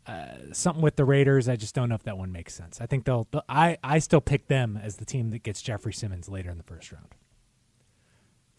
uh, 0.08 0.26
something 0.52 0.82
with 0.82 0.96
the 0.96 1.06
Raiders. 1.06 1.50
I 1.50 1.56
just 1.56 1.76
don't 1.76 1.90
know 1.90 1.96
if 1.96 2.04
that 2.04 2.18
one 2.18 2.32
makes 2.32 2.54
sense. 2.54 2.82
I 2.82 2.86
think 2.86 3.06
they'll. 3.06 3.28
I 3.48 3.78
I 3.84 4.00
still 4.00 4.22
pick 4.22 4.48
them 4.48 4.80
as 4.82 4.98
the 4.98 5.06
team 5.06 5.30
that 5.32 5.44
gets 5.44 5.62
Jeffrey 5.62 5.94
Simmons 5.94 6.28
later 6.30 6.50
in 6.50 6.58
the 6.58 6.64
first 6.64 6.92
round. 6.92 7.08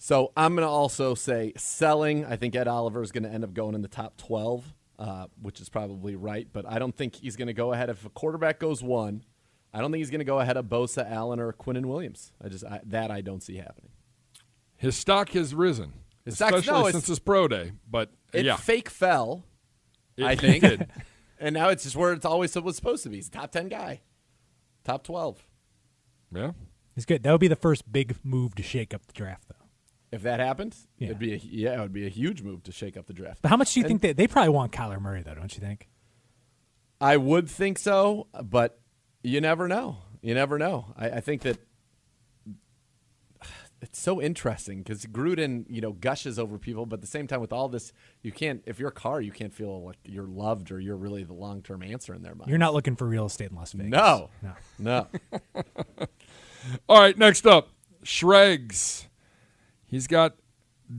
So 0.05 0.33
I'm 0.37 0.57
going 0.57 0.67
to 0.67 0.69
also 0.69 1.15
say 1.15 1.53
selling. 1.57 2.25
I 2.25 2.35
think 2.35 2.57
Ed 2.57 2.67
Oliver 2.67 3.03
is 3.03 3.13
going 3.13 3.23
to 3.23 3.29
end 3.31 3.45
up 3.45 3.55
going 3.55 3.77
in 3.77 3.83
the 3.83 3.89
top 3.89 4.17
12, 4.17 4.75
uh, 4.99 5.27
which 5.41 5.61
is 5.61 5.69
probably 5.69 6.17
right. 6.17 6.49
But 6.53 6.67
I 6.69 6.81
don't 6.81 6.97
think 6.97 7.15
he's 7.15 7.37
going 7.37 7.47
to 7.47 7.53
go 7.53 7.73
ahead. 7.73 7.89
If 7.89 8.05
a 8.05 8.09
quarterback 8.11 8.59
goes 8.59 8.83
one, 8.83 9.23
I 9.73 9.81
don't 9.81 9.93
think 9.93 10.01
he's 10.01 10.11
going 10.11 10.19
to 10.19 10.25
go 10.25 10.41
ahead 10.41 10.57
of 10.57 10.65
Bosa, 10.65 11.09
Allen, 11.09 11.39
or 11.39 11.53
Quinnen 11.53 11.87
Williams. 11.87 12.33
I 12.45 12.49
just 12.49 12.65
I, 12.65 12.81
that 12.87 13.13
I 13.13 13.21
don't 13.21 13.45
see 13.45 13.59
happening. 13.59 13.93
His 14.77 14.97
stock 14.97 15.29
has 15.31 15.55
risen, 15.55 15.93
His 16.25 16.35
stock- 16.35 16.53
especially 16.53 16.83
no, 16.83 16.91
since 16.91 17.07
his 17.07 17.21
pro 17.21 17.47
day. 17.47 17.71
But 17.89 18.11
It 18.33 18.45
yeah, 18.45 18.57
fake 18.57 18.91
fell, 18.91 19.45
it 20.17 20.25
I 20.25 20.35
think. 20.35 20.63
did. 20.65 20.89
and 21.39 21.55
now 21.55 21.69
it's 21.69 21.85
just 21.85 21.95
where 21.95 22.13
it's 22.13 22.27
always 22.27 22.57
was 22.57 22.75
supposed 22.75 23.05
to 23.05 23.09
be. 23.09 23.19
He's 23.19 23.29
a 23.29 23.31
top 23.31 23.53
10 23.53 23.69
guy, 23.69 24.01
top 24.83 25.05
12. 25.05 25.47
yeah. 26.35 26.51
It's 26.97 27.07
good. 27.07 27.23
That 27.23 27.31
would 27.31 27.41
be 27.41 27.47
the 27.47 27.55
first 27.55 27.91
big 27.93 28.17
move 28.25 28.57
to 28.57 28.65
shake 28.65 28.93
up 28.93 29.07
the 29.07 29.13
draft, 29.13 29.45
though. 29.49 29.62
If 30.13 30.23
that 30.23 30.41
happened, 30.41 30.77
Yeah. 30.99 31.07
it'd 31.07 31.19
be 31.19 31.33
a, 31.33 31.37
yeah, 31.43 31.75
it 31.79 31.81
would 31.81 31.93
be 31.93 32.05
a 32.07 32.11
huge 32.11 32.43
move 32.43 32.63
to 32.65 32.73
shake 32.73 32.97
up 32.99 33.07
the 33.07 33.15
draft. 33.15 33.41
But 33.43 33.49
how 33.49 33.57
much 33.57 33.73
do 33.73 33.81
you 33.81 33.85
And- 33.87 33.91
think 33.91 34.03
they 34.03 34.13
they 34.13 34.27
probably 34.29 34.51
want 34.51 34.71
Kyler 34.71 35.01
Murray 35.01 35.23
though? 35.23 35.35
Don't 35.35 35.55
you 35.55 35.61
think? 35.61 35.89
I 37.01 37.17
would 37.17 37.49
think 37.49 37.79
so, 37.79 38.29
but 38.45 38.79
you 39.23 39.41
never 39.41 39.67
know. 39.69 39.97
You 40.21 40.35
never 40.35 40.59
know. 40.59 40.93
I, 40.97 41.11
I 41.11 41.21
think 41.21 41.43
that 41.43 41.59
it's 43.81 43.99
so 44.01 44.21
interesting 44.23 44.79
because 44.79 45.05
Gruden, 45.07 45.65
you 45.69 45.81
know, 45.81 45.93
gushes 45.93 46.39
over 46.39 46.59
people, 46.59 46.87
but 46.87 46.97
at 46.99 47.01
the 47.01 47.07
same 47.09 47.27
time, 47.27 47.41
with 47.41 47.53
all 47.53 47.69
this, 47.69 47.93
you 48.23 48.31
can't. 48.33 48.63
If 48.67 48.79
you're 48.79 48.91
a 48.91 48.93
car, 48.93 49.21
you 49.21 49.33
can't 49.33 49.53
feel 49.53 49.83
like 49.85 49.97
you're 50.05 50.27
loved 50.29 50.71
or 50.71 50.79
you're 50.79 50.97
really 50.97 51.25
the 51.25 51.33
long 51.35 51.63
term 51.63 51.83
answer 51.83 52.15
in 52.15 52.23
their 52.23 52.35
mind. 52.35 52.49
You're 52.51 52.59
not 52.59 52.75
looking 52.75 52.97
for 52.97 53.07
real 53.09 53.27
estate 53.27 53.51
in 53.51 53.57
Las 53.57 53.73
Vegas. 53.73 53.91
No, 53.91 54.31
no. 54.43 54.53
no. 54.79 55.07
All 56.89 57.01
right, 57.01 57.17
next 57.19 57.47
up, 57.47 57.71
Schrags. 58.05 59.09
He's 59.93 60.07
got 60.07 60.37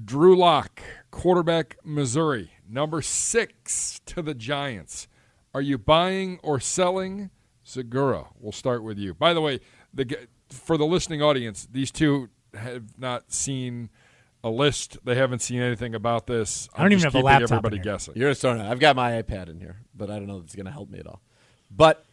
Drew 0.05 0.37
Lock, 0.37 0.79
quarterback, 1.09 1.77
Missouri, 1.83 2.51
number 2.69 3.01
six 3.01 3.99
to 4.05 4.21
the 4.21 4.35
Giants. 4.35 5.07
Are 5.51 5.61
you 5.61 5.79
buying 5.79 6.39
or 6.43 6.59
selling 6.59 7.31
Zegura? 7.65 8.27
We'll 8.39 8.51
start 8.51 8.83
with 8.83 8.99
you. 8.99 9.15
By 9.15 9.33
the 9.33 9.41
way, 9.41 9.61
the 9.91 10.27
for 10.47 10.77
the 10.77 10.85
listening 10.85 11.23
audience, 11.23 11.67
these 11.71 11.89
two 11.89 12.29
have 12.53 12.99
not 12.99 13.31
seen 13.33 13.89
a 14.43 14.51
list. 14.51 14.99
They 15.03 15.15
haven't 15.15 15.39
seen 15.39 15.59
anything 15.59 15.95
about 15.95 16.27
this. 16.27 16.69
I 16.75 16.83
don't 16.83 16.85
I'm 16.85 16.91
even 16.91 17.01
just 17.01 17.05
have 17.05 17.15
a 17.15 17.17
keeping 17.17 17.25
laptop 17.25 17.49
in 17.49 17.55
Everybody 17.55 17.77
here. 17.77 17.83
guessing. 17.83 18.13
You're 18.15 18.35
starting. 18.35 18.61
I've 18.61 18.79
got 18.79 18.95
my 18.95 19.19
iPad 19.23 19.49
in 19.49 19.59
here, 19.59 19.77
but 19.95 20.11
I 20.11 20.19
don't 20.19 20.27
know 20.27 20.37
if 20.37 20.43
it's 20.43 20.55
going 20.55 20.67
to 20.67 20.71
help 20.71 20.91
me 20.91 20.99
at 20.99 21.07
all. 21.07 21.19
But 21.71 22.05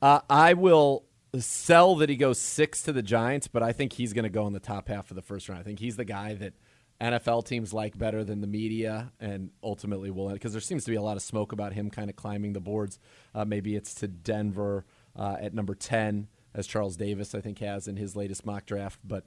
uh, 0.00 0.20
I 0.30 0.54
will 0.54 1.04
sell 1.38 1.96
that 1.96 2.08
he 2.08 2.16
goes 2.16 2.38
six 2.38 2.82
to 2.82 2.92
the 2.92 3.02
Giants, 3.02 3.48
but 3.48 3.62
I 3.62 3.72
think 3.72 3.92
he's 3.92 4.12
going 4.12 4.22
to 4.24 4.28
go 4.30 4.46
in 4.46 4.52
the 4.52 4.60
top 4.60 4.88
half 4.88 5.10
of 5.10 5.16
the 5.16 5.22
first 5.22 5.48
round. 5.48 5.60
I 5.60 5.64
think 5.64 5.78
he's 5.78 5.96
the 5.96 6.04
guy 6.04 6.34
that 6.34 6.54
NFL 7.00 7.44
teams 7.46 7.74
like 7.74 7.98
better 7.98 8.24
than 8.24 8.40
the 8.40 8.46
media, 8.46 9.12
and 9.20 9.50
ultimately 9.62 10.10
will 10.10 10.28
end 10.28 10.34
because 10.36 10.52
there 10.52 10.60
seems 10.62 10.84
to 10.84 10.90
be 10.90 10.96
a 10.96 11.02
lot 11.02 11.16
of 11.16 11.22
smoke 11.22 11.52
about 11.52 11.74
him 11.74 11.90
kind 11.90 12.08
of 12.08 12.16
climbing 12.16 12.52
the 12.54 12.60
boards. 12.60 12.98
Uh, 13.34 13.44
maybe 13.44 13.76
it's 13.76 13.94
to 13.96 14.08
Denver 14.08 14.86
uh, 15.14 15.36
at 15.40 15.52
number 15.52 15.74
ten, 15.74 16.28
as 16.54 16.66
Charles 16.66 16.96
Davis 16.96 17.34
I 17.34 17.40
think 17.42 17.58
has 17.58 17.86
in 17.86 17.96
his 17.96 18.16
latest 18.16 18.44
mock 18.46 18.66
draft, 18.66 19.00
but. 19.04 19.24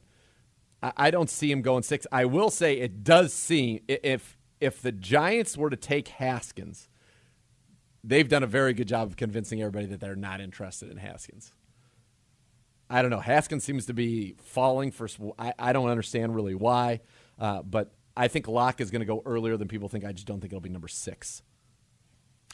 I- 0.81 0.93
I 0.95 1.11
don't 1.11 1.29
see 1.29 1.51
him 1.51 1.61
going 1.61 1.83
six. 1.83 2.07
I 2.09 2.23
will 2.23 2.49
say 2.49 2.77
it 2.79 3.03
does 3.03 3.33
seem 3.33 3.81
if 3.89 4.37
if 4.61 4.81
the 4.81 4.93
Giants 4.93 5.57
were 5.57 5.69
to 5.69 5.75
take 5.75 6.07
Haskins, 6.07 6.87
they've 8.01 8.29
done 8.29 8.43
a 8.43 8.47
very 8.47 8.73
good 8.73 8.87
job 8.87 9.09
of 9.09 9.17
convincing 9.17 9.61
everybody 9.61 9.87
that 9.87 9.99
they're 9.99 10.15
not 10.15 10.39
interested 10.39 10.89
in 10.89 10.95
Haskins. 10.95 11.51
I 12.89 13.01
don't 13.01 13.11
know. 13.11 13.19
Haskins 13.19 13.63
seems 13.63 13.85
to 13.85 13.93
be 13.93 14.35
falling 14.43 14.91
for. 14.91 15.07
I, 15.37 15.53
I 15.59 15.73
don't 15.73 15.89
understand 15.89 16.33
really 16.35 16.55
why, 16.55 17.01
uh, 17.37 17.61
but 17.61 17.93
I 18.17 18.27
think 18.27 18.47
Lock 18.47 18.81
is 18.81 18.89
going 18.91 19.01
to 19.01 19.05
go 19.05 19.21
earlier 19.25 19.57
than 19.57 19.67
people 19.67 19.89
think. 19.89 20.05
I 20.05 20.11
just 20.11 20.25
don't 20.27 20.39
think 20.41 20.51
it'll 20.51 20.61
be 20.61 20.69
number 20.69 20.87
six. 20.87 21.43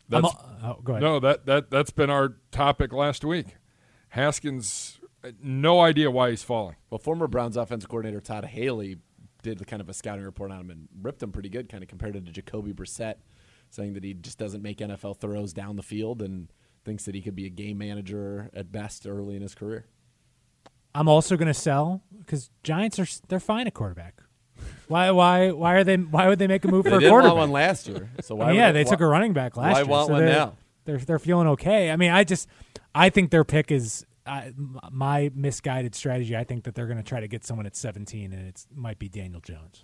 That's, 0.10 0.28
a- 0.28 0.60
oh, 0.64 0.82
go 0.84 0.94
ahead. 0.94 1.02
no, 1.04 1.20
that 1.20 1.46
that 1.46 1.72
that's 1.72 1.92
been 1.92 2.10
our 2.10 2.36
topic 2.52 2.94
last 2.94 3.24
week. 3.24 3.56
Haskins, 4.10 5.00
uh, 5.24 5.32
no 5.42 5.80
idea 5.82 6.12
why 6.12 6.30
he's 6.30 6.44
falling. 6.44 6.76
Well, 6.90 7.00
former 7.00 7.28
Browns 7.28 7.58
offensive 7.58 7.90
coordinator 7.90 8.22
Todd 8.22 8.46
Haley 8.46 8.98
did 9.42 9.66
kind 9.68 9.82
of 9.82 9.90
a 9.90 9.94
scouting 9.94 10.26
report 10.26 10.52
on 10.52 10.60
him 10.62 10.70
and 10.70 10.88
ripped 11.02 11.22
him 11.24 11.32
pretty 11.32 11.50
good, 11.50 11.70
kind 11.70 11.84
of 11.84 11.90
compared 11.90 12.16
it 12.16 12.26
to 12.26 12.32
Jacoby 12.32 12.74
Brissett, 12.74 13.16
saying 13.70 13.94
that 13.94 14.04
he 14.04 14.14
just 14.14 14.38
doesn't 14.38 14.62
make 14.62 14.80
NFL 14.80 15.20
throws 15.20 15.54
down 15.54 15.76
the 15.76 15.84
field 15.84 16.22
and 16.22 16.52
thinks 16.84 17.06
that 17.06 17.16
he 17.16 17.22
could 17.22 17.36
be 17.36 17.46
a 17.46 17.50
game 17.50 17.78
manager 17.78 18.50
at 18.54 18.72
best 18.72 19.08
early 19.08 19.36
in 19.36 19.42
his 19.42 19.56
career. 19.56 19.86
I'm 20.96 21.08
also 21.08 21.36
going 21.38 21.48
to 21.48 21.54
sell 21.54 22.02
because 22.20 22.50
Giants 22.64 22.98
are 23.00 23.08
they're 23.28 23.40
fine 23.40 23.68
at 23.68 23.74
quarterback. 23.74 24.22
Why 24.88 25.12
why 25.12 25.52
why 25.52 25.74
are 25.76 25.84
they 25.84 25.98
why 25.98 26.28
would 26.28 26.40
they 26.40 26.48
make 26.48 26.64
a 26.64 26.68
move 26.68 26.84
They 26.86 26.92
for 26.92 26.96
a 26.98 27.00
didn't 27.00 27.12
quarterback? 27.12 27.36
want 27.36 27.50
one 27.50 27.52
last 27.52 27.88
year, 27.88 28.10
so 28.22 28.36
why? 28.36 28.46
I 28.46 28.48
mean, 28.50 28.56
yeah, 28.58 28.72
they 28.72 28.84
why- 28.84 28.90
took 28.92 29.02
a 29.02 29.06
running 29.08 29.34
back 29.34 29.58
last 29.58 29.74
why 29.74 29.80
year. 29.82 29.88
want 29.88 30.08
so 30.08 30.14
one 30.14 30.26
they're, 30.26 30.34
now? 30.36 30.54
They're 30.86 30.98
they're 30.98 31.20
feeling 31.20 31.48
okay. 31.50 31.92
I 31.92 31.96
mean, 31.98 32.12
I 32.12 32.24
just 32.24 32.48
I 32.94 33.10
think 33.10 33.32
their 33.32 33.44
pick 33.44 33.72
is 33.72 34.06
m- 34.26 34.80
my 34.92 35.32
misguided 35.36 35.96
strategy. 35.96 36.36
I 36.36 36.44
think 36.44 36.64
that 36.64 36.76
they're 36.76 36.86
going 36.88 36.98
to 36.98 37.04
try 37.04 37.20
to 37.20 37.28
get 37.28 37.44
someone 37.46 37.66
at 37.66 37.76
17, 37.76 38.32
and 38.32 38.48
it 38.48 38.66
might 38.74 38.98
be 39.00 39.10
Daniel 39.10 39.42
Jones. 39.42 39.84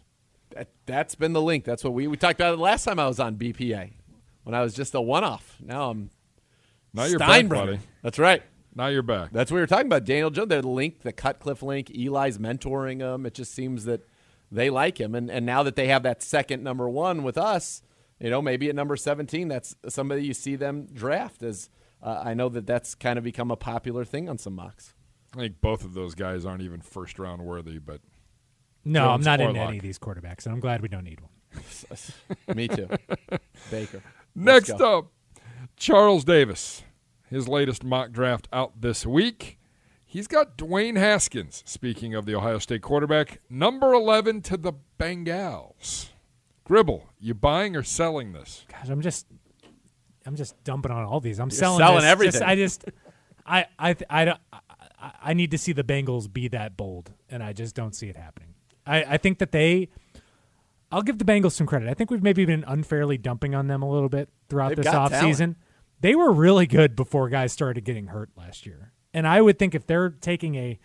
That, 0.56 0.70
that's 0.86 1.16
been 1.16 1.34
the 1.34 1.42
link. 1.42 1.64
That's 1.66 1.84
what 1.84 1.94
we 1.94 2.08
we 2.08 2.16
talked 2.18 2.40
about 2.40 2.54
it 2.54 2.60
last 2.60 2.84
time 2.86 3.00
I 3.00 3.08
was 3.08 3.20
on 3.20 3.36
BPA 3.38 3.92
when 4.44 4.54
I 4.56 4.62
was 4.62 4.74
just 4.74 4.94
a 4.96 5.02
one-off. 5.02 5.58
Now 5.62 5.90
I'm 5.90 6.10
Now 6.94 7.06
you're 7.06 7.20
back, 7.20 7.48
buddy. 7.48 7.80
That's 8.04 8.20
right. 8.20 8.44
Now 8.74 8.88
you're 8.88 9.02
back. 9.02 9.32
That's 9.32 9.52
what 9.52 9.56
we 9.56 9.62
were 9.62 9.68
talking 9.68 9.88
about. 9.88 10.06
Daniel 10.06 10.30
Jones, 10.30 10.50
the 10.50 10.62
link, 10.62 11.02
the 11.02 11.12
Cutcliffe 11.12 11.62
link. 11.62 11.90
Eli's 11.90 12.38
mentoring 12.38 13.00
him. 13.02 13.26
It 13.26 13.34
just 13.34 13.54
seems 13.54 13.86
that 13.86 14.08
they 14.52 14.70
like 14.70 15.00
him, 15.00 15.14
and 15.16 15.30
and 15.30 15.46
now 15.46 15.64
that 15.64 15.76
they 15.76 15.88
have 15.88 16.04
that 16.04 16.22
second 16.24 16.64
number 16.64 16.90
one 16.90 17.24
with 17.24 17.38
us, 17.38 17.82
you 18.20 18.30
know, 18.30 18.42
maybe 18.42 18.70
at 18.70 18.76
number 18.76 18.96
seventeen, 18.96 19.48
that's 19.50 19.76
somebody 19.90 20.24
you 20.26 20.34
see 20.34 20.56
them 20.56 20.88
draft. 20.94 21.44
As 21.44 21.70
uh, 22.02 22.22
I 22.26 22.34
know 22.34 22.50
that 22.50 22.66
that's 22.66 22.96
kind 22.96 23.18
of 23.18 23.24
become 23.24 23.52
a 23.52 23.56
popular 23.56 24.06
thing 24.06 24.30
on 24.30 24.38
some 24.38 24.56
mocks. 24.56 24.94
I 25.36 25.40
think 25.40 25.62
both 25.62 25.86
of 25.86 25.94
those 25.94 26.16
guys 26.16 26.46
aren't 26.46 26.62
even 26.62 26.82
first 26.82 27.18
round 27.20 27.42
worthy, 27.44 27.78
but 27.80 28.02
No, 28.84 29.10
I'm 29.12 29.22
not 29.22 29.40
in 29.40 29.54
Luck. 29.56 29.70
any 29.70 29.78
of 29.78 29.84
these 29.84 29.98
quarterbacks, 30.00 30.46
and 30.46 30.54
I'm 30.54 30.60
glad 30.60 30.82
we 30.82 30.88
don't 30.90 31.06
need 31.06 31.20
one. 31.22 31.30
Me 32.56 32.68
too, 32.68 32.88
Baker. 33.72 34.02
Next 34.36 34.72
up, 34.82 35.12
Charles 35.78 36.24
Davis. 36.26 36.84
His 37.32 37.48
latest 37.48 37.86
mock 37.86 38.12
draft 38.12 38.50
out 38.52 38.82
this 38.82 39.06
week. 39.06 39.58
He's 40.06 40.28
got 40.28 40.58
Dwayne 40.58 40.98
Haskins, 40.98 41.64
speaking 41.66 42.14
of 42.14 42.26
the 42.26 42.36
Ohio 42.36 42.60
State 42.60 42.82
quarterback, 42.82 43.40
number 43.50 43.94
11 43.94 44.42
to 44.42 44.58
the 44.58 44.74
Bengals. 45.00 46.10
Gribble, 46.66 47.08
you 47.22 47.34
buying 47.34 47.78
or 47.78 47.84
selling 47.84 48.34
this? 48.34 48.66
Gosh, 48.70 48.90
I'm 48.90 49.00
just, 49.00 49.28
I'm 50.26 50.36
just 50.36 50.62
dumping 50.66 50.92
on 50.92 51.06
all 51.06 51.22
these. 51.22 51.40
I'm 51.40 51.48
You're 51.48 51.58
selling, 51.58 51.80
selling 51.80 52.02
this. 52.02 52.06
everything. 52.12 52.32
Just- 52.42 52.44
I 52.44 52.56
just, 52.58 52.86
I, 53.46 53.66
I, 53.80 53.96
I 54.10 54.26
don't. 54.26 54.40
I, 54.52 55.12
I 55.24 55.34
need 55.34 55.52
to 55.52 55.58
see 55.58 55.72
the 55.72 55.86
Bengals 55.86 56.32
be 56.32 56.50
that 56.50 56.76
bold, 56.76 57.12
and 57.30 57.42
I 57.42 57.54
just 57.54 57.74
don't 57.74 57.96
see 57.96 58.10
it 58.10 58.18
happening. 58.18 58.50
I, 58.86 59.04
I 59.06 59.18
think 59.18 59.40
that 59.40 59.54
they. 59.54 59.88
I'll 60.92 61.02
give 61.02 61.18
the 61.18 61.26
Bengals 61.26 61.54
some 61.54 61.66
credit. 61.66 61.88
I 61.88 61.94
think 61.94 62.12
we've 62.12 62.22
maybe 62.22 62.44
been 62.44 62.66
unfairly 62.68 63.18
dumping 63.18 63.56
on 63.56 63.68
them 63.68 63.82
a 63.82 63.90
little 63.90 64.10
bit 64.10 64.28
throughout 64.50 64.70
They've 64.70 64.84
this 64.84 64.86
got 64.92 65.14
offseason. 65.14 65.56
They 66.02 66.16
were 66.16 66.32
really 66.32 66.68
good 66.68 66.96
before 66.96 67.30
guys 67.30 67.54
started 67.54 67.86
getting 67.86 68.08
hurt 68.08 68.32
last 68.36 68.66
year. 68.66 68.92
And 69.14 69.28
I 69.28 69.42
would 69.42 69.60
think 69.60 69.76
if 69.76 69.86
they're 69.86 70.10
taking 70.10 70.56
a 70.56 70.80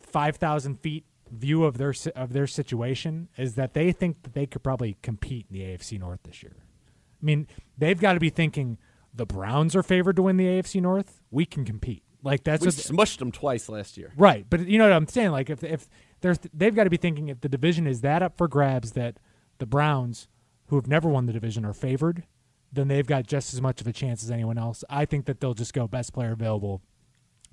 5,000 0.00 0.80
feet 0.80 1.04
view 1.30 1.64
of 1.64 1.78
their 1.78 1.94
of 2.16 2.32
their 2.32 2.46
situation 2.46 3.28
is 3.36 3.54
that 3.54 3.72
they 3.72 3.92
think 3.92 4.22
that 4.24 4.34
they 4.34 4.46
could 4.46 4.64
probably 4.64 4.96
compete 5.00 5.46
in 5.48 5.56
the 5.56 5.62
AFC 5.62 5.98
North 5.98 6.20
this 6.24 6.42
year. 6.42 6.56
I 6.58 7.24
mean, 7.24 7.46
they've 7.78 8.00
got 8.00 8.14
to 8.14 8.20
be 8.20 8.30
thinking 8.30 8.78
the 9.14 9.26
Browns 9.26 9.76
are 9.76 9.82
favored 9.82 10.16
to 10.16 10.22
win 10.22 10.36
the 10.36 10.46
AFC 10.46 10.80
North. 10.80 11.22
We 11.30 11.44
can 11.44 11.64
compete. 11.64 12.02
Like 12.22 12.44
that's 12.44 12.62
We 12.62 12.66
what, 12.66 12.74
smushed 12.74 13.18
them 13.18 13.32
twice 13.32 13.68
last 13.68 13.96
year. 13.96 14.12
Right, 14.16 14.44
but 14.48 14.66
you 14.66 14.78
know 14.78 14.84
what 14.84 14.92
I'm 14.92 15.06
saying. 15.06 15.30
Like 15.30 15.50
if 15.50 15.62
if 15.62 15.88
there's 16.20 16.38
they've 16.52 16.74
got 16.74 16.84
to 16.84 16.90
be 16.90 16.96
thinking 16.96 17.28
if 17.28 17.40
the 17.40 17.48
division 17.48 17.86
is 17.86 18.00
that 18.00 18.22
up 18.22 18.36
for 18.36 18.48
grabs 18.48 18.92
that 18.92 19.18
the 19.58 19.66
Browns, 19.66 20.28
who 20.66 20.76
have 20.76 20.86
never 20.86 21.08
won 21.08 21.26
the 21.26 21.32
division, 21.32 21.64
are 21.64 21.72
favored, 21.72 22.24
then 22.72 22.88
they've 22.88 23.06
got 23.06 23.26
just 23.26 23.52
as 23.52 23.60
much 23.60 23.80
of 23.80 23.86
a 23.86 23.92
chance 23.92 24.22
as 24.22 24.30
anyone 24.30 24.58
else. 24.58 24.84
I 24.88 25.04
think 25.04 25.26
that 25.26 25.40
they'll 25.40 25.54
just 25.54 25.74
go 25.74 25.86
best 25.88 26.12
player 26.12 26.32
available 26.32 26.82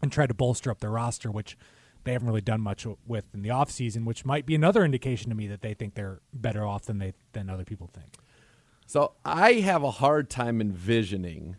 and 0.01 0.11
try 0.11 0.27
to 0.27 0.33
bolster 0.33 0.69
up 0.69 0.79
their 0.79 0.91
roster, 0.91 1.31
which 1.31 1.57
they 2.03 2.13
haven't 2.13 2.27
really 2.27 2.41
done 2.41 2.61
much 2.61 2.85
with 3.05 3.25
in 3.33 3.41
the 3.41 3.49
offseason, 3.49 4.05
which 4.05 4.25
might 4.25 4.45
be 4.45 4.55
another 4.55 4.85
indication 4.85 5.29
to 5.29 5.35
me 5.35 5.47
that 5.47 5.61
they 5.61 5.73
think 5.73 5.95
they're 5.95 6.21
better 6.33 6.65
off 6.65 6.83
than 6.85 6.99
they 6.99 7.13
than 7.33 7.49
other 7.49 7.65
people 7.65 7.87
think. 7.87 8.13
So 8.85 9.13
I 9.25 9.53
have 9.53 9.83
a 9.83 9.91
hard 9.91 10.29
time 10.29 10.61
envisioning 10.61 11.57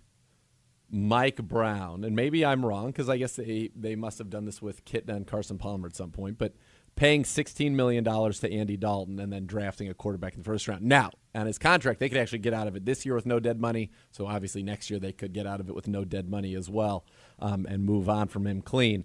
Mike 0.90 1.42
Brown, 1.42 2.02
and 2.02 2.16
maybe 2.16 2.44
I'm 2.44 2.64
wrong 2.64 2.86
because 2.86 3.10
I 3.10 3.18
guess 3.18 3.36
they, 3.36 3.70
they 3.76 3.94
must 3.94 4.16
have 4.18 4.30
done 4.30 4.46
this 4.46 4.62
with 4.62 4.86
Kitna 4.86 5.10
and 5.10 5.26
Carson 5.26 5.58
Palmer 5.58 5.86
at 5.86 5.96
some 5.96 6.10
point, 6.10 6.38
but 6.38 6.54
paying 6.98 7.22
$16 7.22 7.70
million 7.70 8.02
to 8.02 8.52
Andy 8.52 8.76
Dalton 8.76 9.20
and 9.20 9.32
then 9.32 9.46
drafting 9.46 9.88
a 9.88 9.94
quarterback 9.94 10.34
in 10.34 10.40
the 10.40 10.44
first 10.44 10.66
round. 10.66 10.82
Now, 10.82 11.12
on 11.32 11.46
his 11.46 11.56
contract, 11.56 12.00
they 12.00 12.08
could 12.08 12.18
actually 12.18 12.40
get 12.40 12.52
out 12.52 12.66
of 12.66 12.74
it 12.74 12.84
this 12.84 13.06
year 13.06 13.14
with 13.14 13.24
no 13.24 13.38
dead 13.38 13.60
money. 13.60 13.92
So 14.10 14.26
obviously 14.26 14.64
next 14.64 14.90
year 14.90 14.98
they 14.98 15.12
could 15.12 15.32
get 15.32 15.46
out 15.46 15.60
of 15.60 15.68
it 15.68 15.76
with 15.76 15.86
no 15.86 16.04
dead 16.04 16.28
money 16.28 16.56
as 16.56 16.68
well 16.68 17.04
um, 17.38 17.66
and 17.66 17.84
move 17.84 18.08
on 18.08 18.26
from 18.26 18.48
him 18.48 18.62
clean. 18.62 19.04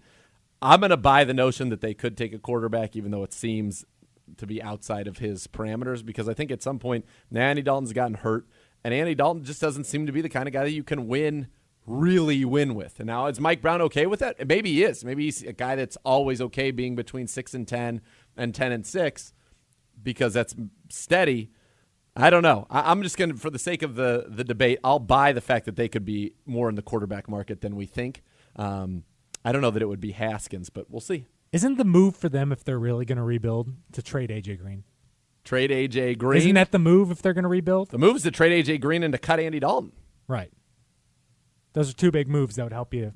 I'm 0.59 0.79
going 0.79 0.89
to 0.89 0.97
buy 0.97 1.23
the 1.23 1.35
notion 1.35 1.69
that 1.69 1.81
they 1.81 1.93
could 1.93 2.17
take 2.17 2.33
a 2.33 2.39
quarterback, 2.39 2.95
even 2.95 3.11
though 3.11 3.23
it 3.23 3.31
seems 3.31 3.85
to 4.37 4.47
be 4.47 4.59
outside 4.63 5.05
of 5.05 5.19
his 5.19 5.45
parameters, 5.45 6.03
because 6.03 6.27
I 6.27 6.33
think 6.33 6.49
at 6.49 6.63
some 6.63 6.79
point, 6.79 7.05
Andy 7.31 7.61
Dalton's 7.61 7.93
gotten 7.93 8.15
hurt, 8.15 8.47
and 8.83 8.91
Andy 8.91 9.13
Dalton 9.13 9.43
just 9.43 9.61
doesn't 9.61 9.83
seem 9.83 10.07
to 10.07 10.11
be 10.11 10.21
the 10.21 10.29
kind 10.29 10.47
of 10.47 10.53
guy 10.53 10.63
that 10.63 10.71
you 10.71 10.83
can 10.83 11.07
win, 11.07 11.47
really 11.85 12.45
win 12.45 12.75
with. 12.75 12.99
And 12.99 13.07
now 13.07 13.27
is 13.27 13.39
Mike 13.39 13.61
Brown 13.61 13.81
okay 13.81 14.05
with 14.05 14.19
that? 14.19 14.47
Maybe 14.47 14.73
he 14.73 14.83
is. 14.83 15.03
Maybe 15.03 15.25
he's 15.25 15.43
a 15.43 15.53
guy 15.53 15.75
that's 15.75 15.97
always 16.03 16.41
okay 16.41 16.71
being 16.71 16.95
between 16.95 17.27
six 17.27 17.53
and 17.53 17.67
ten 17.67 18.01
and 18.37 18.53
ten 18.53 18.71
and 18.71 18.85
six, 18.85 19.33
because 20.01 20.33
that's 20.33 20.55
steady. 20.89 21.51
I 22.15 22.29
don't 22.29 22.43
know. 22.43 22.67
I, 22.69 22.91
I'm 22.91 23.01
just 23.01 23.17
gonna, 23.17 23.35
for 23.35 23.49
the 23.49 23.59
sake 23.59 23.81
of 23.81 23.95
the 23.95 24.25
the 24.27 24.43
debate, 24.43 24.79
I'll 24.83 24.99
buy 24.99 25.33
the 25.33 25.41
fact 25.41 25.65
that 25.65 25.75
they 25.75 25.87
could 25.87 26.05
be 26.05 26.33
more 26.45 26.69
in 26.69 26.75
the 26.75 26.81
quarterback 26.81 27.27
market 27.27 27.61
than 27.61 27.75
we 27.75 27.85
think. 27.85 28.21
Um, 28.55 29.03
I 29.45 29.51
don't 29.51 29.61
know 29.61 29.71
that 29.71 29.81
it 29.81 29.87
would 29.87 29.99
be 29.99 30.11
Haskins, 30.11 30.69
but 30.69 30.89
we'll 30.89 31.01
see. 31.01 31.25
Isn't 31.51 31.77
the 31.77 31.85
move 31.85 32.15
for 32.15 32.29
them 32.29 32.51
if 32.51 32.63
they're 32.63 32.79
really 32.79 33.05
going 33.05 33.17
to 33.17 33.23
rebuild 33.23 33.73
to 33.91 34.01
trade 34.01 34.29
AJ 34.29 34.59
Green? 34.59 34.83
Trade 35.43 35.69
AJ 35.69 36.17
Green. 36.17 36.41
Isn't 36.41 36.55
that 36.55 36.71
the 36.71 36.79
move 36.79 37.11
if 37.11 37.21
they're 37.21 37.33
going 37.33 37.43
to 37.43 37.49
rebuild? 37.49 37.91
the 37.91 37.97
move 37.97 38.15
is 38.15 38.23
to 38.23 38.31
trade 38.31 38.65
AJ 38.65 38.81
Green 38.81 39.03
and 39.03 39.11
to 39.11 39.17
cut 39.17 39.39
Andy 39.39 39.59
Dalton? 39.59 39.91
Right. 40.27 40.51
Those 41.73 41.89
are 41.89 41.93
two 41.93 42.11
big 42.11 42.27
moves 42.27 42.55
that 42.55 42.63
would 42.63 42.73
help 42.73 42.93
you 42.93 43.13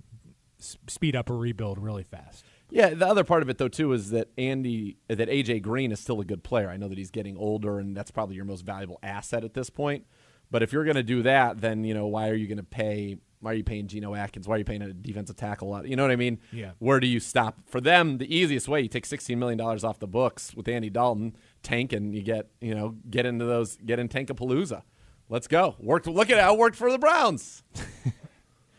speed 0.60 1.16
up 1.16 1.30
a 1.30 1.34
rebuild 1.34 1.78
really 1.80 2.04
fast. 2.04 2.44
Yeah, 2.70 2.90
the 2.90 3.08
other 3.08 3.24
part 3.24 3.44
of 3.44 3.50
it 3.50 3.58
though 3.58 3.68
too 3.70 3.94
is 3.94 4.10
that 4.10 4.30
Andy 4.38 4.98
that 5.08 5.30
AJ 5.30 5.62
Green 5.62 5.92
is 5.92 6.00
still 6.00 6.20
a 6.20 6.26
good 6.26 6.44
player. 6.44 6.70
I 6.70 6.78
know 6.78 6.88
that 6.90 6.98
he's 6.98 7.12
getting 7.12 7.38
older 7.38 7.80
and 7.80 7.96
that's 7.96 8.12
probably 8.12 8.36
your 8.36 8.46
most 8.46 8.66
valuable 8.66 9.00
asset 9.02 9.44
at 9.44 9.54
this 9.54 9.70
point. 9.70 10.06
But 10.50 10.64
if 10.64 10.72
you're 10.72 10.84
going 10.86 10.96
to 10.96 11.04
do 11.04 11.24
that, 11.24 11.60
then 11.62 11.84
you 11.84 11.94
know 11.94 12.08
why 12.08 12.30
are 12.30 12.36
you 12.36 12.48
going 12.48 12.58
to 12.58 12.64
pay? 12.64 13.18
Why 13.40 13.52
are 13.52 13.56
you 13.56 13.64
paying 13.64 13.88
Geno 13.88 14.16
Atkins? 14.16 14.48
Why 14.48 14.56
are 14.56 14.58
you 14.58 14.66
paying 14.66 14.82
a 14.82 14.94
defensive 14.94 15.36
tackle 15.36 15.68
a 15.68 15.70
lot? 15.70 15.88
You 15.88 15.96
know 15.96 16.04
what 16.04 16.12
I 16.12 16.16
mean? 16.16 16.40
Yeah. 16.52 16.72
Where 16.80 17.00
do 17.00 17.08
you 17.08 17.20
stop? 17.20 17.60
For 17.68 17.80
them, 17.80 18.18
the 18.18 18.36
easiest 18.36 18.68
way 18.68 18.82
you 18.82 18.88
take 18.88 19.06
16 19.06 19.38
million 19.38 19.58
dollars 19.58 19.84
off 19.84 20.00
the 20.00 20.08
books 20.08 20.56
with 20.56 20.68
Andy 20.68 20.90
Dalton, 20.90 21.36
tank, 21.64 21.94
and 21.94 22.16
you 22.16 22.22
get 22.24 22.48
you 22.60 22.74
know 22.74 22.96
get 23.10 23.26
into 23.26 23.46
those 23.46 23.78
get 23.78 24.00
in 24.00 24.10
Tankapalooza. 24.10 24.82
Let's 25.30 25.48
go. 25.48 25.76
Worked. 25.80 26.08
Look 26.08 26.30
at 26.30 26.40
how 26.40 26.54
it 26.54 26.60
worked 26.60 26.78
for 26.78 26.92
the 26.92 26.98
Browns. 26.98 27.64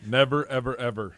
Never, 0.08 0.46
ever, 0.48 0.76
ever 0.76 1.16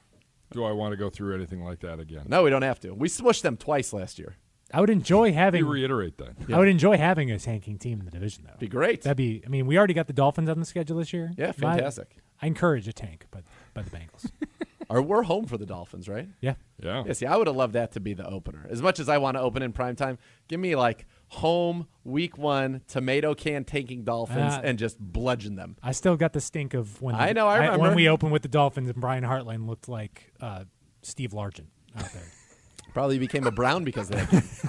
do 0.53 0.65
I 0.65 0.73
want 0.73 0.93
to 0.93 0.97
go 0.97 1.11
through 1.11 1.35
anything 1.35 1.63
like 1.63 1.81
that 1.81 2.01
again. 2.01 2.25
No, 2.29 2.43
we 2.43 2.51
don't 2.51 2.63
have 2.63 2.81
to. 2.81 2.93
We 2.93 3.09
smushed 3.09 3.43
them 3.43 3.57
twice 3.57 3.93
last 3.93 4.19
year. 4.19 4.37
I 4.73 4.81
would 4.81 4.91
enjoy 4.91 5.33
having. 5.33 5.61
You 5.61 5.71
reiterate 5.71 6.19
that. 6.19 6.53
I 6.53 6.59
would 6.59 6.69
enjoy 6.69 6.97
having 6.97 7.31
a 7.31 7.39
tanking 7.39 7.79
team 7.79 7.99
in 8.01 8.05
the 8.05 8.11
division, 8.13 8.45
though. 8.47 8.57
Be 8.59 8.69
great. 8.69 9.03
That'd 9.03 9.17
be. 9.17 9.43
I 9.45 9.49
mean, 9.49 9.67
we 9.67 9.77
already 9.77 9.95
got 9.95 10.07
the 10.07 10.13
Dolphins 10.13 10.49
on 10.49 10.61
the 10.61 10.67
schedule 10.67 10.99
this 10.99 11.13
year. 11.13 11.33
Yeah, 11.37 11.53
My- 11.59 11.75
fantastic. 11.75 12.17
I 12.43 12.47
encourage 12.47 12.89
a 12.89 12.93
tank, 12.93 13.27
but 13.31 13.43
by 13.75 13.83
the 13.83 13.91
Bengals. 13.91 14.31
Or 14.89 15.01
we're 15.01 15.23
home 15.23 15.47
for 15.47 15.57
the 15.57 15.67
Dolphins, 15.67 16.09
right? 16.09 16.27
yeah. 16.41 16.55
Yeah. 16.83 17.05
Yeah, 17.07 17.13
see, 17.13 17.25
I 17.25 17.37
would 17.37 17.47
have 17.47 17.55
loved 17.55 17.75
that 17.75 17.93
to 17.93 18.01
be 18.01 18.13
the 18.13 18.27
opener. 18.27 18.67
As 18.69 18.83
much 18.83 18.99
as 18.99 19.09
I 19.09 19.19
want 19.19 19.37
to 19.37 19.41
open 19.41 19.63
in 19.63 19.73
prime 19.73 19.95
time, 19.95 20.19
give 20.49 20.59
me 20.59 20.75
like 20.75 21.07
home 21.35 21.87
week 22.05 22.37
one 22.37 22.81
tomato 22.89 23.35
can 23.35 23.65
tanking 23.65 24.03
Dolphins 24.03 24.55
Ah. 24.55 24.61
and 24.65 24.79
just 24.79 24.99
bludgeon 24.99 25.55
them. 25.57 25.77
I 25.83 25.93
still 25.93 26.17
got 26.17 26.33
the 26.33 26.41
stink 26.41 26.75
of 26.75 27.01
when 27.01 27.15
I 27.15 27.33
know, 27.33 27.47
I 27.47 27.59
remember. 27.59 27.79
when 27.79 27.95
we 27.95 28.09
opened 28.09 28.33
with 28.33 28.43
the 28.43 28.49
Dolphins 28.49 28.89
and 28.89 29.01
Brian 29.01 29.23
Hartline 29.25 29.67
looked 29.69 29.89
like 29.89 30.33
uh, 30.41 30.65
Steve 31.03 31.31
Largent 31.31 31.69
out 31.97 32.13
there. 32.13 32.23
Probably 32.93 33.19
became 33.19 33.47
a 33.47 33.53
Brown 33.53 33.85
because 33.85 34.11
of 34.11 34.17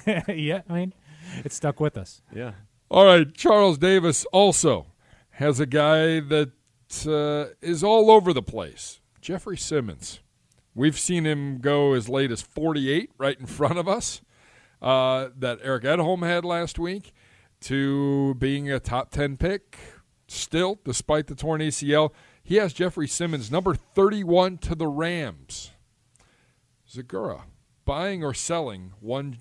that. 0.06 0.26
yeah, 0.38 0.62
I 0.70 0.74
mean, 0.74 0.94
it 1.44 1.52
stuck 1.52 1.80
with 1.80 1.98
us. 1.98 2.22
yeah. 2.34 2.52
All 2.90 3.06
right, 3.06 3.34
Charles 3.34 3.78
Davis 3.80 4.26
also 4.26 4.88
has 5.32 5.60
a 5.60 5.66
guy 5.66 6.20
that 6.20 6.52
uh, 7.08 7.54
is 7.66 7.84
all 7.84 8.12
over 8.12 8.34
the 8.34 8.44
place. 8.44 9.00
Jeffrey 9.22 9.58
Simmons. 9.58 10.20
We've 10.76 11.00
seen 11.00 11.26
him 11.26 11.58
go 11.60 11.94
as 11.94 12.08
late 12.10 12.32
as 12.32 12.42
48 12.42 13.10
right 13.18 13.40
in 13.40 13.46
front 13.48 13.78
of 13.80 13.88
us 13.88 14.22
uh, 14.82 15.30
that 15.38 15.60
Eric 15.64 15.84
Edholm 15.84 16.26
had 16.26 16.44
last 16.44 16.80
week 16.80 17.14
to 17.62 18.34
being 18.36 18.72
a 18.72 18.80
top 18.80 19.12
10 19.12 19.38
pick 19.38 19.78
still, 20.28 20.80
despite 20.84 21.28
the 21.28 21.36
torn 21.36 21.62
ACL. 21.62 22.12
He 22.44 22.56
has 22.56 22.74
Jeffrey 22.74 23.08
Simmons, 23.08 23.52
number 23.52 23.76
31 23.76 24.58
to 24.60 24.76
the 24.76 24.88
Rams. 24.88 25.72
Zegura, 26.90 27.44
buying 27.86 28.24
or 28.24 28.34
selling 28.34 28.94
one 29.00 29.38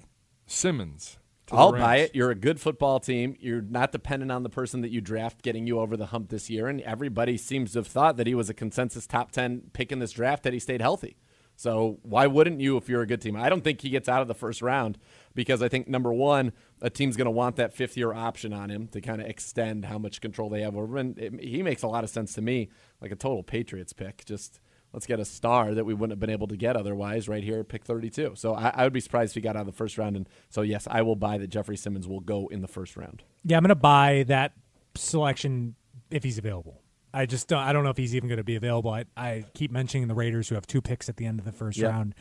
Simmons? 0.46 1.18
I'll 1.52 1.72
buy 1.72 1.96
it. 1.96 2.14
You're 2.14 2.30
a 2.30 2.36
good 2.36 2.60
football 2.60 3.00
team. 3.00 3.36
You're 3.40 3.62
not 3.62 3.90
dependent 3.90 4.30
on 4.30 4.44
the 4.44 4.48
person 4.48 4.82
that 4.82 4.90
you 4.90 5.00
draft 5.00 5.42
getting 5.42 5.66
you 5.66 5.80
over 5.80 5.96
the 5.96 6.06
hump 6.06 6.28
this 6.28 6.48
year. 6.48 6.68
And 6.68 6.80
everybody 6.82 7.36
seems 7.36 7.72
to 7.72 7.80
have 7.80 7.88
thought 7.88 8.16
that 8.18 8.26
he 8.26 8.34
was 8.34 8.48
a 8.48 8.54
consensus 8.54 9.06
top 9.06 9.32
10 9.32 9.70
pick 9.72 9.90
in 9.90 9.98
this 9.98 10.12
draft 10.12 10.44
that 10.44 10.52
he 10.52 10.58
stayed 10.58 10.80
healthy. 10.80 11.16
So 11.56 11.98
why 12.02 12.26
wouldn't 12.26 12.60
you 12.60 12.76
if 12.76 12.88
you're 12.88 13.02
a 13.02 13.06
good 13.06 13.20
team? 13.20 13.36
I 13.36 13.48
don't 13.48 13.62
think 13.62 13.80
he 13.80 13.90
gets 13.90 14.08
out 14.08 14.22
of 14.22 14.28
the 14.28 14.34
first 14.34 14.62
round 14.62 14.96
because 15.34 15.62
I 15.62 15.68
think, 15.68 15.88
number 15.88 16.12
one, 16.12 16.52
a 16.82 16.90
team's 16.90 17.16
going 17.16 17.26
to 17.26 17.30
want 17.30 17.56
that 17.56 17.72
fifth 17.72 17.96
year 17.96 18.12
option 18.12 18.52
on 18.52 18.70
him 18.70 18.88
to 18.88 19.00
kind 19.00 19.20
of 19.20 19.26
extend 19.28 19.84
how 19.84 19.98
much 19.98 20.20
control 20.20 20.48
they 20.50 20.62
have 20.62 20.76
over 20.76 20.98
him. 20.98 21.14
And 21.18 21.40
he 21.40 21.62
makes 21.62 21.82
a 21.82 21.88
lot 21.88 22.04
of 22.04 22.10
sense 22.10 22.34
to 22.34 22.42
me, 22.42 22.68
like 23.00 23.12
a 23.12 23.16
total 23.16 23.42
Patriots 23.42 23.92
pick. 23.92 24.24
Just 24.24 24.60
let's 24.92 25.06
get 25.06 25.20
a 25.20 25.24
star 25.24 25.72
that 25.74 25.84
we 25.84 25.94
wouldn't 25.94 26.10
have 26.12 26.18
been 26.20 26.30
able 26.30 26.48
to 26.48 26.56
get 26.56 26.76
otherwise 26.76 27.28
right 27.28 27.44
here 27.44 27.60
at 27.60 27.68
pick 27.68 27.84
32. 27.84 28.32
So 28.34 28.54
I, 28.54 28.70
I 28.74 28.84
would 28.84 28.92
be 28.92 28.98
surprised 29.00 29.30
if 29.32 29.34
he 29.36 29.40
got 29.40 29.54
out 29.56 29.60
of 29.60 29.66
the 29.66 29.72
first 29.72 29.98
round. 29.98 30.16
And 30.16 30.28
so, 30.48 30.62
yes, 30.62 30.88
I 30.90 31.02
will 31.02 31.14
buy 31.16 31.38
that 31.38 31.46
Jeffrey 31.48 31.76
Simmons 31.76 32.08
will 32.08 32.20
go 32.20 32.48
in 32.48 32.60
the 32.60 32.68
first 32.68 32.96
round. 32.96 33.22
Yeah, 33.44 33.56
I'm 33.56 33.62
going 33.62 33.68
to 33.68 33.74
buy 33.76 34.24
that 34.26 34.52
selection 34.96 35.74
if 36.10 36.24
he's 36.24 36.38
available. 36.38 36.82
I 37.12 37.26
just 37.26 37.48
don't, 37.48 37.60
I 37.60 37.72
don't 37.72 37.82
know 37.84 37.90
if 37.90 37.96
he's 37.96 38.14
even 38.14 38.28
going 38.28 38.38
to 38.38 38.44
be 38.44 38.56
available. 38.56 38.90
I, 38.90 39.04
I 39.16 39.44
keep 39.54 39.70
mentioning 39.72 40.06
the 40.08 40.14
Raiders 40.14 40.48
who 40.48 40.54
have 40.54 40.66
two 40.66 40.80
picks 40.80 41.08
at 41.08 41.16
the 41.16 41.26
end 41.26 41.38
of 41.40 41.44
the 41.44 41.52
first 41.52 41.78
Yeah. 41.78 41.88
round. 41.88 42.14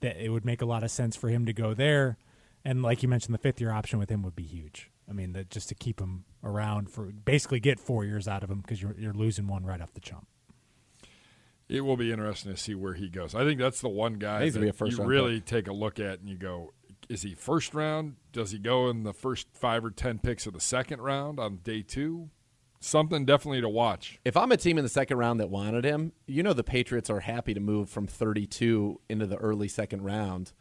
That 0.00 0.16
it 0.24 0.28
would 0.28 0.44
make 0.44 0.62
a 0.62 0.64
lot 0.66 0.84
of 0.84 0.92
sense 0.92 1.16
for 1.16 1.28
him 1.28 1.44
to 1.46 1.52
go 1.52 1.74
there, 1.74 2.18
and 2.64 2.82
like 2.82 3.02
you 3.02 3.08
mentioned, 3.08 3.34
the 3.34 3.38
fifth 3.38 3.60
year 3.60 3.72
option 3.72 3.98
with 3.98 4.10
him 4.10 4.22
would 4.22 4.36
be 4.36 4.42
huge. 4.42 4.90
I 5.08 5.12
mean, 5.12 5.32
that 5.32 5.50
just 5.50 5.68
to 5.70 5.74
keep 5.74 6.00
him 6.00 6.24
around 6.44 6.90
for 6.90 7.06
basically 7.06 7.60
get 7.60 7.80
four 7.80 8.04
years 8.04 8.28
out 8.28 8.42
of 8.42 8.50
him 8.50 8.60
because 8.60 8.82
you're 8.82 8.94
you're 8.98 9.14
losing 9.14 9.46
one 9.46 9.64
right 9.64 9.80
off 9.80 9.94
the 9.94 10.00
jump. 10.00 10.26
It 11.68 11.82
will 11.82 11.96
be 11.96 12.12
interesting 12.12 12.52
to 12.52 12.58
see 12.58 12.74
where 12.74 12.94
he 12.94 13.08
goes. 13.08 13.34
I 13.34 13.44
think 13.44 13.60
that's 13.60 13.80
the 13.80 13.88
one 13.88 14.14
guy 14.14 14.40
that 14.40 14.54
gonna 14.54 14.66
be 14.66 14.70
a 14.70 14.72
first 14.72 14.92
you 14.92 14.98
round 14.98 15.10
really 15.10 15.40
take 15.40 15.68
a 15.68 15.72
look 15.72 16.00
at 16.00 16.20
and 16.20 16.28
you 16.28 16.36
go, 16.36 16.72
is 17.08 17.22
he 17.22 17.34
first 17.34 17.74
round? 17.74 18.16
Does 18.32 18.50
he 18.50 18.58
go 18.58 18.88
in 18.88 19.02
the 19.02 19.12
first 19.12 19.48
five 19.52 19.84
or 19.84 19.90
ten 19.90 20.18
picks 20.18 20.46
of 20.46 20.54
the 20.54 20.60
second 20.60 21.00
round 21.00 21.38
on 21.38 21.58
day 21.58 21.82
two? 21.82 22.30
Something 22.80 23.24
definitely 23.24 23.60
to 23.60 23.68
watch. 23.68 24.20
If 24.24 24.36
I'm 24.36 24.52
a 24.52 24.56
team 24.56 24.78
in 24.78 24.84
the 24.84 24.88
second 24.88 25.18
round 25.18 25.40
that 25.40 25.50
wanted 25.50 25.84
him, 25.84 26.12
you 26.26 26.44
know 26.44 26.52
the 26.52 26.62
Patriots 26.62 27.10
are 27.10 27.20
happy 27.20 27.52
to 27.52 27.60
move 27.60 27.90
from 27.90 28.06
32 28.06 29.00
into 29.08 29.26
the 29.26 29.36
early 29.36 29.66
second 29.66 30.02
round. 30.04 30.52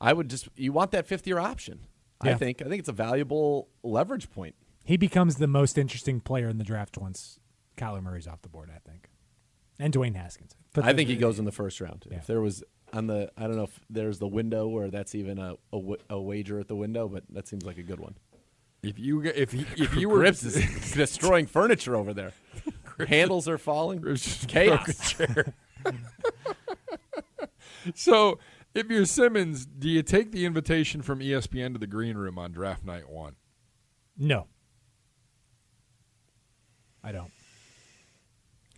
I 0.00 0.12
would 0.12 0.30
just 0.30 0.48
you 0.56 0.72
want 0.72 0.90
that 0.92 1.06
fifth 1.06 1.26
year 1.26 1.38
option. 1.38 1.80
I 2.20 2.34
think 2.34 2.62
I 2.62 2.68
think 2.68 2.80
it's 2.80 2.88
a 2.88 2.92
valuable 2.92 3.68
leverage 3.82 4.30
point. 4.30 4.54
He 4.84 4.96
becomes 4.96 5.36
the 5.36 5.46
most 5.46 5.76
interesting 5.78 6.20
player 6.20 6.48
in 6.48 6.58
the 6.58 6.64
draft 6.64 6.96
once 6.96 7.38
Kyler 7.76 8.02
Murray's 8.02 8.26
off 8.26 8.42
the 8.42 8.48
board. 8.48 8.70
I 8.74 8.78
think, 8.88 9.10
and 9.78 9.92
Dwayne 9.92 10.14
Haskins. 10.14 10.54
But 10.72 10.84
I 10.84 10.92
think 10.92 11.08
he 11.08 11.16
goes 11.16 11.38
in 11.38 11.44
the 11.44 11.52
first 11.52 11.80
round. 11.80 12.06
Yeah. 12.10 12.18
If 12.18 12.26
there 12.26 12.40
was 12.40 12.62
on 12.92 13.06
the 13.06 13.30
I 13.36 13.42
don't 13.42 13.56
know 13.56 13.64
if 13.64 13.80
there's 13.90 14.18
the 14.18 14.28
window 14.28 14.66
where 14.68 14.90
that's 14.90 15.14
even 15.14 15.38
a, 15.38 15.54
a, 15.72 15.80
a 16.10 16.20
wager 16.20 16.60
at 16.60 16.68
the 16.68 16.76
window, 16.76 17.08
but 17.08 17.24
that 17.30 17.48
seems 17.48 17.64
like 17.64 17.78
a 17.78 17.82
good 17.82 18.00
one. 18.00 18.16
If 18.82 18.98
you 18.98 19.22
get- 19.22 19.36
if 19.36 19.52
he, 19.52 19.66
if 19.82 19.94
you 19.96 20.08
were 20.08 20.18
Grips 20.18 20.44
is 20.44 20.54
destroying 20.94 21.46
furniture 21.46 21.96
over 21.96 22.14
there. 22.14 22.32
Handles 23.08 23.48
are 23.48 23.58
falling. 23.58 24.00
Chaos. 24.48 24.84
broke 24.84 24.88
a 24.88 24.92
chair. 24.92 25.54
so 27.94 28.38
if 28.76 28.90
you're 28.90 29.04
Simmons, 29.06 29.66
do 29.66 29.88
you 29.88 30.02
take 30.02 30.32
the 30.32 30.44
invitation 30.44 31.02
from 31.02 31.20
ESPN 31.20 31.72
to 31.72 31.78
the 31.78 31.86
green 31.86 32.16
room 32.16 32.38
on 32.38 32.52
draft 32.52 32.84
night 32.84 33.08
one? 33.08 33.36
no. 34.16 34.46
I 37.02 37.12
don't. 37.12 37.30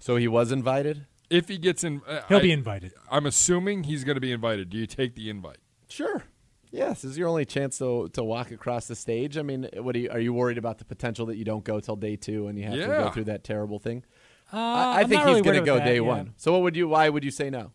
So 0.00 0.16
he 0.16 0.28
was 0.28 0.52
invited. 0.52 1.06
If 1.30 1.48
he 1.48 1.56
gets 1.56 1.82
in, 1.82 2.02
uh, 2.06 2.20
He'll 2.28 2.38
I- 2.38 2.42
be 2.42 2.52
invited. 2.52 2.92
I'm 3.10 3.24
assuming 3.24 3.84
he's 3.84 4.04
going 4.04 4.16
to 4.16 4.20
be 4.20 4.32
invited. 4.32 4.68
Do 4.68 4.76
you 4.76 4.86
take 4.86 5.14
the 5.14 5.30
invite? 5.30 5.58
Sure. 5.88 6.24
Yes, 6.70 7.00
this 7.00 7.12
is 7.12 7.18
your 7.18 7.28
only 7.28 7.46
chance 7.46 7.78
to 7.78 8.10
to 8.10 8.22
walk 8.22 8.50
across 8.50 8.86
the 8.86 8.94
stage. 8.94 9.38
I 9.38 9.42
mean, 9.42 9.68
what 9.78 9.96
are 9.96 9.98
you, 9.98 10.10
are 10.10 10.20
you 10.20 10.34
worried 10.34 10.58
about 10.58 10.76
the 10.76 10.84
potential 10.84 11.24
that 11.26 11.36
you 11.36 11.44
don't 11.44 11.64
go 11.64 11.80
till 11.80 11.96
day 11.96 12.16
two 12.16 12.48
and 12.48 12.58
you 12.58 12.64
have 12.64 12.74
to 12.74 12.86
go 12.86 13.10
through 13.10 13.24
that 13.24 13.44
terrible 13.44 13.78
thing? 13.78 14.04
Uh, 14.52 14.56
I, 14.56 15.00
I 15.00 15.04
think 15.04 15.24
not 15.24 15.28
he's 15.28 15.36
really 15.36 15.42
going 15.42 15.60
to 15.60 15.64
go 15.64 15.76
that, 15.78 15.84
day 15.84 15.94
yeah. 15.96 16.00
one. 16.00 16.34
So 16.36 16.52
what 16.52 16.60
would 16.62 16.76
you? 16.76 16.88
Why 16.88 17.08
would 17.08 17.24
you 17.24 17.30
say 17.30 17.48
no? 17.48 17.72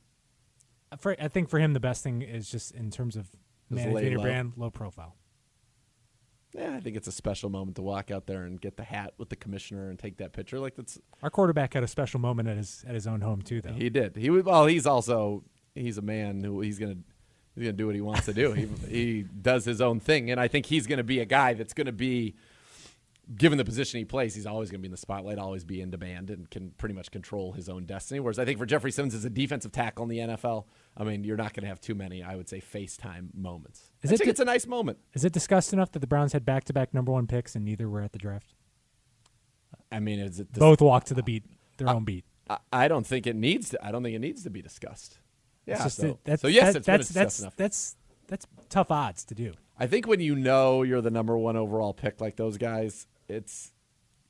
For, 1.00 1.16
I 1.20 1.28
think 1.28 1.50
for 1.50 1.60
him, 1.60 1.74
the 1.74 1.80
best 1.80 2.04
thing 2.04 2.22
is 2.22 2.50
just 2.50 2.72
in 2.72 2.92
terms 2.92 3.16
of 3.16 3.28
managing 3.70 4.12
your 4.12 4.20
low. 4.20 4.24
brand, 4.26 4.54
low 4.58 4.70
profile. 4.70 5.16
Yeah, 6.56 6.76
I 6.76 6.80
think 6.82 6.96
it's 6.96 7.08
a 7.08 7.12
special 7.12 7.50
moment 7.50 7.78
to 7.78 7.82
walk 7.82 8.12
out 8.12 8.28
there 8.28 8.44
and 8.44 8.62
get 8.62 8.78
the 8.78 8.84
hat 8.84 9.14
with 9.18 9.30
the 9.30 9.36
commissioner 9.36 9.90
and 9.90 9.98
take 9.98 10.18
that 10.18 10.34
picture. 10.34 10.60
Like 10.60 10.76
that's 10.76 11.00
Our 11.24 11.32
quarterback 11.32 11.74
had 11.74 11.84
a 11.84 11.88
special 11.88 12.20
moment 12.20 12.48
at 12.48 12.58
his 12.58 12.86
at 12.88 12.94
his 12.94 13.08
own 13.08 13.22
home 13.22 13.42
too, 13.42 13.60
though. 13.62 13.74
he 13.74 13.90
did. 13.90 14.16
He 14.16 14.30
was 14.30 14.44
well. 14.44 14.68
He's 14.68 14.86
also 14.86 15.44
he's 15.74 15.98
a 15.98 16.04
man 16.04 16.44
who 16.44 16.62
he's 16.62 16.78
gonna 16.78 16.98
he's 17.56 17.64
gonna 17.64 17.74
do 17.74 17.88
what 17.88 17.96
he 17.96 18.02
wants 18.02 18.26
to 18.26 18.34
do. 18.34 18.52
he 18.54 18.68
he 18.88 19.24
does 19.24 19.66
his 19.66 19.82
own 19.82 20.00
thing, 20.00 20.30
and 20.30 20.40
I 20.40 20.48
think 20.48 20.68
he's 20.68 20.86
gonna 20.86 21.04
be 21.04 21.20
a 21.20 21.26
guy 21.26 21.54
that's 21.56 21.74
gonna 21.74 21.92
be 21.92 22.36
given 23.36 23.58
the 23.58 23.66
position 23.66 23.98
he 23.98 24.06
plays. 24.06 24.36
He's 24.36 24.46
always 24.46 24.70
gonna 24.70 24.82
be 24.82 24.88
in 24.88 24.92
the 24.92 24.98
spotlight, 24.98 25.40
always 25.40 25.64
be 25.64 25.82
in 25.82 25.90
demand, 25.90 26.30
and 26.30 26.48
can 26.52 26.70
pretty 26.78 26.94
much 26.94 27.10
control 27.10 27.54
his 27.54 27.68
own 27.68 27.86
destiny. 27.86 28.20
Whereas 28.20 28.38
I 28.38 28.46
think 28.46 28.60
for 28.60 28.68
Jeffrey 28.68 28.92
Simmons 28.92 29.16
as 29.16 29.26
a 29.26 29.30
defensive 29.32 29.72
tackle 29.72 30.04
in 30.04 30.10
the 30.10 30.20
NFL, 30.20 30.66
I 30.96 31.04
mean, 31.04 31.24
you're 31.24 31.38
not 31.38 31.54
gonna 31.54 31.68
have 31.68 31.82
too 31.82 31.96
many. 31.96 32.22
I 32.24 32.36
would 32.36 32.48
say 32.48 32.62
FaceTime 32.62 33.34
moments. 33.34 33.90
Is 34.04 34.12
I 34.12 34.14
it 34.14 34.18
think 34.18 34.26
di- 34.26 34.30
it's 34.32 34.40
a 34.40 34.46
nice 34.46 34.68
moment. 34.68 35.00
Is 35.14 35.26
it 35.26 35.34
discussed 35.34 35.74
enough 35.74 35.92
that 35.94 36.00
the 36.00 36.08
Browns 36.08 36.34
had 36.34 36.46
back 36.46 36.64
to 36.66 36.74
back 36.74 36.94
number 36.94 37.12
one 37.12 37.26
picks 37.28 37.56
and 37.56 37.66
neither 37.66 37.90
were 37.90 38.02
at 38.02 38.12
the 38.12 38.20
draft? 38.20 38.54
I 39.92 40.00
mean, 40.00 40.20
is 40.20 40.40
it 40.40 40.52
Both 40.54 40.82
walked 40.82 41.08
to 41.08 41.14
the 41.14 41.24
beat, 41.24 41.44
their 41.78 41.90
own 41.90 42.04
beat. 42.04 42.26
I, 42.50 42.58
I 42.72 42.88
don't 42.88 43.06
think 43.08 43.26
it 43.28 43.36
needs 43.36 43.70
to. 43.70 43.86
I 43.86 43.92
don't 43.92 44.04
think 44.04 44.16
it 44.16 44.20
needs 44.20 44.44
to 44.44 44.50
be 44.50 44.62
discussed. 44.62 45.20
Yeah. 45.66 45.88
So, 45.88 46.04
that- 46.08 46.24
that's, 46.26 46.42
so 46.42 46.48
yes, 46.48 46.74
that- 46.74 46.84
that's 46.84 47.10
that's 47.10 47.40
enough. 47.40 47.56
that's 47.56 47.96
that's 48.28 48.46
tough 48.70 48.92
odds 48.92 49.24
to 49.26 49.36
do. 49.36 49.54
I 49.80 49.88
think 49.88 50.08
when 50.08 50.20
you 50.20 50.36
know 50.36 50.84
you're 50.84 51.02
the 51.02 51.10
number 51.12 51.36
one 51.38 51.56
overall 51.58 51.94
pick 51.94 52.22
like 52.22 52.36
those 52.36 52.58
guys, 52.60 53.08
it's 53.28 53.72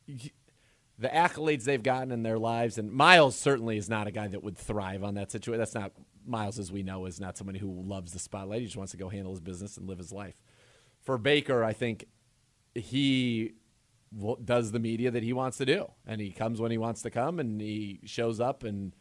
the 0.07 1.07
accolades 1.09 1.63
they've 1.65 1.83
gotten 1.83 2.11
in 2.11 2.23
their 2.23 2.39
lives. 2.39 2.77
And 2.77 2.91
Miles 2.91 3.35
certainly 3.35 3.77
is 3.77 3.89
not 3.89 4.07
a 4.07 4.11
guy 4.11 4.27
that 4.27 4.43
would 4.43 4.57
thrive 4.57 5.03
on 5.03 5.15
that 5.15 5.31
situation. 5.31 5.59
That's 5.59 5.75
not 5.75 5.91
Miles, 6.25 6.59
as 6.59 6.71
we 6.71 6.83
know, 6.83 7.05
is 7.05 7.19
not 7.19 7.37
somebody 7.37 7.59
who 7.59 7.81
loves 7.85 8.13
the 8.13 8.19
spotlight. 8.19 8.59
He 8.59 8.65
just 8.65 8.77
wants 8.77 8.91
to 8.91 8.97
go 8.97 9.09
handle 9.09 9.31
his 9.31 9.41
business 9.41 9.77
and 9.77 9.87
live 9.87 9.97
his 9.97 10.11
life. 10.11 10.41
For 11.01 11.17
Baker, 11.17 11.63
I 11.63 11.73
think 11.73 12.05
he 12.73 13.53
does 14.43 14.71
the 14.71 14.79
media 14.79 15.11
that 15.11 15.23
he 15.23 15.33
wants 15.33 15.57
to 15.57 15.65
do, 15.65 15.91
and 16.05 16.21
he 16.21 16.31
comes 16.31 16.61
when 16.61 16.71
he 16.71 16.77
wants 16.77 17.01
to 17.01 17.09
come, 17.09 17.39
and 17.39 17.59
he 17.59 17.99
shows 18.05 18.39
up 18.39 18.63
and 18.63 18.95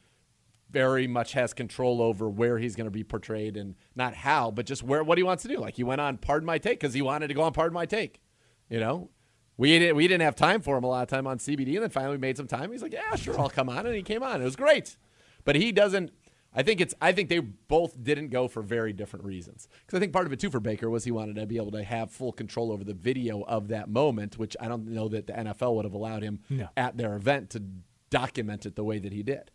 very 0.70 1.06
much 1.06 1.32
has 1.34 1.52
control 1.52 2.00
over 2.00 2.28
where 2.28 2.58
he's 2.58 2.74
going 2.74 2.86
to 2.86 2.90
be 2.90 3.04
portrayed 3.04 3.56
and 3.56 3.74
not 3.94 4.14
how, 4.14 4.50
but 4.50 4.64
just 4.64 4.82
where 4.82 5.04
what 5.04 5.18
he 5.18 5.24
wants 5.24 5.42
to 5.42 5.48
do. 5.48 5.58
Like 5.58 5.76
he 5.76 5.84
went 5.84 6.00
on 6.00 6.16
Pardon 6.16 6.46
My 6.46 6.58
Take 6.58 6.80
because 6.80 6.94
he 6.94 7.02
wanted 7.02 7.28
to 7.28 7.34
go 7.34 7.42
on 7.42 7.52
Pardon 7.52 7.74
My 7.74 7.84
Take. 7.84 8.22
You 8.70 8.80
know, 8.80 9.10
we 9.58 9.78
didn't 9.78 9.96
we 9.96 10.08
didn't 10.08 10.22
have 10.22 10.34
time 10.34 10.62
for 10.62 10.78
him 10.78 10.84
a 10.84 10.88
lot 10.88 11.02
of 11.02 11.08
time 11.08 11.26
on 11.26 11.38
CBD, 11.38 11.74
and 11.74 11.82
then 11.82 11.90
finally 11.90 12.16
we 12.16 12.20
made 12.20 12.38
some 12.38 12.46
time. 12.46 12.72
He's 12.72 12.82
like, 12.82 12.94
yeah, 12.94 13.14
sure, 13.16 13.38
I'll 13.38 13.50
come 13.50 13.68
on, 13.68 13.86
and 13.86 13.94
he 13.94 14.02
came 14.02 14.22
on. 14.22 14.40
It 14.40 14.44
was 14.44 14.56
great, 14.56 14.96
but 15.44 15.56
he 15.56 15.72
doesn't. 15.72 16.10
I 16.54 16.62
think 16.62 16.80
it's. 16.80 16.94
I 17.00 17.12
think 17.12 17.28
they 17.30 17.38
both 17.38 18.02
didn't 18.02 18.28
go 18.28 18.46
for 18.48 18.62
very 18.62 18.92
different 18.92 19.24
reasons. 19.24 19.68
Because 19.86 19.96
I 19.96 20.00
think 20.00 20.12
part 20.12 20.26
of 20.26 20.32
it 20.32 20.40
too 20.40 20.50
for 20.50 20.60
Baker 20.60 20.90
was 20.90 21.04
he 21.04 21.10
wanted 21.10 21.36
to 21.36 21.46
be 21.46 21.56
able 21.56 21.70
to 21.72 21.82
have 21.82 22.10
full 22.10 22.32
control 22.32 22.70
over 22.72 22.84
the 22.84 22.92
video 22.94 23.42
of 23.42 23.68
that 23.68 23.88
moment, 23.88 24.36
which 24.38 24.56
I 24.60 24.68
don't 24.68 24.88
know 24.88 25.08
that 25.08 25.26
the 25.26 25.32
NFL 25.32 25.74
would 25.76 25.84
have 25.86 25.94
allowed 25.94 26.22
him 26.22 26.40
No. 26.50 26.68
at 26.76 26.96
their 26.98 27.16
event 27.16 27.50
to 27.50 27.62
document 28.10 28.66
it 28.66 28.76
the 28.76 28.84
way 28.84 28.98
that 28.98 29.12
he 29.12 29.22
did. 29.22 29.50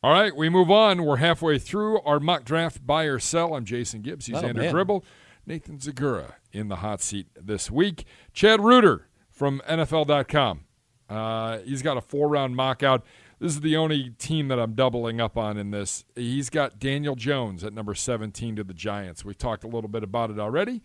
All 0.00 0.12
right, 0.12 0.34
we 0.36 0.48
move 0.48 0.70
on. 0.70 1.04
We're 1.04 1.16
halfway 1.16 1.58
through 1.58 2.00
our 2.02 2.20
mock 2.20 2.44
draft 2.44 2.86
buy 2.86 3.04
or 3.06 3.18
sell. 3.18 3.54
I'm 3.54 3.64
Jason 3.64 4.00
Gibbs. 4.00 4.26
He's 4.26 4.36
Oh, 4.36 4.46
Andrew 4.46 4.62
man. 4.62 4.72
Gribble. 4.72 5.04
Nathan 5.44 5.78
Zegura 5.78 6.34
in 6.52 6.68
the 6.68 6.76
hot 6.76 7.00
seat 7.00 7.26
this 7.34 7.68
week. 7.68 8.04
Chad 8.32 8.60
Reuter 8.62 9.08
from 9.28 9.60
NFL.com. 9.68 10.60
Uh, 11.08 11.58
he's 11.64 11.82
got 11.82 11.96
a 11.96 12.00
four 12.00 12.28
round 12.28 12.54
mock 12.54 12.84
out. 12.84 13.04
This 13.40 13.52
is 13.52 13.60
the 13.60 13.76
only 13.76 14.10
team 14.18 14.48
that 14.48 14.58
I'm 14.58 14.74
doubling 14.74 15.20
up 15.20 15.36
on 15.36 15.56
in 15.56 15.70
this. 15.70 16.04
He's 16.16 16.50
got 16.50 16.78
Daniel 16.78 17.14
Jones 17.14 17.62
at 17.62 17.72
number 17.72 17.94
17 17.94 18.56
to 18.56 18.64
the 18.64 18.74
Giants. 18.74 19.24
We 19.24 19.34
talked 19.34 19.62
a 19.64 19.68
little 19.68 19.88
bit 19.88 20.02
about 20.02 20.30
it 20.30 20.38
already. 20.40 20.82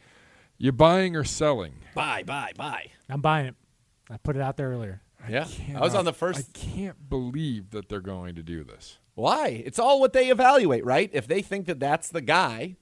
You 0.57 0.71
buying 0.71 1.15
or 1.15 1.23
selling? 1.23 1.73
Buy, 1.95 2.23
buy, 2.23 2.51
buy. 2.55 2.91
I'm 3.09 3.21
buying 3.21 3.47
it. 3.47 3.55
I 4.09 4.17
put 4.17 4.35
it 4.35 4.41
out 4.41 4.57
there 4.57 4.69
earlier. 4.69 5.01
Yeah, 5.29 5.45
Cannot- 5.45 5.81
I 5.81 5.85
was 5.85 5.95
on 5.95 6.05
the 6.05 6.13
first. 6.13 6.49
I 6.55 6.57
can't 6.57 7.09
believe 7.09 7.71
that 7.71 7.89
they're 7.89 8.01
going 8.01 8.35
to 8.35 8.43
do 8.43 8.63
this. 8.63 8.99
Why? 9.15 9.47
It's 9.65 9.79
all 9.79 9.99
what 9.99 10.13
they 10.13 10.29
evaluate, 10.29 10.85
right? 10.85 11.09
If 11.13 11.27
they 11.27 11.41
think 11.41 11.65
that 11.67 11.79
that's 11.79 12.09
the 12.09 12.21
guy, 12.21 12.75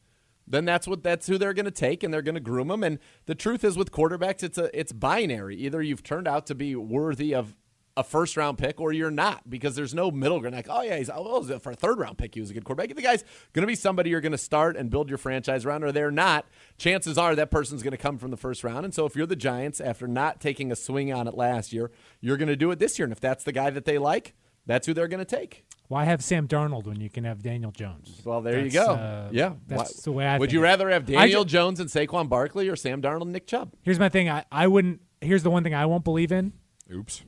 then 0.48 0.66
that's 0.66 0.88
what 0.88 1.04
that's 1.04 1.28
who 1.28 1.38
they're 1.38 1.54
going 1.54 1.66
to 1.66 1.72
take, 1.72 2.04
and 2.04 2.14
they're 2.14 2.22
going 2.22 2.36
to 2.36 2.42
groom 2.42 2.72
him. 2.72 2.84
And 2.84 3.00
the 3.26 3.36
truth 3.36 3.64
is, 3.64 3.78
with 3.78 3.92
quarterbacks, 3.92 4.42
it's 4.44 4.58
a 4.58 4.70
it's 4.78 4.92
binary. 4.92 5.56
Either 5.58 5.82
you've 5.82 6.04
turned 6.04 6.28
out 6.28 6.46
to 6.48 6.56
be 6.56 6.76
worthy 6.76 7.34
of 7.36 7.56
a 7.98 8.04
first 8.04 8.38
round 8.38 8.58
pick, 8.58 8.80
or 8.80 8.94
you're 8.94 9.12
not, 9.12 9.50
because 9.50 9.76
there's 9.76 9.94
no 9.94 10.12
middle 10.12 10.40
ground. 10.40 10.56
Like, 10.56 10.68
oh 10.70 10.82
yeah, 10.82 10.98
he's 10.98 11.10
oh 11.10 11.42
for 11.60 11.72
a 11.72 11.76
third 11.76 12.00
round 12.00 12.18
pick, 12.18 12.34
he 12.34 12.40
was 12.42 12.50
a 12.50 12.54
good 12.54 12.64
quarterback. 12.64 12.90
If 12.90 12.96
the 12.96 13.02
guy's 13.04 13.24
going 13.54 13.64
to 13.64 13.68
be 13.68 13.76
somebody 13.76 14.10
you're 14.10 14.22
going 14.22 14.32
to 14.32 14.38
start 14.38 14.78
and 14.78 14.90
build 14.90 15.10
your 15.10 15.18
franchise 15.18 15.66
around, 15.66 15.84
or 15.84 15.92
they're 15.92 16.12
not, 16.12 16.46
chances 16.78 17.18
are 17.18 17.36
that 17.36 17.52
person's 17.52 17.84
going 17.84 17.92
to 17.92 17.98
come 17.98 18.18
from 18.18 18.32
the 18.32 18.38
first 18.38 18.64
round. 18.64 18.86
And 18.86 18.94
so, 18.94 19.06
if 19.06 19.16
you're 19.16 19.26
the 19.26 19.36
Giants, 19.36 19.82
after 19.82 20.08
not 20.08 20.40
taking 20.40 20.72
a 20.72 20.76
swing 20.76 21.12
on 21.12 21.28
it 21.28 21.34
last 21.36 21.74
year, 21.74 21.92
you're 22.22 22.38
going 22.38 22.48
to 22.48 22.56
do 22.56 22.72
it 22.72 22.80
this 22.80 22.98
year. 22.98 23.06
And 23.06 23.12
if 23.14 23.20
that's 23.20 23.44
the 23.44 23.52
guy 23.52 23.70
that 23.70 23.86
they 23.86 23.98
like, 23.98 24.36
that's 24.66 24.88
who 24.88 24.94
they're 24.94 25.08
going 25.08 25.26
to 25.26 25.26
take. 25.26 25.66
Why 25.88 26.06
have 26.06 26.24
Sam 26.24 26.48
Darnold 26.48 26.86
when 26.86 27.02
you 27.02 27.10
can 27.10 27.26
have 27.26 27.44
Daniel 27.44 27.72
Jones? 27.72 28.22
Well, 28.24 28.40
there 28.40 28.64
you 28.64 28.72
go. 28.72 28.92
uh, 28.92 29.28
yeah, 29.34 29.56
that's 29.68 29.96
Why- 29.96 30.02
the 30.06 30.12
way 30.14 30.26
I. 30.26 30.38
Would 30.38 30.54
you 30.54 30.62
rather 30.62 30.90
have 30.90 31.06
Daniel 31.06 31.44
ju- 31.44 31.50
Jones 31.50 31.82
and 31.82 31.90
Saquon 31.90 32.30
Barkley 32.30 32.70
or 32.70 32.78
Sam 32.78 33.02
Darnold 33.02 33.24
and 33.24 33.34
Nick 33.34 33.46
Chubb? 33.46 33.74
Here's 33.82 34.00
my 34.00 34.08
thing. 34.08 34.30
I, 34.30 34.46
I 34.50 34.68
wouldn't. 34.68 35.02
Here's 35.20 35.44
the 35.44 35.50
one 35.50 35.64
thing 35.64 35.74
I 35.74 35.86
won't 35.86 36.06
believe 36.06 36.32
in. 36.32 36.54
Oops. 36.94 37.24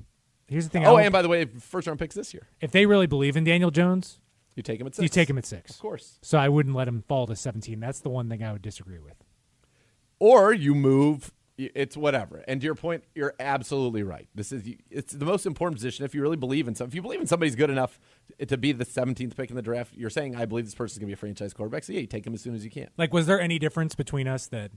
Here's 0.53 0.65
the 0.65 0.69
thing. 0.71 0.85
Oh, 0.85 0.97
and 0.97 1.11
by 1.11 1.21
the 1.21 1.29
way, 1.29 1.45
first 1.45 1.87
round 1.87 1.99
picks 1.99 2.15
this 2.15 2.33
year. 2.33 2.47
if 2.61 2.71
they 2.71 2.85
really 2.85 3.07
believe 3.07 3.35
in 3.35 3.43
Daniel 3.43 3.71
Jones, 3.71 4.19
You 4.55 4.63
take 4.63 4.79
him 4.79 4.87
at 4.87 4.95
six. 4.95 5.03
you 5.03 5.09
take 5.09 5.29
him 5.29 5.37
at 5.37 5.45
six. 5.45 5.71
of 5.71 5.79
course. 5.79 6.19
So 6.21 6.37
I 6.37 6.49
wouldn't 6.49 6.75
let 6.75 6.87
him 6.87 7.03
fall 7.07 7.27
to 7.27 7.35
17. 7.35 7.79
That's 7.79 7.99
the 7.99 8.09
one 8.09 8.29
thing 8.29 8.43
I 8.43 8.51
would 8.53 8.61
disagree 8.61 8.99
with. 8.99 9.15
Or 10.19 10.53
you 10.53 10.73
move. 10.75 11.31
It's 11.57 11.95
whatever. 11.95 12.43
And 12.47 12.59
to 12.61 12.65
your 12.65 12.73
point, 12.73 13.03
you're 13.13 13.35
absolutely 13.39 14.01
right. 14.01 14.27
This 14.33 14.51
is 14.51 14.63
it's 14.89 15.13
the 15.13 15.25
most 15.25 15.45
important 15.45 15.75
position. 15.77 16.03
If 16.03 16.15
you 16.15 16.21
really 16.21 16.35
believe 16.37 16.67
in 16.67 16.73
some, 16.73 16.87
if 16.87 16.95
you 16.95 17.01
believe 17.03 17.21
in 17.21 17.27
somebody's 17.27 17.55
good 17.55 17.69
enough 17.69 17.99
to 18.47 18.57
be 18.57 18.71
the 18.71 18.85
17th 18.85 19.35
pick 19.37 19.51
in 19.51 19.55
the 19.55 19.61
draft, 19.61 19.93
you're 19.95 20.09
saying 20.09 20.35
I 20.35 20.45
believe 20.45 20.65
this 20.65 20.73
person's 20.73 20.97
gonna 20.97 21.07
be 21.07 21.13
a 21.13 21.17
franchise 21.17 21.53
quarterback. 21.53 21.83
So 21.83 21.93
yeah, 21.93 21.99
you 21.99 22.07
take 22.07 22.25
him 22.25 22.33
as 22.33 22.41
soon 22.41 22.55
as 22.55 22.65
you 22.65 22.71
can. 22.71 22.89
Like, 22.97 23.13
was 23.13 23.27
there 23.27 23.39
any 23.39 23.59
difference 23.59 23.93
between 23.93 24.27
us 24.27 24.47
that 24.47 24.71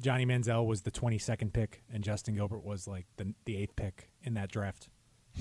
Johnny 0.00 0.26
Manziel 0.26 0.66
was 0.66 0.82
the 0.82 0.90
22nd 0.90 1.52
pick 1.52 1.84
and 1.92 2.02
Justin 2.02 2.34
Gilbert 2.34 2.64
was 2.64 2.88
like 2.88 3.06
the 3.16 3.34
the 3.44 3.56
eighth 3.56 3.76
pick 3.76 4.10
in 4.24 4.34
that 4.34 4.50
draft? 4.50 4.88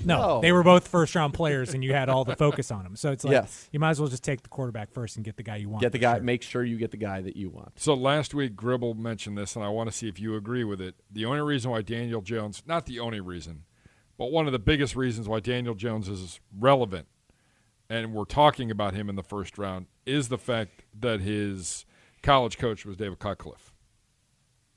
No, 0.05 0.17
No. 0.35 0.41
they 0.41 0.51
were 0.51 0.63
both 0.63 0.87
first 0.87 1.13
round 1.15 1.33
players, 1.33 1.73
and 1.73 1.83
you 1.83 1.93
had 1.93 2.07
all 2.09 2.23
the 2.23 2.35
focus 2.35 2.71
on 2.71 2.83
them. 2.83 2.95
So 2.95 3.11
it's 3.11 3.23
like 3.23 3.33
Yes. 3.33 3.69
you 3.71 3.79
might 3.79 3.91
as 3.91 3.99
well 3.99 4.09
just 4.09 4.23
take 4.23 4.41
the 4.41 4.49
quarterback 4.49 4.89
first 4.91 5.15
and 5.17 5.25
get 5.25 5.37
the 5.37 5.43
guy 5.43 5.57
you 5.57 5.69
want. 5.69 5.81
Get 5.81 5.91
the 5.91 5.99
guy. 5.99 6.15
sure. 6.15 6.23
Make 6.23 6.41
sure 6.43 6.63
you 6.63 6.77
get 6.77 6.91
the 6.91 6.97
guy 6.97 7.21
that 7.21 7.35
you 7.35 7.49
want. 7.49 7.79
So 7.79 7.93
last 7.93 8.33
week, 8.33 8.55
Gribble 8.55 8.93
mentioned 8.93 9.37
this, 9.37 9.55
and 9.55 9.63
I 9.65 9.69
want 9.69 9.91
to 9.91 9.95
see 9.95 10.07
if 10.07 10.19
you 10.19 10.35
agree 10.35 10.63
with 10.63 10.79
it. 10.81 10.95
The 11.11 11.25
only 11.25 11.41
reason 11.41 11.71
why 11.71 11.81
Daniel 11.81 12.21
Jones, 12.21 12.63
not 12.65 12.85
the 12.85 12.99
only 12.99 13.19
reason, 13.19 13.63
but 14.17 14.31
one 14.31 14.45
of 14.45 14.53
the 14.53 14.59
biggest 14.59 14.95
reasons 14.95 15.27
why 15.27 15.39
Daniel 15.39 15.75
Jones 15.75 16.07
is 16.07 16.39
relevant, 16.57 17.07
and 17.89 18.13
we're 18.13 18.23
talking 18.25 18.71
about 18.71 18.93
him 18.93 19.09
in 19.09 19.15
the 19.15 19.23
first 19.23 19.57
round, 19.57 19.87
is 20.05 20.29
the 20.29 20.37
fact 20.37 20.83
that 20.99 21.19
his 21.21 21.85
college 22.23 22.57
coach 22.57 22.85
was 22.85 22.95
David 22.97 23.19
Cutcliffe. 23.19 23.70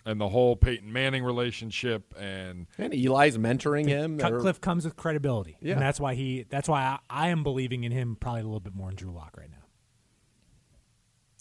And 0.07 0.21
the 0.21 0.29
whole 0.29 0.55
Peyton 0.55 0.93
Manning 0.93 1.25
relationship, 1.25 2.15
and 2.21 2.67
And 2.77 2.93
Eli's 2.93 3.39
mentoring 3.39 3.89
him. 3.89 4.17
or- 4.17 4.19
Cutcliffe 4.21 4.61
comes 4.61 4.85
with 4.85 4.97
credibility, 4.97 5.57
Yeah. 5.63 5.73
and 5.75 5.83
that's 5.83 5.99
why 5.99 6.15
he. 6.15 6.45
That's 6.51 6.69
why 6.69 6.83
I, 6.83 6.99
I 7.27 7.29
am 7.29 7.43
believing 7.43 7.85
in 7.85 7.93
him 7.93 8.15
probably 8.21 8.43
a 8.43 8.45
little 8.45 8.61
bit 8.61 8.75
more 8.75 8.89
than 8.89 8.97
Drew 8.97 9.13
Lock 9.13 9.35
right 9.39 9.51
now. 9.51 9.57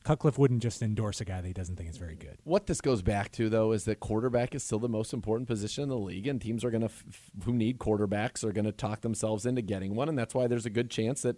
Cutcliffe 0.03 0.38
wouldn't 0.38 0.61
just 0.61 0.82
endorse 0.82 1.22
a 1.22 1.26
guy 1.26 1.39
that 1.39 1.47
he 1.47 1.53
doesn't 1.53 1.78
think 1.78 1.89
is 1.89 1.95
very 1.95 2.16
good. 2.16 2.38
What 2.43 2.68
this 2.68 2.82
goes 2.82 3.01
back 3.01 3.32
to, 3.34 3.49
though, 3.49 3.72
is 3.72 3.86
that 3.86 4.01
quarterback 4.01 4.53
is 4.53 4.61
still 4.61 4.80
the 4.80 4.89
most 4.89 5.14
important 5.14 5.47
position 5.47 5.84
in 5.84 5.89
the 5.89 5.97
league, 5.97 6.28
and 6.28 6.41
teams 6.41 6.66
are 6.66 6.72
going 6.72 6.82
to, 6.82 6.88
f- 6.88 7.05
f- 7.07 7.32
who 7.45 7.53
need 7.53 7.80
quarterbacks, 7.80 8.43
are 8.43 8.51
going 8.51 8.66
to 8.66 8.74
talk 8.74 8.99
themselves 8.99 9.45
into 9.45 9.61
getting 9.61 9.95
one, 9.95 10.09
and 10.09 10.18
that's 10.18 10.36
why 10.36 10.45
there's 10.47 10.66
a 10.66 10.70
good 10.70 10.89
chance 10.89 11.22
that 11.22 11.38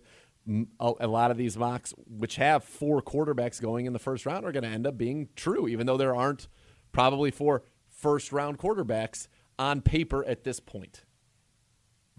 a, 0.80 0.94
a 1.02 1.08
lot 1.08 1.30
of 1.30 1.38
these 1.38 1.56
mocks, 1.56 1.94
which 2.08 2.38
have 2.38 2.64
four 2.64 3.04
quarterbacks 3.04 3.62
going 3.62 3.86
in 3.86 3.94
the 3.94 4.00
first 4.00 4.26
round, 4.26 4.44
are 4.46 4.52
going 4.52 4.64
to 4.64 4.70
end 4.70 4.88
up 4.88 4.98
being 4.98 5.30
true, 5.36 5.68
even 5.68 5.86
though 5.86 5.98
there 5.98 6.16
aren't 6.16 6.48
probably 6.96 7.30
for 7.30 7.64
first 7.90 8.32
round 8.32 8.58
quarterbacks 8.58 9.28
on 9.60 9.82
paper 9.82 10.24
at 10.26 10.44
this 10.46 10.60
point. 10.60 11.04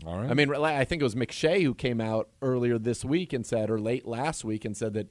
all 0.07 0.19
right. 0.21 0.31
I 0.31 0.35
mean, 0.35 0.55
I 0.55 0.85
think 0.85 1.01
it 1.01 1.05
was 1.05 1.15
McShay 1.15 1.63
who 1.63 1.75
came 1.75 2.01
out 2.01 2.29
earlier 2.43 2.79
this 2.79 3.05
week 3.05 3.33
and 3.33 3.45
said, 3.45 3.71
or 3.71 3.81
late 3.81 4.07
last 4.07 4.45
week, 4.45 4.65
and 4.65 4.77
said 4.77 4.93
that 4.93 5.09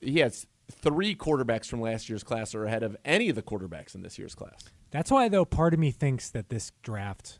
he 0.00 0.18
has 0.18 0.46
three 0.70 1.14
quarterbacks 1.14 1.66
from 1.66 1.80
last 1.80 2.08
year's 2.08 2.22
class 2.22 2.54
are 2.54 2.64
ahead 2.64 2.82
of 2.82 2.96
any 3.04 3.30
of 3.30 3.36
the 3.36 3.42
quarterbacks 3.42 3.94
in 3.94 4.02
this 4.02 4.18
year's 4.18 4.34
class. 4.34 4.64
That's 4.90 5.10
why, 5.10 5.28
though, 5.28 5.44
part 5.44 5.72
of 5.72 5.80
me 5.80 5.90
thinks 5.90 6.28
that 6.30 6.50
this 6.50 6.72
draft 6.82 7.38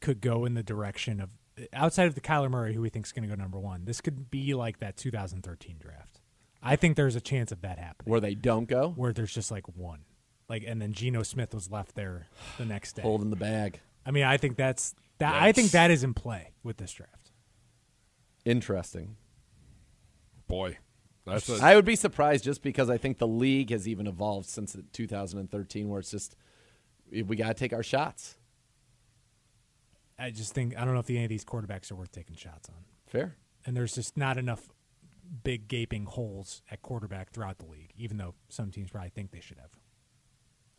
could 0.00 0.20
go 0.20 0.44
in 0.44 0.54
the 0.54 0.62
direction 0.62 1.20
of 1.20 1.30
outside 1.72 2.06
of 2.06 2.16
the 2.16 2.20
Kyler 2.20 2.50
Murray, 2.50 2.74
who 2.74 2.80
we 2.80 2.88
think 2.88 3.06
is 3.06 3.12
going 3.12 3.28
to 3.28 3.34
go 3.34 3.40
number 3.40 3.60
one. 3.60 3.84
This 3.84 4.00
could 4.00 4.28
be 4.28 4.54
like 4.54 4.80
that 4.80 4.96
2013 4.96 5.76
draft. 5.78 6.20
I 6.60 6.76
think 6.76 6.96
there's 6.96 7.14
a 7.14 7.20
chance 7.20 7.52
of 7.52 7.60
that 7.60 7.78
happening, 7.78 8.10
Where 8.10 8.20
they 8.20 8.34
don't 8.34 8.66
go, 8.66 8.92
where 8.96 9.12
there's 9.12 9.32
just 9.32 9.50
like 9.50 9.68
one, 9.76 10.00
like, 10.48 10.64
and 10.66 10.80
then 10.80 10.92
Geno 10.92 11.22
Smith 11.22 11.54
was 11.54 11.70
left 11.70 11.94
there 11.94 12.28
the 12.58 12.64
next 12.64 12.94
day. 12.94 13.02
holding 13.02 13.30
the 13.30 13.36
bag. 13.36 13.80
I 14.06 14.10
mean, 14.10 14.24
I 14.24 14.36
think 14.36 14.56
that's 14.56 14.94
that. 15.18 15.34
I 15.42 15.52
think 15.52 15.70
that 15.70 15.90
is 15.90 16.04
in 16.04 16.14
play 16.14 16.52
with 16.62 16.76
this 16.76 16.92
draft. 16.92 17.32
Interesting. 18.44 19.16
boy, 20.46 20.76
that's 21.24 21.48
a, 21.48 21.64
I 21.64 21.74
would 21.76 21.86
be 21.86 21.96
surprised 21.96 22.44
just 22.44 22.62
because 22.62 22.90
I 22.90 22.98
think 22.98 23.18
the 23.18 23.26
league 23.26 23.70
has 23.70 23.88
even 23.88 24.06
evolved 24.06 24.46
since 24.48 24.76
2013, 24.92 25.88
where 25.88 26.00
it's 26.00 26.10
just 26.10 26.36
we 27.10 27.36
got 27.36 27.48
to 27.48 27.54
take 27.54 27.72
our 27.72 27.82
shots. 27.82 28.36
I 30.18 30.30
just 30.30 30.52
think 30.54 30.76
I 30.76 30.84
don't 30.84 30.94
know 30.94 31.00
if 31.00 31.10
any 31.10 31.24
of 31.24 31.30
these 31.30 31.44
quarterbacks 31.44 31.90
are 31.90 31.96
worth 31.96 32.12
taking 32.12 32.36
shots 32.36 32.68
on, 32.68 32.84
Fair. 33.06 33.36
and 33.64 33.76
there's 33.76 33.94
just 33.94 34.16
not 34.16 34.36
enough 34.36 34.68
big 35.42 35.68
gaping 35.68 36.04
holes 36.04 36.60
at 36.70 36.82
quarterback 36.82 37.30
throughout 37.30 37.58
the 37.58 37.66
league. 37.66 37.92
Even 37.96 38.18
though 38.18 38.34
some 38.50 38.70
teams 38.70 38.90
probably 38.90 39.08
think 39.10 39.30
they 39.30 39.40
should 39.40 39.58
have 39.58 39.70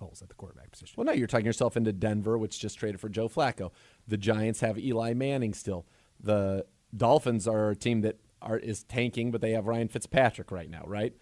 holes 0.05 0.21
at 0.21 0.29
the 0.29 0.35
quarterback 0.35 0.71
position. 0.71 0.93
Well, 0.97 1.05
no, 1.05 1.11
you're 1.11 1.27
talking 1.27 1.45
yourself 1.45 1.75
into 1.75 1.91
Denver, 1.93 2.37
which 2.37 2.59
just 2.59 2.77
traded 2.79 2.99
for 3.01 3.09
Joe 3.09 3.27
Flacco. 3.27 3.71
The 4.07 4.17
Giants 4.17 4.61
have 4.61 4.77
Eli 4.79 5.13
Manning 5.13 5.53
still. 5.53 5.85
The 6.19 6.65
Dolphins 6.95 7.47
are 7.47 7.71
a 7.71 7.75
team 7.75 8.01
that 8.01 8.19
are 8.41 8.57
is 8.57 8.83
tanking, 8.83 9.31
but 9.31 9.41
they 9.41 9.51
have 9.51 9.65
Ryan 9.67 9.87
Fitzpatrick 9.87 10.51
right 10.51 10.69
now, 10.69 10.83
right? 10.85 11.13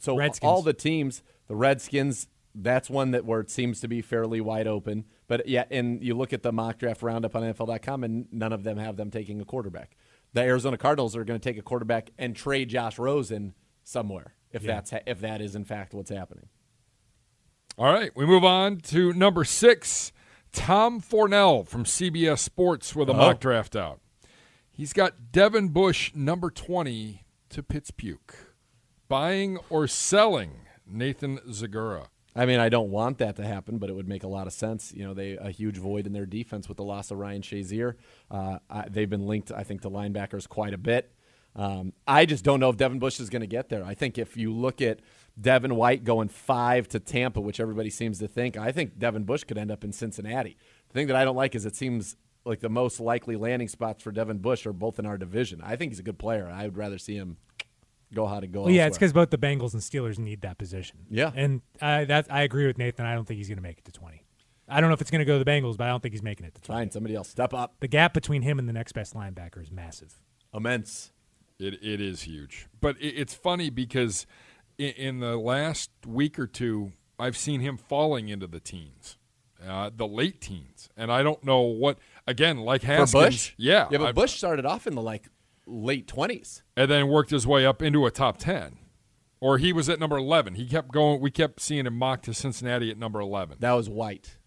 So 0.00 0.16
Redskins. 0.16 0.48
all 0.48 0.62
the 0.62 0.72
teams, 0.72 1.22
the 1.48 1.54
Redskins, 1.56 2.28
that's 2.54 2.88
one 2.90 3.10
that 3.12 3.24
where 3.24 3.40
it 3.40 3.50
seems 3.50 3.80
to 3.80 3.88
be 3.88 4.02
fairly 4.02 4.40
wide 4.40 4.66
open. 4.66 5.04
But 5.26 5.48
yeah, 5.48 5.64
and 5.70 6.02
you 6.02 6.14
look 6.14 6.32
at 6.32 6.42
the 6.42 6.52
mock 6.52 6.78
draft 6.78 7.02
roundup 7.02 7.34
on 7.36 7.42
NFL.com, 7.42 8.04
and 8.04 8.26
none 8.32 8.52
of 8.52 8.62
them 8.64 8.76
have 8.78 8.96
them 8.96 9.10
taking 9.10 9.40
a 9.40 9.44
quarterback. 9.44 9.96
The 10.32 10.42
Arizona 10.42 10.76
Cardinals 10.78 11.14
are 11.16 11.24
going 11.24 11.38
to 11.38 11.42
take 11.48 11.58
a 11.58 11.62
quarterback 11.62 12.10
and 12.18 12.34
trade 12.36 12.68
Josh 12.70 12.98
Rosen 12.98 13.54
somewhere 13.84 14.34
if 14.52 14.62
Yeah. 14.62 14.74
that's 14.74 14.90
ha- 14.90 15.00
if 15.06 15.20
that 15.20 15.40
is 15.40 15.54
in 15.54 15.64
fact 15.64 15.94
what's 15.94 16.10
happening. 16.10 16.46
All 17.78 17.90
right, 17.90 18.14
we 18.14 18.26
move 18.26 18.44
on 18.44 18.76
to 18.78 19.14
number 19.14 19.44
six. 19.44 20.12
Tom 20.52 21.00
Fornelli 21.00 21.66
from 21.66 21.84
CBS 21.84 22.40
Sports 22.40 22.94
with 22.94 23.08
a 23.08 23.14
mock 23.14 23.40
draft 23.40 23.74
out. 23.74 24.00
He's 24.70 24.92
got 24.92 25.32
Devin 25.32 25.68
Bush, 25.68 26.12
number 26.14 26.50
20, 26.50 27.24
to 27.48 27.62
Pittsburgh. 27.62 28.34
Buying 29.08 29.58
or 29.70 29.86
selling 29.86 30.52
Nathan 30.86 31.38
Zegura. 31.48 32.08
I 32.36 32.44
mean, 32.44 32.60
I 32.60 32.68
don't 32.68 32.90
want 32.90 33.16
that 33.18 33.36
to 33.36 33.44
happen, 33.44 33.78
but 33.78 33.88
it 33.88 33.94
would 33.94 34.08
make 34.08 34.22
a 34.22 34.28
lot 34.28 34.46
of 34.46 34.52
sense. 34.52 34.92
You 34.94 35.04
know, 35.06 35.14
they 35.14 35.38
a 35.38 35.50
huge 35.50 35.78
void 35.78 36.06
in 36.06 36.12
their 36.12 36.26
defense 36.26 36.68
with 36.68 36.76
the 36.76 36.84
loss 36.84 37.10
of 37.10 37.18
Ryan 37.18 37.40
Shazier. 37.40 37.94
Uh, 38.30 38.58
I, 38.68 38.88
they've 38.88 39.08
been 39.08 39.26
linked, 39.26 39.50
I 39.50 39.62
think, 39.64 39.80
to 39.82 39.90
linebackers 39.90 40.46
quite 40.46 40.74
a 40.74 40.78
bit. 40.78 41.10
Um, 41.54 41.92
I 42.06 42.24
just 42.24 42.44
don't 42.44 42.60
know 42.60 42.70
if 42.70 42.76
Devin 42.76 42.98
Bush 42.98 43.20
is 43.20 43.28
going 43.28 43.40
to 43.40 43.46
get 43.46 43.68
there. 43.68 43.84
I 43.84 43.94
think 43.94 44.16
if 44.18 44.36
you 44.36 44.52
look 44.52 44.80
at 44.80 45.00
Devin 45.40 45.74
White 45.76 46.04
going 46.04 46.28
five 46.28 46.88
to 46.88 47.00
Tampa, 47.00 47.40
which 47.40 47.60
everybody 47.60 47.90
seems 47.90 48.18
to 48.20 48.28
think, 48.28 48.56
I 48.56 48.72
think 48.72 48.98
Devin 48.98 49.24
Bush 49.24 49.44
could 49.44 49.58
end 49.58 49.70
up 49.70 49.84
in 49.84 49.92
Cincinnati. 49.92 50.56
The 50.88 50.94
thing 50.94 51.06
that 51.08 51.16
I 51.16 51.24
don't 51.24 51.36
like 51.36 51.54
is 51.54 51.66
it 51.66 51.76
seems 51.76 52.16
like 52.44 52.60
the 52.60 52.68
most 52.68 53.00
likely 53.00 53.36
landing 53.36 53.68
spots 53.68 54.02
for 54.02 54.12
Devin 54.12 54.38
Bush 54.38 54.66
are 54.66 54.72
both 54.72 54.98
in 54.98 55.06
our 55.06 55.18
division. 55.18 55.60
I 55.62 55.76
think 55.76 55.92
he's 55.92 56.00
a 56.00 56.02
good 56.04 56.18
player. 56.18 56.50
I 56.52 56.64
would 56.64 56.76
rather 56.76 56.98
see 56.98 57.16
him 57.16 57.36
go 58.14 58.26
how 58.26 58.40
to 58.40 58.46
go. 58.46 58.62
Well, 58.62 58.70
yeah, 58.70 58.86
it's 58.86 58.96
because 58.98 59.12
both 59.12 59.30
the 59.30 59.38
Bengals 59.38 59.72
and 59.74 59.82
Steelers 59.82 60.18
need 60.18 60.40
that 60.42 60.58
position. 60.58 60.98
Yeah. 61.10 61.30
and 61.34 61.62
I 61.80 62.04
that 62.06 62.26
I 62.30 62.42
agree 62.42 62.66
with 62.66 62.78
Nathan. 62.78 63.06
I 63.06 63.14
don't 63.14 63.26
think 63.26 63.38
he's 63.38 63.48
going 63.48 63.58
to 63.58 63.62
make 63.62 63.78
it 63.78 63.84
to 63.84 63.92
20. 63.92 64.24
I 64.68 64.80
don't 64.80 64.88
know 64.88 64.94
if 64.94 65.00
it's 65.00 65.10
going 65.10 65.20
to 65.20 65.24
go 65.24 65.38
to 65.38 65.44
the 65.44 65.50
Bengals, 65.50 65.76
but 65.76 65.84
I 65.86 65.90
don't 65.90 66.02
think 66.02 66.14
he's 66.14 66.22
making 66.22 66.46
it 66.46 66.54
to 66.54 66.62
20. 66.62 66.78
fine. 66.80 66.90
Somebody 66.90 67.14
else 67.14 67.28
step 67.28 67.52
up. 67.52 67.74
The 67.80 67.88
gap 67.88 68.14
between 68.14 68.42
him 68.42 68.58
and 68.58 68.68
the 68.68 68.72
next 68.72 68.92
best 68.92 69.14
linebacker 69.14 69.62
is 69.62 69.70
massive. 69.70 70.18
Immense. 70.54 71.11
It, 71.62 71.74
it 71.82 72.00
is 72.00 72.22
huge. 72.22 72.66
But 72.80 72.96
it, 73.00 73.08
it's 73.16 73.34
funny 73.34 73.70
because 73.70 74.26
in, 74.78 74.90
in 74.90 75.20
the 75.20 75.36
last 75.36 75.90
week 76.06 76.38
or 76.38 76.46
two, 76.46 76.92
I've 77.18 77.36
seen 77.36 77.60
him 77.60 77.76
falling 77.76 78.28
into 78.28 78.46
the 78.46 78.60
teens, 78.60 79.16
uh, 79.66 79.90
the 79.94 80.06
late 80.06 80.40
teens. 80.40 80.88
And 80.96 81.12
I 81.12 81.22
don't 81.22 81.42
know 81.44 81.60
what, 81.60 81.98
again, 82.26 82.58
like 82.58 82.82
Haskins. 82.82 83.12
For 83.12 83.26
Bush? 83.26 83.52
Yeah. 83.56 83.88
Yeah, 83.90 83.98
but 83.98 84.06
I- 84.08 84.12
Bush 84.12 84.32
started 84.36 84.66
off 84.66 84.86
in 84.86 84.94
the 84.94 85.02
like 85.02 85.28
late 85.66 86.08
twenties. 86.08 86.62
and 86.76 86.90
then 86.90 87.06
worked 87.08 87.30
his 87.30 87.46
way 87.46 87.64
up 87.64 87.80
into 87.82 88.04
a 88.06 88.10
top 88.10 88.38
10. 88.38 88.78
Or 89.40 89.58
he 89.58 89.72
was 89.72 89.88
at 89.88 89.98
number 89.98 90.16
11. 90.16 90.54
He 90.54 90.66
kept 90.66 90.92
going. 90.92 91.20
We 91.20 91.30
kept 91.32 91.60
seeing 91.60 91.84
him 91.86 91.96
mocked 91.98 92.24
to 92.26 92.34
Cincinnati 92.34 92.90
at 92.92 92.98
number 92.98 93.20
11. 93.20 93.56
That 93.60 93.72
was 93.72 93.88
White. 93.88 94.38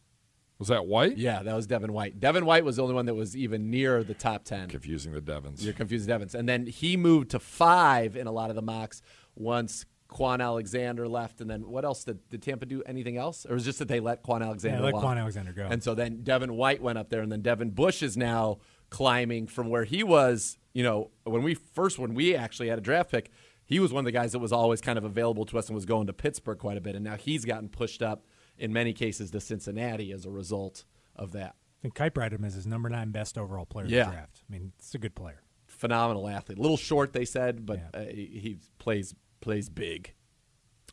Was 0.58 0.70
that 0.70 0.86
White? 0.86 1.18
Yeah, 1.18 1.43
that 1.43 1.53
was 1.53 1.68
Devin 1.68 1.91
White. 1.91 2.20
Devin 2.20 2.45
White 2.45 2.64
was 2.64 2.78
the 2.78 2.84
only 2.84 2.95
one 2.95 3.06
that 3.08 3.16
was 3.16 3.36
even 3.36 3.70
near 3.70 4.03
the 4.03 4.14
top 4.14 4.45
ten. 4.45 4.70
Confusing 4.70 5.12
the 5.12 5.22
Devons. 5.22 5.64
You're 5.64 5.74
confused, 5.74 6.08
Devins. 6.08 6.34
And 6.34 6.47
then 6.47 6.66
he 6.66 6.95
moved 6.95 7.32
to 7.32 7.39
five 7.39 8.16
in 8.16 8.28
a 8.28 8.32
lot 8.32 8.49
of 8.49 8.56
the 8.56 8.62
mocks 8.62 9.01
once 9.36 9.86
Kwon 10.10 10.41
Alexander 10.41 11.08
left. 11.08 11.41
And 11.41 11.49
then 11.49 11.68
what 11.68 11.84
else 11.84 12.06
did, 12.06 12.28
did 12.30 12.41
Tampa 12.41 12.66
do? 12.66 12.82
Anything 12.86 13.18
else? 13.18 13.45
Or 13.45 13.56
was 13.56 13.64
it 13.64 13.66
just 13.66 13.80
that 13.80 13.89
they 13.89 13.99
let 13.99 14.24
Kwon 14.24 14.41
Alexander? 14.41 14.78
yeah, 14.78 14.86
let 14.86 14.93
walk? 14.93 15.03
Kwon 15.03 15.18
Alexander 15.20 15.51
go. 15.51 15.68
And 15.70 15.84
so 15.84 15.93
then 15.93 16.24
Devin 16.24 16.56
White 16.56 16.82
went 16.82 16.97
up 16.97 17.10
there, 17.10 17.22
and 17.22 17.32
then 17.32 17.41
Devin 17.41 17.72
Bush 17.72 18.01
is 18.01 18.16
now 18.16 18.60
climbing 18.89 19.47
from 19.47 19.70
where 19.70 19.84
he 19.84 20.03
was. 20.03 20.58
You 20.74 20.84
know, 20.84 21.12
when 21.26 21.43
we 21.43 21.56
first 21.56 21.99
when 21.99 22.14
we 22.14 22.36
actually 22.36 22.70
had 22.70 22.78
a 22.78 22.82
draft 22.82 23.12
pick, 23.12 23.30
he 23.66 23.80
was 23.80 23.91
one 23.91 24.01
of 24.01 24.06
the 24.06 24.12
guys 24.12 24.32
that 24.32 24.39
was 24.39 24.53
always 24.53 24.80
kind 24.80 24.97
of 24.97 25.03
available 25.03 25.45
to 25.45 25.58
us 25.58 25.68
and 25.68 25.76
was 25.76 25.86
going 25.86 26.08
to 26.08 26.14
Pittsburgh 26.14 26.60
quite 26.60 26.78
a 26.78 26.82
bit. 26.82 26.95
And 26.95 27.03
now 27.03 27.16
he's 27.16 27.43
gotten 27.43 27.68
pushed 27.68 28.01
up 28.01 28.26
in 28.58 28.72
many 28.74 28.93
cases 28.93 29.32
to 29.32 29.39
Cincinnati 29.41 30.12
as 30.12 30.26
a 30.26 30.30
result 30.30 30.84
of 31.16 31.32
that. 31.34 31.56
I 31.80 31.82
think 31.82 31.95
Kiper 31.95 32.24
had 32.24 32.34
him 32.34 32.43
as 32.43 32.53
his 32.56 32.66
number 32.66 32.89
nine 32.89 33.12
best 33.12 33.38
overall 33.38 33.66
player 33.66 33.86
in 33.86 33.91
Yeah. 33.91 34.06
the 34.06 34.12
draft. 34.12 34.41
I 34.49 34.51
mean, 34.51 34.72
it's 34.80 34.95
a 34.95 34.97
good 34.97 35.14
player. 35.16 35.41
Phenomenal 35.68 36.28
athlete, 36.28 36.58
a 36.58 36.62
little 36.62 36.78
short 36.78 37.14
they 37.14 37.26
said, 37.26 37.66
but 37.66 37.80
Yeah. 37.93 37.99
uh, 38.01 38.06
he 38.06 38.26
he 38.41 38.58
plays 38.80 39.14
plays 39.41 39.70
big. 39.70 40.14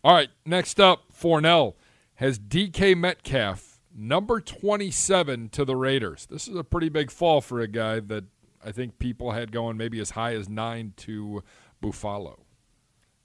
All 0.05 0.13
right, 0.15 0.29
next 0.45 0.81
up, 0.81 1.13
Fornelli 1.13 1.75
has 2.17 2.39
DK 2.39 2.95
Metcalf, 2.97 3.81
number 3.95 4.41
27 4.41 5.49
to 5.51 5.65
the 5.65 5.77
Raiders. 5.77 6.27
This 6.27 6.49
is 6.49 6.57
a 6.57 6.65
pretty 6.65 6.89
big 6.89 7.11
fall 7.11 7.41
for 7.41 7.61
a 7.61 7.69
guy 7.69 8.01
that 8.01 8.25
I 8.65 8.73
think 8.73 8.99
people 8.99 9.33
had 9.33 9.53
going 9.53 9.77
maybe 9.77 10.01
as 10.01 10.11
high 10.11 10.35
as 10.35 10.49
9 10.49 10.93
to 10.99 11.43
Buffalo. 11.81 12.45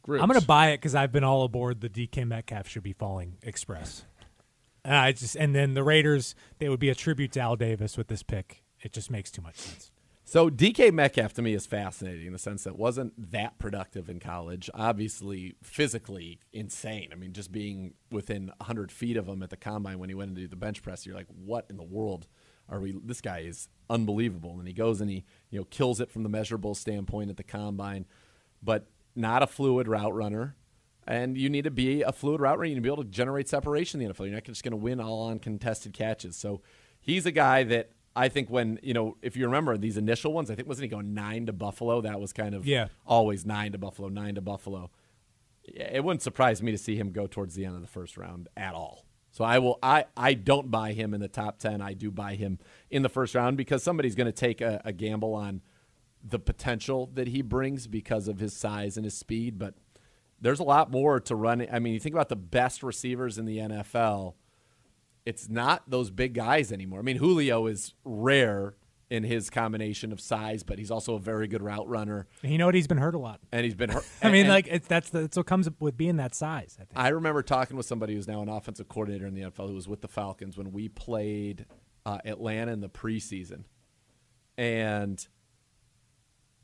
Gribbs. 0.04 0.22
I'm 0.22 0.28
going 0.30 0.40
to 0.40 0.46
buy 0.46 0.70
it 0.70 0.78
because 0.78 0.96
I've 0.96 1.12
been 1.12 1.24
all 1.24 1.44
aboard 1.44 1.82
the 1.82 1.90
DK 1.90 2.26
Metcalf 2.26 2.68
should 2.68 2.84
be 2.84 2.94
falling 2.94 3.38
express. 3.42 4.06
And 4.88 4.96
I 4.96 5.12
just 5.12 5.36
and 5.36 5.54
then 5.54 5.74
the 5.74 5.84
Raiders 5.84 6.34
they 6.60 6.70
would 6.70 6.80
be 6.80 6.90
a 6.90 6.96
tribute 6.96 7.34
to 7.34 7.42
Al 7.42 7.58
Davis 7.58 7.98
with 7.98 8.08
this 8.08 8.24
pick. 8.24 8.64
It 8.82 8.94
just 8.94 9.12
makes 9.12 9.30
too 9.30 9.42
much 9.42 9.58
sense. 9.58 9.92
So 10.24 10.50
DK 10.50 10.94
Metcalf 10.94 11.34
to 11.34 11.42
me 11.42 11.54
is 11.54 11.66
fascinating 11.66 12.28
in 12.28 12.34
the 12.34 12.40
sense 12.40 12.64
that 12.64 12.78
wasn't 12.78 13.32
that 13.32 13.60
productive 13.60 14.10
in 14.10 14.20
college. 14.20 14.70
Obviously, 14.74 15.56
physically 15.62 16.40
insane. 16.54 17.10
I 17.12 17.16
mean, 17.16 17.34
just 17.34 17.52
being 17.52 17.96
within 18.12 18.52
100 18.58 18.92
feet 18.92 19.18
of 19.18 19.28
him 19.28 19.44
at 19.44 19.50
the 19.50 19.58
combine 19.58 20.00
when 20.00 20.10
he 20.10 20.16
went 20.16 20.32
into 20.38 20.48
the 20.48 20.56
bench 20.56 20.82
press, 20.82 21.06
you're 21.06 21.16
like, 21.16 21.28
what 21.30 21.66
in 21.70 21.78
the 21.78 21.84
world 21.84 22.28
are 22.70 22.80
we? 22.80 22.94
This 23.04 23.22
guy 23.22 23.40
is 23.40 23.68
unbelievable, 23.90 24.60
and 24.60 24.68
he 24.68 24.74
goes 24.74 25.02
and 25.02 25.10
he 25.10 25.26
you 25.50 25.60
know 25.60 25.66
kills 25.70 26.00
it 26.00 26.12
from 26.12 26.24
the 26.24 26.30
measurable 26.30 26.76
standpoint 26.76 27.30
at 27.30 27.38
the 27.38 27.44
combine, 27.44 28.06
but 28.64 28.88
not 29.16 29.44
a 29.44 29.48
fluid 29.48 29.88
route 29.88 30.14
runner. 30.14 30.56
And 31.08 31.38
you 31.38 31.50
need 31.50 31.64
to 31.64 31.72
be 31.72 32.02
a 32.02 32.12
fluid 32.12 32.42
route 32.42 32.58
runner. 32.60 32.66
You 32.66 32.76
need 32.76 32.82
to 32.82 32.90
be 32.90 32.94
able 32.94 33.04
to 33.04 33.10
generate 33.10 33.48
separation 33.48 34.02
in 34.02 34.08
the 34.08 34.14
NFL. 34.14 34.26
You're 34.26 34.34
not 34.36 34.44
just 34.44 34.64
going 34.64 34.72
to 34.72 34.78
win 34.78 35.00
all 35.00 35.22
on 35.24 35.40
contested 35.40 35.94
catches. 35.94 36.36
So 36.36 36.62
he's 37.00 37.26
a 37.26 37.32
guy 37.32 37.64
that 37.64 37.92
I 38.16 38.28
think 38.30 38.50
when 38.50 38.78
you 38.84 38.94
know, 38.94 39.16
if 39.22 39.38
you 39.38 39.46
remember 39.46 39.78
these 39.78 39.96
initial 39.96 40.34
ones, 40.34 40.52
I 40.52 40.56
think 40.56 40.68
wasn't 40.68 40.84
he 40.84 40.90
going 40.90 41.14
nine 41.14 41.46
to 41.46 41.54
Buffalo? 41.54 42.02
That 42.02 42.20
was 42.20 42.34
kind 42.34 42.54
of 42.56 42.66
Yeah. 42.68 42.88
always 43.06 43.46
nine 43.46 43.72
to 43.72 43.78
Buffalo, 43.78 44.10
nine 44.10 44.36
to 44.36 44.42
Buffalo. 44.42 44.90
It 45.64 46.04
wouldn't 46.04 46.22
surprise 46.22 46.62
me 46.64 46.72
to 46.72 46.78
see 46.78 46.96
him 46.96 47.12
go 47.12 47.28
towards 47.28 47.56
the 47.56 47.66
end 47.66 47.76
of 47.76 47.82
the 47.82 47.88
first 47.88 48.18
round 48.18 48.48
at 48.58 48.74
all. 48.74 49.06
So 49.32 49.44
I 49.44 49.60
will. 49.60 49.78
I 49.84 50.06
I 50.16 50.34
don't 50.34 50.72
buy 50.72 50.94
him 50.94 51.14
in 51.14 51.20
the 51.22 51.28
top 51.28 51.60
ten. 51.60 51.82
I 51.82 51.94
do 51.94 52.10
buy 52.10 52.36
him 52.36 52.58
in 52.90 53.02
the 53.04 53.10
first 53.10 53.36
round 53.36 53.56
because 53.58 53.84
somebody's 53.84 54.16
going 54.16 54.26
to 54.26 54.32
take 54.32 54.62
a, 54.62 54.82
a 54.84 54.92
gamble 54.92 55.34
on 55.36 55.62
the 56.24 56.40
potential 56.40 57.10
that 57.14 57.28
he 57.28 57.42
brings 57.44 57.86
because 57.86 58.28
of 58.28 58.40
his 58.40 58.54
size 58.54 58.98
and 58.98 59.06
his 59.06 59.14
speed. 59.16 59.60
But 59.60 59.76
there's 60.42 60.60
a 60.60 60.64
lot 60.64 60.92
more 60.92 61.20
to 61.22 61.36
run. 61.36 61.66
I 61.72 61.80
mean, 61.80 61.94
you 61.94 62.00
think 62.00 62.14
about 62.16 62.30
the 62.30 62.36
best 62.36 62.84
receivers 62.84 63.38
in 63.38 63.46
the 63.46 63.58
NFL 63.58 64.36
it's 65.28 65.50
not 65.50 65.84
those 65.90 66.10
big 66.10 66.34
guys 66.34 66.72
anymore. 66.72 67.00
I 67.00 67.02
mean, 67.02 67.18
Julio 67.18 67.68
is 67.68 67.94
rare 68.06 68.78
in 69.10 69.26
his 69.26 69.50
combination 69.50 70.14
of 70.14 70.22
size, 70.22 70.64
but 70.64 70.80
he's 70.80 70.90
also 70.90 71.16
a 71.16 71.20
very 71.20 71.50
good 71.50 71.62
route 71.62 71.86
runner, 71.86 72.28
And 72.44 72.52
you 72.54 72.58
know 72.58 72.66
what? 72.66 72.76
He's 72.76 72.88
been 72.88 72.98
hurt 72.98 73.14
a 73.14 73.18
lot. 73.20 73.42
and 73.52 73.66
he's 73.66 73.76
been 73.76 73.90
hurt. 73.90 74.06
I 74.24 74.32
mean, 74.32 74.48
like 74.48 74.68
it's 74.70 74.88
that's 74.88 75.10
the, 75.10 75.22
that's 75.22 75.36
what 75.36 75.46
comes 75.46 75.68
with 75.82 75.98
being 75.98 76.16
that 76.16 76.34
size. 76.34 76.78
I 76.80 76.86
think. 76.86 76.92
I 76.96 77.10
remember 77.10 77.44
talking 77.44 77.76
with 77.76 77.86
somebody 77.86 78.16
who's 78.16 78.26
now 78.26 78.42
an 78.42 78.48
offensive 78.48 78.88
coordinator 78.88 79.28
in 79.28 79.34
the 79.34 79.42
NFL 79.42 79.68
who 79.68 79.76
was 79.76 79.86
with 79.86 80.00
the 80.00 80.08
Falcons 80.08 80.58
when 80.58 80.72
we 80.72 80.88
played 80.88 81.66
uh, 82.06 82.20
Atlanta 82.24 82.72
in 82.72 82.80
the 82.80 82.90
preseason, 82.90 83.66
and 84.58 85.28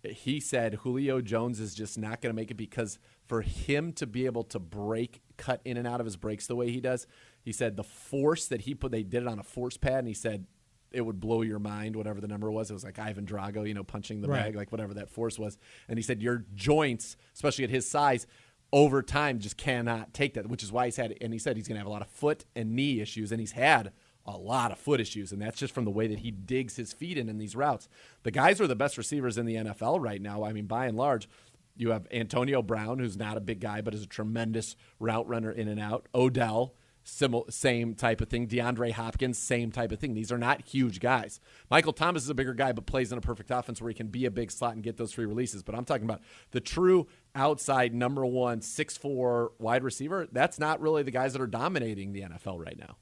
he 0.10 0.40
said 0.40 0.76
Julio 0.84 1.20
Jones 1.20 1.60
is 1.60 1.76
just 1.76 1.98
not 1.98 2.22
going 2.22 2.34
to 2.34 2.36
make 2.36 2.50
it 2.50 2.56
because 2.56 2.98
for 3.28 3.42
him 3.42 3.94
to 3.94 4.06
be 4.06 4.26
able 4.26 4.44
to 4.44 4.60
break, 4.60 5.22
cut 5.38 5.62
in 5.66 5.78
and 5.78 5.88
out 5.88 6.00
of 6.00 6.06
his 6.06 6.16
breaks 6.16 6.48
the 6.48 6.56
way 6.56 6.72
he 6.72 6.82
does, 6.82 7.08
he 7.42 7.52
said 7.52 7.76
the 7.78 7.84
force 7.84 8.48
that 8.48 8.62
he 8.62 8.76
put, 8.76 8.92
they 8.92 9.04
did 9.04 9.24
it 9.24 9.28
on 9.28 9.40
a 9.40 9.44
force 9.44 9.78
pad, 9.78 10.00
and 10.00 10.08
he 10.08 10.14
said 10.14 10.46
it 10.92 11.02
would 11.02 11.20
blow 11.20 11.42
your 11.42 11.60
mind, 11.60 11.96
whatever 11.96 12.22
the 12.22 12.28
number 12.28 12.52
was. 12.52 12.70
It 12.70 12.74
was 12.74 12.84
like 12.84 13.00
Ivan 13.00 13.26
Drago, 13.26 13.68
you 13.68 13.74
know, 13.74 13.84
punching 13.84 14.22
the 14.22 14.28
Right. 14.28 14.44
bag, 14.44 14.56
like 14.56 14.72
whatever 14.72 14.94
that 14.96 15.10
force 15.10 15.40
was. 15.40 15.58
And 15.88 15.98
he 15.98 16.04
said 16.04 16.22
your 16.22 16.46
joints, 16.54 17.18
especially 17.34 17.64
at 17.64 17.70
his 17.72 17.90
size, 17.90 18.28
over 18.72 19.02
time 19.02 19.40
just 19.40 19.58
cannot 19.58 20.14
take 20.14 20.34
that, 20.36 20.48
which 20.48 20.64
is 20.64 20.72
why 20.72 20.86
he's 20.86 20.96
had, 20.98 21.16
and 21.22 21.34
he 21.34 21.40
said 21.40 21.56
he's 21.58 21.68
going 21.68 21.76
to 21.76 21.80
have 21.80 21.88
a 21.88 21.92
lot 21.92 22.02
of 22.02 22.08
foot 22.10 22.46
and 22.56 22.76
knee 22.76 23.00
issues, 23.02 23.32
and 23.32 23.40
he's 23.40 23.52
had 23.54 23.92
a 24.26 24.38
lot 24.38 24.72
of 24.72 24.78
foot 24.78 25.02
issues, 25.02 25.32
and 25.32 25.42
that's 25.42 25.60
just 25.60 25.74
from 25.74 25.84
the 25.86 25.92
way 25.92 26.08
that 26.08 26.20
he 26.20 26.32
digs 26.32 26.76
his 26.78 26.94
feet 26.94 27.18
in 27.18 27.28
in 27.28 27.38
these 27.38 27.56
routes. 27.56 27.90
The 28.24 28.32
guys 28.32 28.62
are 28.62 28.68
the 28.68 28.76
best 28.76 28.98
receivers 28.98 29.38
in 29.38 29.46
the 29.46 29.56
NFL 29.56 30.00
right 30.02 30.22
now. 30.22 30.44
I 30.44 30.54
mean, 30.54 30.66
by 30.66 30.86
and 30.86 30.96
large, 30.98 31.28
you 31.76 31.92
have 31.92 32.08
Antonio 32.12 32.62
Brown, 32.62 33.00
who's 33.00 33.18
not 33.18 33.38
a 33.38 33.42
big 33.42 33.60
guy, 33.60 33.82
but 33.82 33.94
is 33.94 34.04
a 34.04 34.08
tremendous 34.08 34.76
route 35.00 35.28
runner 35.28 35.52
in 35.52 35.68
and 35.68 35.80
out. 35.80 36.08
Odell, 36.14 36.76
simil- 37.06 37.52
same 37.52 37.96
type 37.96 38.22
of 38.22 38.30
thing. 38.30 38.48
DeAndre 38.48 38.92
Hopkins, 38.92 39.38
same 39.38 39.72
type 39.72 39.92
of 39.92 40.00
thing. 40.00 40.14
These 40.14 40.32
are 40.32 40.38
not 40.38 40.62
huge 40.62 41.00
guys. 41.00 41.40
Michael 41.70 41.92
Thomas 41.94 42.24
is 42.24 42.30
a 42.30 42.34
bigger 42.36 42.54
guy, 42.54 42.72
but 42.74 42.86
plays 42.86 43.12
in 43.12 43.18
a 43.18 43.22
perfect 43.22 43.50
offense 43.52 43.82
where 43.82 43.90
he 43.90 43.96
can 43.96 44.08
be 44.08 44.26
a 44.26 44.32
big 44.32 44.52
slot 44.52 44.76
and 44.76 44.84
get 44.84 44.98
those 44.98 45.12
free 45.14 45.26
releases. 45.26 45.64
But 45.64 45.76
I'm 45.76 45.84
talking 45.86 46.06
about 46.06 46.22
the 46.52 46.62
true 46.62 47.08
outside 47.36 47.94
number 47.94 48.26
one, 48.26 48.62
six 48.62 48.96
four 48.96 49.52
wide 49.60 49.84
receiver. 49.84 50.28
That's 50.32 50.60
not 50.60 50.80
really 50.80 51.04
the 51.04 51.12
guys 51.12 51.34
that 51.34 51.42
are 51.42 51.48
dominating 51.48 52.14
the 52.14 52.22
NFL 52.22 52.64
right 52.64 52.78
now. 52.78 52.98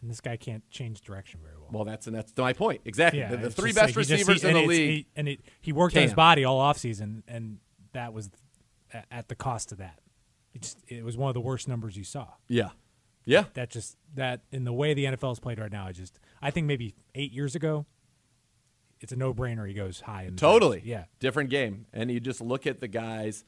and 0.00 0.10
this 0.10 0.20
guy 0.20 0.36
can't 0.36 0.68
change 0.70 1.00
direction 1.00 1.40
very 1.42 1.56
well. 1.56 1.68
Well, 1.72 1.84
that's 1.84 2.06
and 2.06 2.14
that's 2.14 2.32
my 2.36 2.52
point 2.52 2.82
exactly. 2.84 3.20
yeah, 3.20 3.30
the, 3.30 3.36
the 3.38 3.50
three 3.50 3.72
best 3.72 3.96
like 3.96 4.06
he 4.06 4.14
just- 4.14 4.28
receivers 4.28 4.42
he- 4.42 4.48
in 4.48 4.54
the 4.54 4.66
league. 4.66 4.90
he- 4.90 5.06
and 5.16 5.28
it, 5.28 5.40
he 5.60 5.72
worked 5.72 5.96
on 5.96 6.02
his 6.02 6.12
body 6.14 6.44
all 6.44 6.60
offseason, 6.60 7.22
and 7.26 7.58
that 7.92 8.12
was 8.12 8.30
at, 9.10 9.28
the 9.28 9.34
cost 9.34 9.72
of 9.72 9.78
that. 9.78 9.98
It, 10.54 10.62
just, 10.62 10.78
it 10.88 11.04
was 11.04 11.16
one 11.16 11.28
of 11.28 11.34
the 11.34 11.40
worst 11.40 11.66
numbers 11.68 11.96
you 11.96 12.04
saw. 12.04 12.26
yeah, 12.48 12.70
yeah. 13.24 13.44
That 13.54 13.70
just 13.70 13.96
that 14.14 14.42
in 14.50 14.64
the 14.64 14.72
way 14.72 14.94
the 14.94 15.04
NFL 15.06 15.32
is 15.32 15.40
played 15.40 15.58
right 15.58 15.72
now, 15.72 15.86
I 15.86 15.92
just 15.92 16.18
I 16.42 16.50
think 16.50 16.66
maybe 16.66 16.94
eight 17.14 17.32
years 17.32 17.54
ago, 17.54 17.86
it's 19.00 19.12
a 19.12 19.16
no 19.16 19.32
brainer. 19.32 19.66
He 19.66 19.74
goes 19.74 20.00
high 20.00 20.24
in 20.24 20.36
Totally. 20.36 20.78
draft. 20.78 20.86
Yeah. 20.86 21.04
Different 21.20 21.50
game. 21.50 21.86
And 21.92 22.10
you 22.10 22.20
just 22.20 22.40
look 22.40 22.66
at 22.66 22.80
the 22.80 22.88
guys 22.88 23.44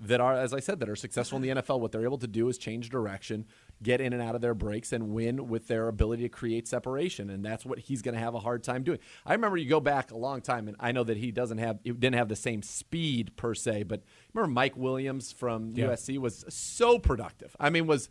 that 0.00 0.20
are, 0.20 0.34
as 0.34 0.52
I 0.52 0.60
said, 0.60 0.80
that 0.80 0.88
are 0.88 0.96
successful 0.96 1.36
in 1.36 1.42
the 1.42 1.48
NFL. 1.62 1.80
What 1.80 1.92
they're 1.92 2.02
able 2.04 2.18
to 2.18 2.26
do 2.26 2.48
is 2.48 2.58
change 2.58 2.90
direction, 2.90 3.46
get 3.82 4.00
in 4.00 4.12
and 4.12 4.22
out 4.22 4.34
of 4.34 4.40
their 4.40 4.54
breaks, 4.54 4.92
and 4.92 5.12
win 5.12 5.48
with 5.48 5.68
their 5.68 5.88
ability 5.88 6.22
to 6.22 6.28
create 6.28 6.68
separation. 6.68 7.30
And 7.30 7.44
that's 7.44 7.64
what 7.64 7.78
he's 7.78 8.02
going 8.02 8.14
to 8.14 8.20
have 8.20 8.34
a 8.34 8.40
hard 8.40 8.62
time 8.62 8.82
doing. 8.82 8.98
I 9.26 9.32
remember 9.32 9.56
you 9.56 9.68
go 9.68 9.80
back 9.80 10.10
a 10.10 10.16
long 10.16 10.40
time, 10.40 10.68
and 10.68 10.76
I 10.80 10.92
know 10.92 11.04
that 11.04 11.16
he 11.16 11.30
doesn't 11.30 11.58
have, 11.58 11.78
he 11.82 11.90
didn't 11.90 12.16
have 12.16 12.28
the 12.28 12.36
same 12.36 12.62
speed 12.62 13.36
per 13.36 13.54
se, 13.54 13.84
but 13.84 14.02
remember 14.32 14.52
Mike 14.52 14.76
Williams 14.76 15.32
from 15.32 15.70
Yeah. 15.74 15.86
USC 15.86 16.18
was 16.18 16.44
so 16.48 16.98
productive. 16.98 17.56
I 17.58 17.70
mean, 17.70 17.86
was 17.86 18.08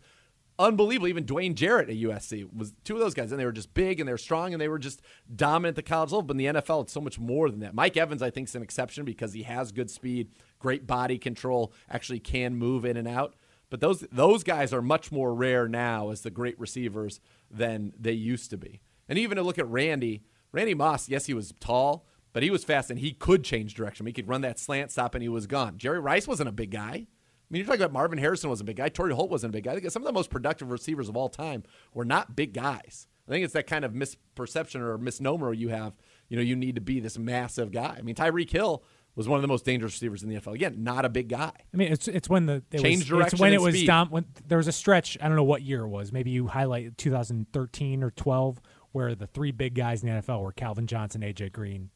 unbelievable. 0.58 1.08
Even 1.08 1.24
Dwayne 1.24 1.54
Jarrett 1.54 1.88
at 1.88 1.96
USC 1.96 2.46
was 2.54 2.72
two 2.84 2.94
of 2.94 3.00
those 3.00 3.14
guys, 3.14 3.32
and 3.32 3.40
they 3.40 3.44
were 3.44 3.52
just 3.52 3.72
big 3.74 3.98
and 4.00 4.08
they 4.08 4.12
were 4.12 4.18
strong 4.18 4.52
and 4.52 4.60
they 4.60 4.68
were 4.68 4.78
just 4.78 5.00
dominant 5.34 5.72
at 5.78 5.84
the 5.84 5.88
college 5.88 6.10
level. 6.12 6.22
But 6.22 6.34
in 6.34 6.38
the 6.38 6.60
NFL, 6.60 6.82
it's 6.82 6.92
so 6.92 7.00
much 7.00 7.18
more 7.18 7.50
than 7.50 7.60
that. 7.60 7.74
Mike 7.74 7.96
Evans, 7.96 8.22
I 8.22 8.30
think, 8.30 8.48
is 8.48 8.54
an 8.54 8.62
exception 8.62 9.04
because 9.04 9.32
he 9.32 9.42
has 9.44 9.72
good 9.72 9.90
speed, 9.90 10.28
great 10.58 10.86
body 10.86 11.18
control, 11.18 11.72
actually 11.90 12.20
can 12.20 12.54
move 12.54 12.84
in 12.84 12.96
and 12.96 13.08
out. 13.08 13.34
But 13.72 13.80
those 13.80 14.00
those 14.12 14.44
guys 14.44 14.74
are 14.74 14.82
much 14.82 15.10
more 15.10 15.34
rare 15.34 15.66
now 15.66 16.10
as 16.10 16.20
the 16.20 16.30
great 16.30 16.60
receivers 16.60 17.20
than 17.50 17.94
they 17.98 18.12
used 18.12 18.50
to 18.50 18.58
be. 18.58 18.82
And 19.08 19.18
even 19.18 19.36
to 19.36 19.42
look 19.42 19.58
at 19.58 19.66
Randy, 19.66 20.24
Randy 20.52 20.74
Moss, 20.74 21.08
yes, 21.08 21.24
he 21.24 21.32
was 21.32 21.54
tall, 21.58 22.04
but 22.34 22.42
he 22.42 22.50
was 22.50 22.64
fast 22.64 22.90
and 22.90 22.98
he 22.98 23.12
could 23.12 23.44
change 23.44 23.72
direction. 23.72 24.04
He 24.04 24.12
could 24.12 24.28
run 24.28 24.42
that 24.42 24.58
slant 24.58 24.90
stop 24.90 25.14
and 25.14 25.22
he 25.22 25.30
was 25.30 25.46
gone. 25.46 25.78
Jerry 25.78 26.00
Rice 26.00 26.28
wasn't 26.28 26.50
a 26.50 26.52
big 26.52 26.70
guy. 26.70 26.90
I 26.92 27.06
mean, 27.48 27.60
you're 27.60 27.64
talking 27.64 27.80
about 27.80 27.94
Marvin 27.94 28.18
Harrison 28.18 28.50
wasn't 28.50 28.68
a 28.68 28.72
big 28.72 28.76
guy. 28.76 28.90
Torry 28.90 29.14
Holt 29.14 29.30
wasn't 29.30 29.54
a 29.54 29.56
big 29.56 29.64
guy. 29.64 29.70
I 29.70 29.74
think 29.76 29.90
some 29.90 30.02
of 30.02 30.06
the 30.06 30.12
most 30.12 30.28
productive 30.28 30.70
receivers 30.70 31.08
of 31.08 31.16
all 31.16 31.30
time 31.30 31.62
were 31.94 32.04
not 32.04 32.36
big 32.36 32.52
guys. 32.52 33.06
I 33.26 33.30
think 33.30 33.42
it's 33.42 33.54
that 33.54 33.66
kind 33.66 33.86
of 33.86 33.94
misperception 33.94 34.80
or 34.80 34.98
misnomer 34.98 35.54
you 35.54 35.70
have. 35.70 35.94
You 36.28 36.36
know, 36.36 36.42
you 36.42 36.56
need 36.56 36.74
to 36.74 36.82
be 36.82 37.00
this 37.00 37.16
massive 37.16 37.72
guy. 37.72 37.96
I 37.98 38.02
mean, 38.02 38.16
Tyreek 38.16 38.50
Hill 38.50 38.84
was 39.14 39.28
one 39.28 39.36
of 39.36 39.42
the 39.42 39.48
most 39.48 39.64
dangerous 39.64 39.92
receivers 39.94 40.22
in 40.22 40.28
the 40.28 40.36
NFL. 40.36 40.54
Again, 40.54 40.82
not 40.82 41.04
a 41.04 41.08
big 41.08 41.28
guy. 41.28 41.52
I 41.72 41.76
mean, 41.76 41.92
it's 41.92 42.08
it's 42.08 42.28
when 42.28 42.46
the 42.46 42.62
it 42.72 42.80
Change 42.80 43.00
was, 43.00 43.06
direction 43.08 43.34
It's 43.36 43.40
when 43.40 43.48
and 43.52 43.60
it 43.60 43.64
was 43.64 43.74
speed. 43.74 43.86
dom- 43.86 44.10
when 44.10 44.24
there 44.46 44.58
was 44.58 44.68
a 44.68 44.72
stretch. 44.72 45.18
I 45.20 45.26
don't 45.28 45.36
know 45.36 45.44
what 45.44 45.62
year 45.62 45.82
it 45.84 45.88
was. 45.88 46.12
Maybe 46.12 46.30
you 46.30 46.46
highlight 46.46 46.96
2013 46.98 48.02
or 48.02 48.10
12, 48.10 48.60
where 48.92 49.14
the 49.14 49.26
three 49.26 49.50
big 49.50 49.74
guys 49.74 50.02
in 50.02 50.08
the 50.08 50.22
NFL 50.22 50.42
were 50.42 50.52
Calvin 50.52 50.86
Johnson, 50.86 51.20
AJ 51.22 51.52
Green, 51.52 51.90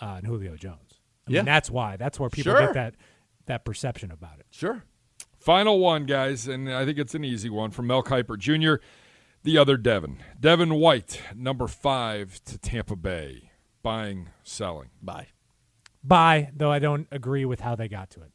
uh, 0.00 0.14
and 0.18 0.26
Julio 0.26 0.56
Jones. 0.56 1.00
I 1.28 1.30
Yeah. 1.32 1.38
mean, 1.40 1.44
that's 1.46 1.70
why. 1.70 1.96
That's 1.96 2.18
where 2.18 2.28
people 2.30 2.52
Sure. 2.52 2.60
get 2.66 2.74
that 2.74 2.94
that 3.46 3.64
perception 3.64 4.10
about 4.12 4.38
it. 4.38 4.46
Sure. 4.50 4.84
Final 5.38 5.80
one, 5.80 6.06
guys, 6.06 6.46
and 6.46 6.72
I 6.72 6.84
think 6.84 6.96
it's 6.98 7.14
an 7.16 7.24
easy 7.24 7.50
one 7.50 7.72
from 7.72 7.88
Mel 7.88 8.02
Kiper 8.04 8.38
Jr., 8.38 8.80
the 9.42 9.58
other 9.58 9.76
Devin. 9.76 10.18
Devin 10.38 10.74
White, 10.76 11.20
number 11.34 11.66
five 11.66 12.40
to 12.44 12.56
Tampa 12.58 12.94
Bay. 12.94 13.50
Buying, 13.82 14.28
selling. 14.44 14.90
Bye. 15.02 15.26
Buy, 16.04 16.50
though 16.54 16.70
I 16.72 16.78
don't 16.78 17.06
agree 17.10 17.44
with 17.44 17.60
how 17.60 17.76
they 17.76 17.88
got 17.88 18.10
to 18.10 18.22
it. 18.22 18.32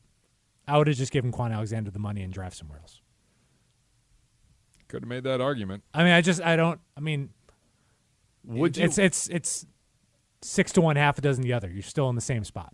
I 0.68 0.78
would 0.78 0.88
have 0.88 0.98
just 0.98 1.12
given 1.12 1.32
Kwon 1.32 1.54
Alexander 1.54 1.92
the 1.92 2.00
money 2.00 2.22
and 2.24 2.32
draft 2.32 2.58
somewhere 2.58 2.80
else. 2.80 3.02
Could 4.88 5.04
have 5.04 5.10
made 5.10 5.24
that 5.24 5.42
argument. 5.42 5.84
I 5.94 6.04
mean, 6.04 6.14
I 6.14 6.22
just 6.22 6.42
I 6.42 6.56
don't. 6.56 6.80
I 6.96 7.02
mean, 7.02 7.30
Would 8.46 8.78
you? 8.78 8.86
it's 8.86 8.98
it's 8.98 9.28
it's 9.28 9.66
six 10.42 10.72
to 10.74 10.82
one, 10.82 10.96
half 10.96 11.18
a 11.18 11.22
dozen 11.22 11.44
the 11.44 11.54
other. 11.54 11.70
You're 11.70 11.84
still 11.84 12.10
in 12.10 12.16
the 12.16 12.22
same 12.22 12.44
spot. 12.46 12.74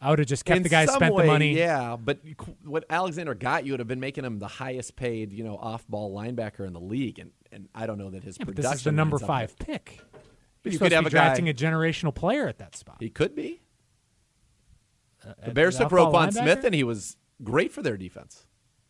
I 0.00 0.10
would 0.10 0.18
have 0.18 0.28
just 0.28 0.44
kept 0.44 0.58
in 0.58 0.62
the 0.62 0.68
guy 0.68 0.86
some 0.86 0.94
spent 0.94 1.14
way, 1.14 1.24
the 1.24 1.32
money. 1.32 1.58
Yeah, 1.58 1.96
but 1.96 2.20
what 2.64 2.84
Alexander 2.88 3.34
got, 3.34 3.66
you 3.66 3.72
would 3.72 3.80
have 3.80 3.88
been 3.88 4.00
making 4.00 4.24
him 4.24 4.38
the 4.38 4.48
highest 4.48 4.96
paid, 4.96 5.30
you 5.30 5.44
know, 5.44 5.56
off-ball 5.56 6.14
linebacker 6.16 6.66
in 6.66 6.72
the 6.72 6.80
league, 6.80 7.18
and 7.18 7.32
and 7.52 7.68
I 7.74 7.86
don't 7.86 7.98
know 7.98 8.10
that 8.10 8.22
his 8.24 8.38
Yeah, 8.38 8.44
but 8.46 8.56
this 8.56 8.72
is 8.72 8.84
the 8.84 8.92
number 8.92 9.18
five 9.18 9.58
pick. 9.58 10.00
But 10.62 10.72
You're 10.72 10.78
could 10.78 10.92
supposed 10.92 10.92
have 10.92 11.02
to 11.02 11.06
a 11.06 11.10
be 11.10 11.10
drafting 11.10 11.44
guy. 11.46 11.50
a 11.50 11.54
generational 11.54 12.14
player 12.14 12.46
at 12.46 12.58
that 12.58 12.76
spot. 12.76 12.96
He 13.00 13.10
could 13.10 13.34
be. 13.34 13.60
The 15.44 15.52
Bears 15.52 15.76
took 15.76 15.92
off-ball 15.92 16.12
Roquan 16.12 16.32
Smith, 16.32 16.64
and 16.64 16.74
he 16.74 16.84
was 16.84 17.16
great 17.42 17.72
for 17.72 17.82
their 17.82 17.96
defense. 17.96 18.46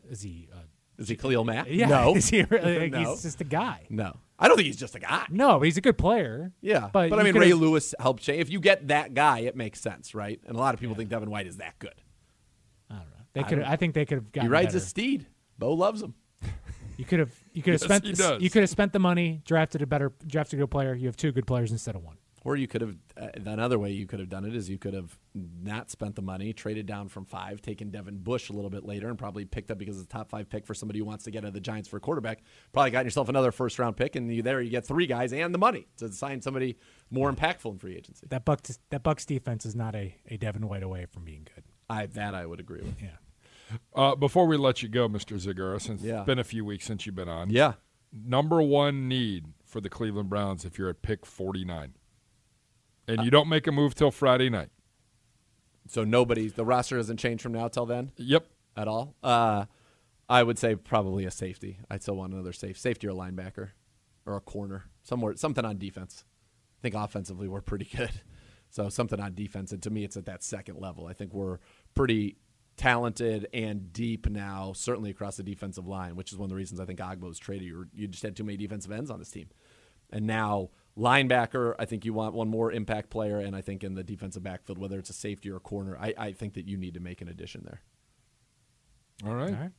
Is 0.09 0.23
he? 0.23 0.49
Uh, 0.53 0.59
Is 0.99 1.09
he 1.09 1.17
Khalil 1.17 1.45
Mack? 1.45 1.67
yeah. 1.71 1.89
No. 1.89 2.15
Is 2.17 2.29
he 2.29 2.43
really, 2.45 2.79
like, 2.79 2.93
No. 3.03 3.11
He's 3.11 3.23
just 3.23 3.41
a 3.41 3.45
guy. 3.45 3.87
No. 3.91 4.17
I 4.39 4.49
don't 4.49 4.57
think 4.57 4.67
he's 4.67 4.77
just 4.79 4.95
a 4.95 4.99
guy. 5.01 5.27
No, 5.29 5.61
he's 5.61 5.77
a 5.77 5.81
good 5.83 5.99
player. 5.99 6.53
Yeah, 6.63 6.89
but, 6.93 7.11
but, 7.11 7.19
I 7.19 7.23
mean, 7.25 7.37
Ray 7.37 7.53
Lewis 7.53 7.95
helped 8.01 8.23
change. 8.23 8.41
If 8.41 8.49
you 8.51 8.59
get 8.59 8.89
that 8.89 9.13
guy, 9.13 9.41
it 9.41 9.55
makes 9.55 9.81
sense, 9.81 10.15
right? 10.15 10.41
And 10.47 10.57
a 10.57 10.59
lot 10.59 10.73
of 10.73 10.81
people 10.81 10.97
think 10.97 11.11
Devin 11.11 11.29
White 11.31 11.47
is 11.47 11.59
that 11.59 11.79
good. 11.79 11.93
I 12.89 12.95
don't 12.95 13.05
know. 13.05 13.17
They 13.35 13.43
could. 13.43 13.59
don't- 13.59 13.69
I 13.69 13.77
think 13.77 13.93
they 13.95 14.07
could 14.07 14.17
have 14.17 14.25
He 14.27 14.31
gotten 14.33 14.51
rides 14.51 14.67
better. 14.69 14.79
a 14.79 14.81
steed. 14.81 15.27
Bo 15.59 15.75
loves 15.75 16.01
him. 16.03 16.15
You 16.97 17.07
could 17.07 17.19
have. 17.21 17.33
You 17.55 17.63
could 17.63 17.73
have 17.73 17.81
Yes, 17.81 17.89
spent. 17.89 18.05
he 18.05 18.13
does. 18.13 18.43
You 18.43 18.51
could 18.51 18.61
have 18.63 18.69
spent 18.69 18.93
the 18.93 18.99
money, 18.99 19.41
drafted 19.47 19.81
a 19.81 19.87
better, 19.87 20.13
drafted 20.27 20.59
a 20.59 20.63
good 20.65 20.71
player. 20.71 20.95
You 20.95 21.07
have 21.07 21.17
two 21.17 21.33
good 21.33 21.47
players 21.47 21.73
instead 21.73 21.95
of 21.97 22.03
one. 22.05 22.17
Or 22.43 22.57
you 22.57 22.67
could 22.67 22.81
have 22.81 22.97
uh, 23.21 23.29
another 23.45 23.79
way 23.79 23.91
you 23.93 24.07
could 24.07 24.19
have 24.19 24.31
done 24.31 24.47
it 24.47 24.55
is 24.57 24.71
you 24.71 24.79
could 24.79 24.95
have 24.95 25.19
not 25.35 25.91
spent 25.91 26.15
the 26.17 26.23
money, 26.23 26.55
traded 26.55 26.87
down 26.87 27.09
from 27.09 27.27
five, 27.27 27.61
taken 27.61 27.91
Devin 27.91 28.19
Bush 28.19 28.49
a 28.49 28.55
little 28.55 28.71
bit 28.71 28.83
later, 28.85 29.09
and 29.11 29.19
probably 29.19 29.45
picked 29.45 29.71
up 29.71 29.77
because 29.77 29.97
it's 29.97 30.07
a 30.07 30.09
top 30.09 30.31
five 30.31 30.49
pick 30.49 30.65
for 30.67 30.73
somebody 30.73 31.01
who 31.01 31.05
wants 31.05 31.25
to 31.25 31.31
get 31.31 31.45
out 31.45 31.49
of 31.49 31.53
the 31.55 31.61
Giants 31.61 31.87
for 31.89 31.99
a 31.99 32.01
quarterback. 32.01 32.41
Probably 32.73 32.91
got 32.93 33.05
yourself 33.05 33.29
another 33.29 33.53
first 33.53 33.79
round 33.79 33.97
pick, 33.99 34.17
and 34.17 34.33
you 34.35 34.43
there 34.43 34.63
you 34.63 34.71
get 34.71 34.87
three 34.87 35.07
guys 35.07 35.35
and 35.35 35.53
the 35.53 35.59
money 35.59 35.87
to 35.99 36.11
sign 36.13 36.41
somebody 36.41 36.79
more 37.11 37.31
impactful 37.31 37.71
in 37.73 37.79
free 37.79 37.95
agency. 37.95 38.27
That 38.31 38.47
Bucks 38.47 38.79
that 38.89 39.03
Bucks 39.03 39.27
defense 39.27 39.67
is 39.67 39.77
not 39.77 39.95
a, 39.95 40.15
a 40.29 40.39
Devin 40.39 40.67
White 40.67 40.83
away 40.83 41.05
from 41.07 41.25
being 41.25 41.47
good. 41.55 41.65
I 41.91 42.07
that 42.07 42.35
I 42.35 42.47
would 42.47 42.61
agree 42.61 42.81
with. 42.81 42.95
Yeah. 43.03 43.77
Uh, 43.95 44.17
before 44.17 44.47
we 44.47 44.57
let 44.57 44.83
you 44.83 44.89
go, 44.89 45.09
Mr. 45.09 45.39
Zegura, 45.39 45.81
since 45.81 46.03
Yeah. 46.03 46.21
it's 46.21 46.27
been 46.27 46.39
a 46.39 46.45
few 46.45 46.65
weeks 46.65 46.87
since 46.87 47.05
you've 47.05 47.15
been 47.15 47.29
on, 47.29 47.51
Yeah. 47.51 47.75
number 48.13 48.63
one 48.63 49.09
need 49.09 49.45
for 49.65 49.81
the 49.81 49.89
Cleveland 49.89 50.29
Browns 50.31 50.65
if 50.65 50.79
you're 50.79 50.89
at 50.89 51.03
pick 51.03 51.25
49, 51.25 51.95
and 53.11 53.25
you 53.25 53.31
don't 53.31 53.49
make 53.49 53.67
a 53.67 53.73
move 53.73 53.95
till 53.95 54.11
Friday 54.11 54.49
night. 54.51 54.71
So 55.89 56.05
nobody 56.05 56.49
the 56.49 56.65
roster 56.65 56.97
doesn't 56.97 57.17
change 57.17 57.43
from 57.43 57.53
now 57.53 57.69
till 57.69 57.87
then 57.87 58.13
Yep. 58.17 58.47
at 58.77 58.87
all. 58.89 59.17
Uh, 59.23 59.67
I 60.29 60.43
would 60.43 60.59
say 60.59 60.77
probably 60.77 61.25
a 61.25 61.31
safety. 61.31 61.79
I'd 61.91 62.03
still 62.03 62.17
want 62.17 62.33
another 62.33 62.53
safe 62.53 62.79
safety 62.79 63.07
or 63.09 63.11
a 63.11 63.15
linebacker 63.15 63.71
or 64.27 64.37
a 64.37 64.41
corner 64.41 64.85
somewhere 65.03 65.35
something 65.37 65.65
on 65.65 65.79
defense. 65.79 66.25
I 66.79 66.83
think 66.83 66.95
offensively 66.95 67.49
we're 67.49 67.61
pretty 67.61 67.89
good. 67.97 68.23
So 68.73 68.89
something 68.89 69.19
on 69.19 69.35
defense, 69.35 69.73
and 69.73 69.83
to 69.83 69.91
me, 69.91 70.05
it's 70.05 70.17
at 70.17 70.27
that 70.27 70.45
second 70.45 70.79
level. 70.79 71.09
I 71.09 71.13
think 71.13 71.35
we're 71.35 71.59
pretty 71.97 72.37
talented 72.77 73.49
and 73.53 73.93
deep 73.93 74.29
now, 74.31 74.73
certainly 74.75 75.11
across 75.11 75.37
the 75.37 75.43
defensive 75.43 75.89
line, 75.89 76.15
which 76.15 76.31
is 76.33 76.39
one 76.39 76.45
of 76.47 76.51
the 76.51 76.55
reasons 76.57 76.79
I 76.79 76.85
think 76.85 77.01
Ogbah 77.01 77.23
was 77.23 77.41
traded. 77.41 77.67
You 77.93 78.07
just 78.07 78.23
had 78.23 78.37
too 78.37 78.45
many 78.45 78.57
defensive 78.57 78.93
ends 78.93 79.11
on 79.11 79.19
this 79.19 79.31
team, 79.33 79.49
and 80.11 80.25
now 80.25 80.71
linebacker. 80.99 81.75
I 81.79 81.85
think 81.85 82.05
you 82.05 82.13
want 82.13 82.35
one 82.35 82.49
more 82.49 82.73
impact 82.73 83.11
player, 83.11 83.39
and 83.39 83.55
I 83.57 83.61
think 83.61 83.85
in 83.85 83.95
the 83.95 84.03
defensive 84.05 84.43
backfield, 84.43 84.79
whether 84.79 84.99
it's 84.99 85.11
a 85.11 85.15
safety 85.15 85.51
or 85.51 85.57
a 85.57 85.61
corner, 85.61 85.97
I, 86.01 86.15
I 86.17 86.33
think 86.33 86.55
that 86.55 86.67
you 86.67 86.77
need 86.77 86.95
to 86.95 87.01
make 87.01 87.21
an 87.21 87.29
addition 87.29 87.63
there. 87.65 87.81
All 89.29 89.35
right. 89.37 89.53
All 89.55 89.61
right. 89.61 89.71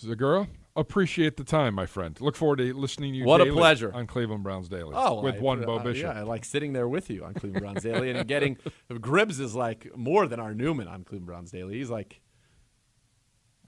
Zegura, 0.00 0.46
appreciate 0.76 1.36
the 1.36 1.42
time, 1.42 1.74
my 1.74 1.86
friend. 1.86 2.20
Look 2.20 2.36
forward 2.36 2.58
to 2.58 2.72
listening 2.72 3.12
to 3.14 3.18
you 3.18 3.24
What 3.24 3.40
a 3.40 3.52
pleasure. 3.52 3.92
on 3.92 4.06
Cleveland 4.06 4.44
Browns 4.44 4.68
Daily 4.68 4.92
Oh, 4.94 5.22
with 5.22 5.36
I- 5.36 5.40
one 5.40 5.60
Beau 5.62 5.78
uh, 5.78 5.82
Bishop. 5.82 6.04
Yeah, 6.14 6.20
I 6.20 6.22
like 6.22 6.44
sitting 6.44 6.72
there 6.72 6.86
with 6.86 7.10
you 7.10 7.24
on 7.24 7.34
Cleveland 7.34 7.64
Browns 7.64 7.82
Daily 7.82 8.10
and 8.10 8.28
getting 8.28 8.56
Gribbs 8.90 9.40
is 9.40 9.56
like 9.56 9.90
more 9.96 10.28
than 10.28 10.38
our 10.38 10.54
Newman 10.54 10.86
on 10.86 11.02
Cleveland 11.02 11.26
Browns 11.26 11.50
Daily. 11.50 11.78
He's 11.78 11.90
like, 11.90 12.20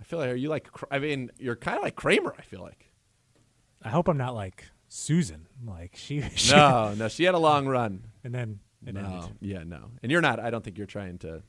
I 0.00 0.04
feel 0.04 0.20
like 0.20 0.30
are 0.30 0.34
you 0.36 0.48
like? 0.50 0.68
I 0.90 1.00
mean, 1.00 1.30
you're 1.38 1.56
kind 1.56 1.76
of 1.76 1.82
like 1.82 1.96
Kramer. 1.96 2.32
I 2.38 2.42
feel 2.42 2.62
like. 2.62 2.92
I 3.82 3.88
hope 3.88 4.06
I'm 4.08 4.16
not 4.16 4.34
like 4.36 4.66
Susan. 4.92 5.46
Like 5.64 5.92
she, 5.94 6.20
she 6.34 6.52
No, 6.54 6.92
no, 6.94 7.08
she 7.08 7.24
had 7.24 7.34
a 7.34 7.38
long 7.38 7.66
run. 7.66 8.04
and 8.24 8.34
then 8.34 8.58
it 8.86 8.94
no, 8.94 9.00
ended. 9.00 9.30
yeah, 9.40 9.62
no, 9.64 9.90
and 10.02 10.10
you're 10.12 10.20
not. 10.20 10.40
I 10.40 10.50
don't 10.50 10.62
think 10.64 10.76
you're 10.76 10.86
trying 10.86 11.18
to. 11.18 11.42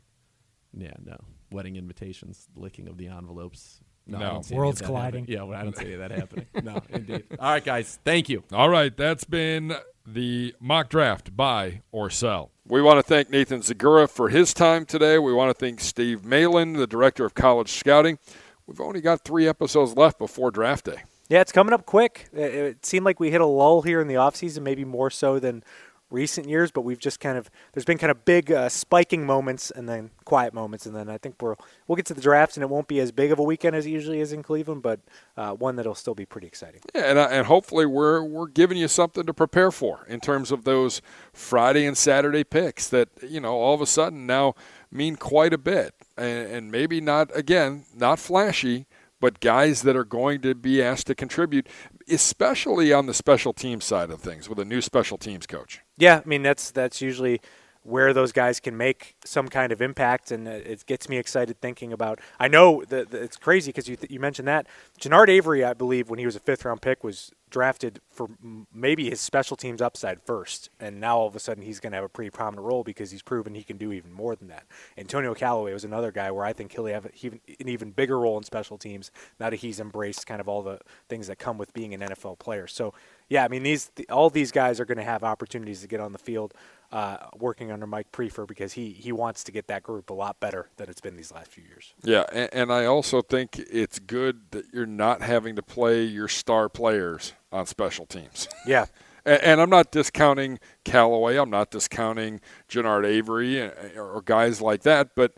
Yeah, 0.77 0.93
no. 1.03 1.17
Wedding 1.51 1.75
invitations, 1.75 2.47
licking 2.55 2.87
of 2.87 2.97
the 2.97 3.07
envelopes. 3.07 3.81
No, 4.07 4.19
No. 4.19 4.29
don't 4.31 4.43
see 4.45 4.53
any 4.53 4.57
of 4.57 4.59
Worlds 4.59 4.81
colliding. 4.81 5.25
happening. 5.25 5.37
Yeah, 5.37 5.43
well, 5.43 5.59
I 5.59 5.63
don't 5.63 5.75
see 5.77 5.85
any 5.85 5.93
of 5.93 5.99
that 5.99 6.11
happening. 6.17 6.45
No, 6.63 6.81
indeed. 6.89 7.23
All 7.39 7.51
right, 7.51 7.63
guys. 7.63 7.99
Thank 8.05 8.29
you. 8.29 8.43
All 8.53 8.69
right, 8.69 8.95
that's 8.95 9.23
been 9.25 9.73
the 10.05 10.55
mock 10.59 10.89
draft 10.89 11.35
buy 11.35 11.81
or 11.91 12.09
sell. 12.09 12.51
We 12.65 12.81
want 12.81 12.99
to 12.99 13.03
thank 13.03 13.29
Nathan 13.29 13.59
Zegura 13.61 14.09
for 14.09 14.29
his 14.29 14.53
time 14.53 14.85
today. 14.85 15.19
We 15.19 15.33
want 15.33 15.49
to 15.49 15.53
thank 15.65 15.81
Steve 15.81 16.23
Malin, 16.23 16.73
the 16.73 16.87
director 16.87 17.25
of 17.25 17.33
college 17.33 17.71
scouting. 17.73 18.17
We've 18.65 18.79
only 18.81 19.01
got 19.01 19.25
three 19.25 19.47
episodes 19.47 19.95
left 19.97 20.17
before 20.19 20.51
draft 20.51 20.85
day. 20.85 21.03
Yeah, 21.31 21.39
it's 21.39 21.53
coming 21.53 21.73
up 21.73 21.85
quick. 21.85 22.27
It, 22.33 22.85
seemed 22.85 23.05
like 23.05 23.21
we 23.21 23.31
hit 23.31 23.39
a 23.39 23.45
lull 23.45 23.83
here 23.83 24.01
in 24.01 24.09
the 24.09 24.15
offseason, 24.15 24.63
maybe 24.63 24.83
more 24.83 25.09
so 25.09 25.39
than 25.39 25.63
recent 26.09 26.49
years, 26.49 26.71
but 26.71 26.81
we've 26.81 26.99
just 26.99 27.21
kind 27.21 27.37
of 27.37 27.49
there's 27.71 27.85
been 27.85 27.97
kind 27.97 28.11
of 28.11 28.25
big 28.25 28.51
uh, 28.51 28.67
spiking 28.67 29.25
moments 29.25 29.71
and 29.71 29.87
then 29.87 30.11
quiet 30.25 30.53
moments, 30.53 30.85
and 30.85 30.93
then 30.93 31.07
I 31.07 31.17
think 31.17 31.41
we'll 31.41 31.55
we'll 31.87 31.95
get 31.95 32.05
to 32.07 32.13
the 32.13 32.19
draft, 32.19 32.57
and 32.57 32.63
it 32.63 32.69
won't 32.69 32.89
be 32.89 32.99
as 32.99 33.13
big 33.13 33.31
of 33.31 33.39
a 33.39 33.43
weekend 33.43 33.77
as 33.77 33.85
it 33.85 33.91
usually 33.91 34.19
is 34.19 34.33
in 34.33 34.43
Cleveland, 34.43 34.81
but 34.81 34.99
uh, 35.37 35.53
one 35.53 35.77
that'll 35.77 35.95
still 35.95 36.15
be 36.15 36.25
pretty 36.25 36.47
exciting. 36.47 36.81
Yeah, 36.93 37.03
and, 37.03 37.17
uh, 37.17 37.29
and 37.31 37.47
hopefully 37.47 37.85
we're 37.85 38.21
we're 38.25 38.49
giving 38.49 38.77
you 38.77 38.89
something 38.89 39.25
to 39.25 39.33
prepare 39.33 39.71
for 39.71 40.05
in 40.09 40.19
terms 40.19 40.51
of 40.51 40.65
those 40.65 41.01
Friday 41.31 41.85
and 41.85 41.97
Saturday 41.97 42.43
picks 42.43 42.89
that 42.89 43.07
you 43.25 43.39
know 43.39 43.53
all 43.53 43.73
of 43.73 43.79
a 43.79 43.87
sudden 43.87 44.25
now 44.25 44.53
mean 44.91 45.15
quite 45.15 45.53
a 45.53 45.57
bit, 45.57 45.95
and, 46.17 46.51
and 46.51 46.71
maybe 46.73 46.99
not 46.99 47.33
again 47.33 47.85
not 47.95 48.19
flashy, 48.19 48.85
but 49.21 49.39
guys 49.39 49.83
that 49.83 49.95
are 49.95 50.03
going 50.03 50.41
to 50.41 50.53
be 50.53 50.83
asked 50.83 51.07
to 51.07 51.15
contribute, 51.15 51.67
especially 52.09 52.91
on 52.91 53.05
the 53.05 53.13
special 53.13 53.53
team 53.53 53.79
side 53.79 54.09
of 54.09 54.19
things 54.19 54.49
with 54.49 54.59
a 54.59 54.65
new 54.65 54.81
special 54.81 55.17
teams 55.17 55.47
coach. 55.47 55.79
Yeah, 55.97 56.21
I 56.25 56.27
mean 56.27 56.41
that's 56.41 56.71
that's 56.71 56.99
usually 57.01 57.39
where 57.83 58.13
those 58.13 58.31
guys 58.31 58.59
can 58.59 58.77
make 58.77 59.15
some 59.25 59.47
kind 59.47 59.71
of 59.71 59.81
impact, 59.81 60.31
and 60.31 60.47
it 60.47 60.85
gets 60.85 61.09
me 61.09 61.17
excited 61.17 61.59
thinking 61.61 61.91
about. 61.91 62.19
I 62.39 62.47
know 62.47 62.83
that 62.89 63.13
it's 63.13 63.37
crazy 63.37 63.69
because 63.69 63.87
you 63.87 63.95
th- 63.95 64.11
you 64.11 64.19
mentioned 64.19 64.47
that 64.47 64.67
Genard 64.99 65.29
Avery, 65.29 65.63
I 65.63 65.73
believe, 65.73 66.09
when 66.09 66.19
he 66.19 66.25
was 66.25 66.35
a 66.35 66.39
fifth 66.39 66.63
round 66.63 66.81
pick, 66.81 67.03
was 67.03 67.31
drafted 67.49 67.99
for 68.09 68.29
maybe 68.73 69.09
his 69.09 69.19
special 69.19 69.57
teams 69.57 69.81
upside 69.81 70.21
first, 70.21 70.69
and 70.79 70.99
now 70.99 71.17
all 71.17 71.27
of 71.27 71.35
a 71.35 71.39
sudden 71.39 71.63
he's 71.63 71.79
going 71.79 71.91
to 71.91 71.97
have 71.97 72.05
a 72.05 72.09
pretty 72.09 72.29
prominent 72.29 72.65
role 72.65 72.83
because 72.83 73.11
he's 73.11 73.21
proven 73.21 73.55
he 73.55 73.63
can 73.63 73.77
do 73.77 73.91
even 73.91 74.11
more 74.11 74.35
than 74.35 74.47
that. 74.47 74.65
Antonio 74.97 75.33
Callaway 75.33 75.73
was 75.73 75.83
another 75.83 76.11
guy 76.11 76.31
where 76.31 76.45
I 76.45 76.53
think 76.53 76.71
he'll 76.71 76.85
have 76.85 77.05
an 77.05 77.39
even 77.59 77.91
bigger 77.91 78.19
role 78.19 78.37
in 78.37 78.43
special 78.43 78.77
teams 78.77 79.11
now 79.39 79.49
that 79.49 79.57
he's 79.57 79.79
embraced 79.79 80.25
kind 80.25 80.39
of 80.39 80.47
all 80.47 80.61
the 80.61 80.79
things 81.09 81.27
that 81.27 81.39
come 81.39 81.57
with 81.57 81.73
being 81.73 81.93
an 81.93 82.01
NFL 82.01 82.39
player. 82.39 82.67
So 82.67 82.93
yeah, 83.31 83.45
I 83.45 83.47
mean 83.47 83.63
these 83.63 83.89
th- 83.95 84.09
all 84.09 84.29
these 84.29 84.51
guys 84.51 84.81
are 84.81 84.85
going 84.85 84.97
to 84.97 85.05
have 85.05 85.23
opportunities 85.23 85.79
to 85.81 85.87
get 85.87 86.01
on 86.01 86.11
the 86.11 86.17
field 86.17 86.53
uh, 86.91 87.15
working 87.39 87.71
under 87.71 87.87
Mike 87.87 88.11
Priefer 88.11 88.45
because 88.45 88.73
he 88.73 88.89
he 88.89 89.13
wants 89.13 89.45
to 89.45 89.53
get 89.53 89.67
that 89.67 89.83
group 89.83 90.09
a 90.09 90.13
lot 90.13 90.41
better 90.41 90.67
than 90.75 90.89
it's 90.89 90.99
been 90.99 91.15
these 91.15 91.31
last 91.31 91.49
few 91.49 91.63
years. 91.63 91.93
Yeah, 92.03 92.25
and, 92.33 92.49
and 92.51 92.73
I 92.73 92.83
also 92.83 93.21
think 93.21 93.57
it's 93.57 93.99
good 93.99 94.51
that 94.51 94.65
you're 94.73 94.85
not 94.85 95.21
having 95.21 95.55
to 95.55 95.63
play 95.63 96.03
your 96.03 96.27
star 96.27 96.67
players 96.67 97.31
on 97.53 97.65
special 97.65 98.05
teams. 98.05 98.49
Yeah. 98.67 98.85
And, 99.23 99.41
and 99.43 99.61
I'm 99.61 99.69
not 99.69 99.91
discounting 99.91 100.59
Callaway. 100.83 101.37
I'm 101.37 101.49
not 101.49 101.71
discounting 101.71 102.41
Genard 102.67 103.05
Avery 103.05 103.61
or, 103.61 104.15
or 104.15 104.21
guys 104.23 104.61
like 104.61 104.81
that. 104.81 105.09
But 105.15 105.35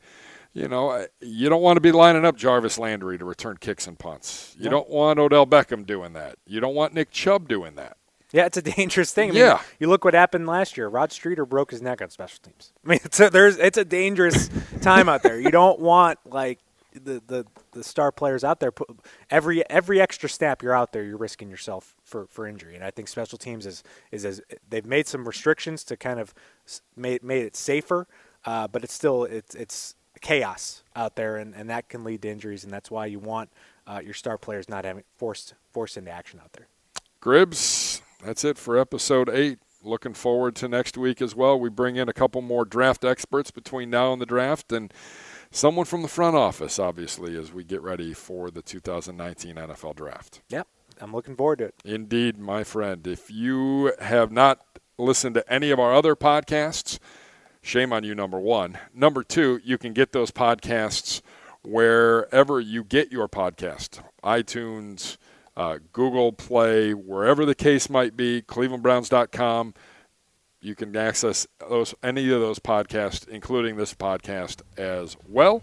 you 0.53 0.67
know, 0.67 1.05
you 1.19 1.49
don't 1.49 1.61
want 1.61 1.77
to 1.77 1.81
be 1.81 1.91
lining 1.91 2.25
up 2.25 2.35
Jarvis 2.37 2.77
Landry 2.77 3.17
to 3.17 3.25
return 3.25 3.57
kicks 3.59 3.87
and 3.87 3.97
punts. 3.97 4.55
You 4.57 4.65
No. 4.65 4.69
don't 4.71 4.89
want 4.89 5.19
Odell 5.19 5.47
Beckham 5.47 5.85
doing 5.85 6.13
that. 6.13 6.35
You 6.45 6.59
don't 6.59 6.75
want 6.75 6.93
Nick 6.93 7.09
Chubb 7.11 7.47
doing 7.47 7.75
that. 7.75 7.97
Yeah, 8.31 8.45
it's 8.45 8.57
a 8.57 8.61
dangerous 8.77 9.11
thing. 9.11 9.29
I 9.31 9.33
mean, 9.33 9.41
Yeah. 9.41 9.61
you 9.79 9.87
look 9.87 10.05
what 10.05 10.13
happened 10.13 10.47
last 10.47 10.77
year. 10.77 10.87
Rod 10.87 11.11
Streater 11.11 11.45
broke 11.45 11.71
his 11.71 11.81
neck 11.81 12.01
on 12.01 12.09
special 12.09 12.39
teams. 12.43 12.71
I 12.85 12.89
mean, 12.89 12.99
it's 13.03 13.19
a, 13.19 13.29
there's 13.29 13.57
it's 13.57 13.77
a 13.77 13.85
dangerous 13.85 14.49
time 14.81 15.09
out 15.09 15.23
there. 15.23 15.39
You 15.39 15.51
don't 15.51 15.79
want 15.79 16.19
like 16.25 16.59
the, 16.93 17.21
the, 17.25 17.45
the 17.71 17.83
star 17.83 18.11
players 18.11 18.43
out 18.43 18.59
there. 18.59 18.71
Put, 18.71 18.89
every 19.31 19.67
every 19.71 19.99
extra 19.99 20.29
snap 20.29 20.61
you're 20.61 20.75
out 20.75 20.93
there, 20.93 21.03
you're 21.03 21.17
risking 21.17 21.49
yourself 21.49 21.95
for, 22.03 22.27
for 22.27 22.45
injury. 22.45 22.75
And 22.75 22.83
I 22.83 22.91
think 22.91 23.07
special 23.07 23.39
teams 23.39 23.65
is 23.65 23.83
is 24.11 24.23
as 24.25 24.41
they've 24.69 24.85
made 24.85 25.07
some 25.07 25.25
restrictions 25.25 25.83
to 25.85 25.97
kind 25.97 26.19
of 26.19 26.35
made 26.95 27.23
made 27.23 27.45
it 27.45 27.55
safer, 27.55 28.07
uh, 28.45 28.67
but 28.67 28.83
it's 28.83 28.93
still 28.93 29.23
it's 29.23 29.55
it's 29.55 29.95
chaos 30.23 30.81
out 30.95 31.15
there, 31.15 31.37
and, 31.37 31.53
and 31.53 31.69
that 31.69 31.89
can 31.89 32.03
lead 32.03 32.23
to 32.23 32.29
injuries. 32.29 32.63
And 32.63 32.73
that's 32.73 32.89
why 32.89 33.05
you 33.05 33.19
want 33.19 33.51
uh, 33.85 34.01
your 34.03 34.15
star 34.15 34.39
players 34.39 34.67
not 34.67 34.85
having 34.85 35.03
forced 35.17 35.53
forced 35.71 35.97
into 35.97 36.09
action 36.09 36.39
out 36.43 36.53
there. 36.53 36.67
Gribbs, 37.21 38.01
that's 38.25 38.43
it 38.43 38.57
for 38.57 38.77
episode 38.79 39.29
eight. 39.29 39.59
Looking 39.83 40.13
forward 40.13 40.55
to 40.55 40.67
next 40.67 40.97
week 40.97 41.21
as 41.21 41.35
well. 41.35 41.59
We 41.59 41.69
bring 41.69 41.97
in 41.97 42.07
a 42.07 42.13
couple 42.13 42.41
more 42.41 42.63
draft 42.63 43.03
experts 43.03 43.51
between 43.51 43.89
now 43.89 44.13
and 44.13 44.21
the 44.21 44.25
draft, 44.25 44.71
and 44.71 44.93
someone 45.51 45.85
from 45.85 46.01
the 46.01 46.07
front 46.07 46.37
office, 46.37 46.79
obviously, 46.79 47.37
as 47.37 47.51
we 47.51 47.65
get 47.65 47.81
ready 47.81 48.13
for 48.13 48.49
the 48.49 48.61
2019 48.61 49.55
NFL 49.55 49.95
Draft. 49.95 50.41
Yep, 50.49 50.67
I'm 51.01 51.11
looking 51.11 51.35
forward 51.35 51.59
to 51.59 51.65
it. 51.65 51.75
Indeed, 51.83 52.37
my 52.37 52.63
friend. 52.63 53.05
If 53.05 53.29
you 53.29 53.93
have 53.99 54.31
not 54.31 54.61
listened 54.97 55.35
to 55.35 55.53
any 55.53 55.69
of 55.69 55.79
our 55.79 55.93
other 55.93 56.15
podcasts, 56.15 56.97
shame 57.63 57.91
on 57.91 58.03
you, 58.03 58.13
number 58.13 58.39
one. 58.39 58.77
Number 58.93 59.23
two, 59.23 59.59
you 59.63 59.79
can 59.79 59.93
get 59.93 60.11
those 60.11 60.29
podcasts 60.29 61.21
wherever 61.63 62.59
you 62.59 62.83
get 62.83 63.11
your 63.11 63.27
podcast 63.27 64.03
iTunes, 64.23 65.17
uh, 65.57 65.79
Google 65.91 66.31
Play, 66.31 66.93
wherever 66.93 67.45
the 67.45 67.55
case 67.55 67.89
might 67.89 68.15
be, 68.15 68.41
clevelandbrowns.com. 68.41 69.73
You 70.61 70.75
can 70.75 70.95
access 70.95 71.47
those, 71.59 71.93
any 72.03 72.31
of 72.31 72.39
those 72.39 72.59
podcasts, 72.59 73.27
including 73.27 73.75
this 73.75 73.93
podcast 73.93 74.61
as 74.77 75.17
well. 75.27 75.61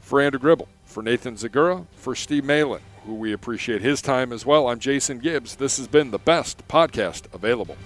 For 0.00 0.20
Andrew 0.20 0.40
Gribble, 0.40 0.68
for 0.84 1.02
Nathan 1.02 1.36
Zegura, 1.36 1.86
for 1.94 2.14
Steve 2.14 2.44
Malin, 2.44 2.80
who 3.04 3.14
we 3.14 3.32
appreciate 3.32 3.82
his 3.82 4.00
time 4.00 4.32
as 4.32 4.46
well, 4.46 4.68
I'm 4.68 4.78
Jason 4.78 5.18
Gibbs. 5.18 5.56
This 5.56 5.76
has 5.76 5.88
been 5.88 6.10
the 6.10 6.18
best 6.18 6.66
podcast 6.68 7.32
available. 7.34 7.76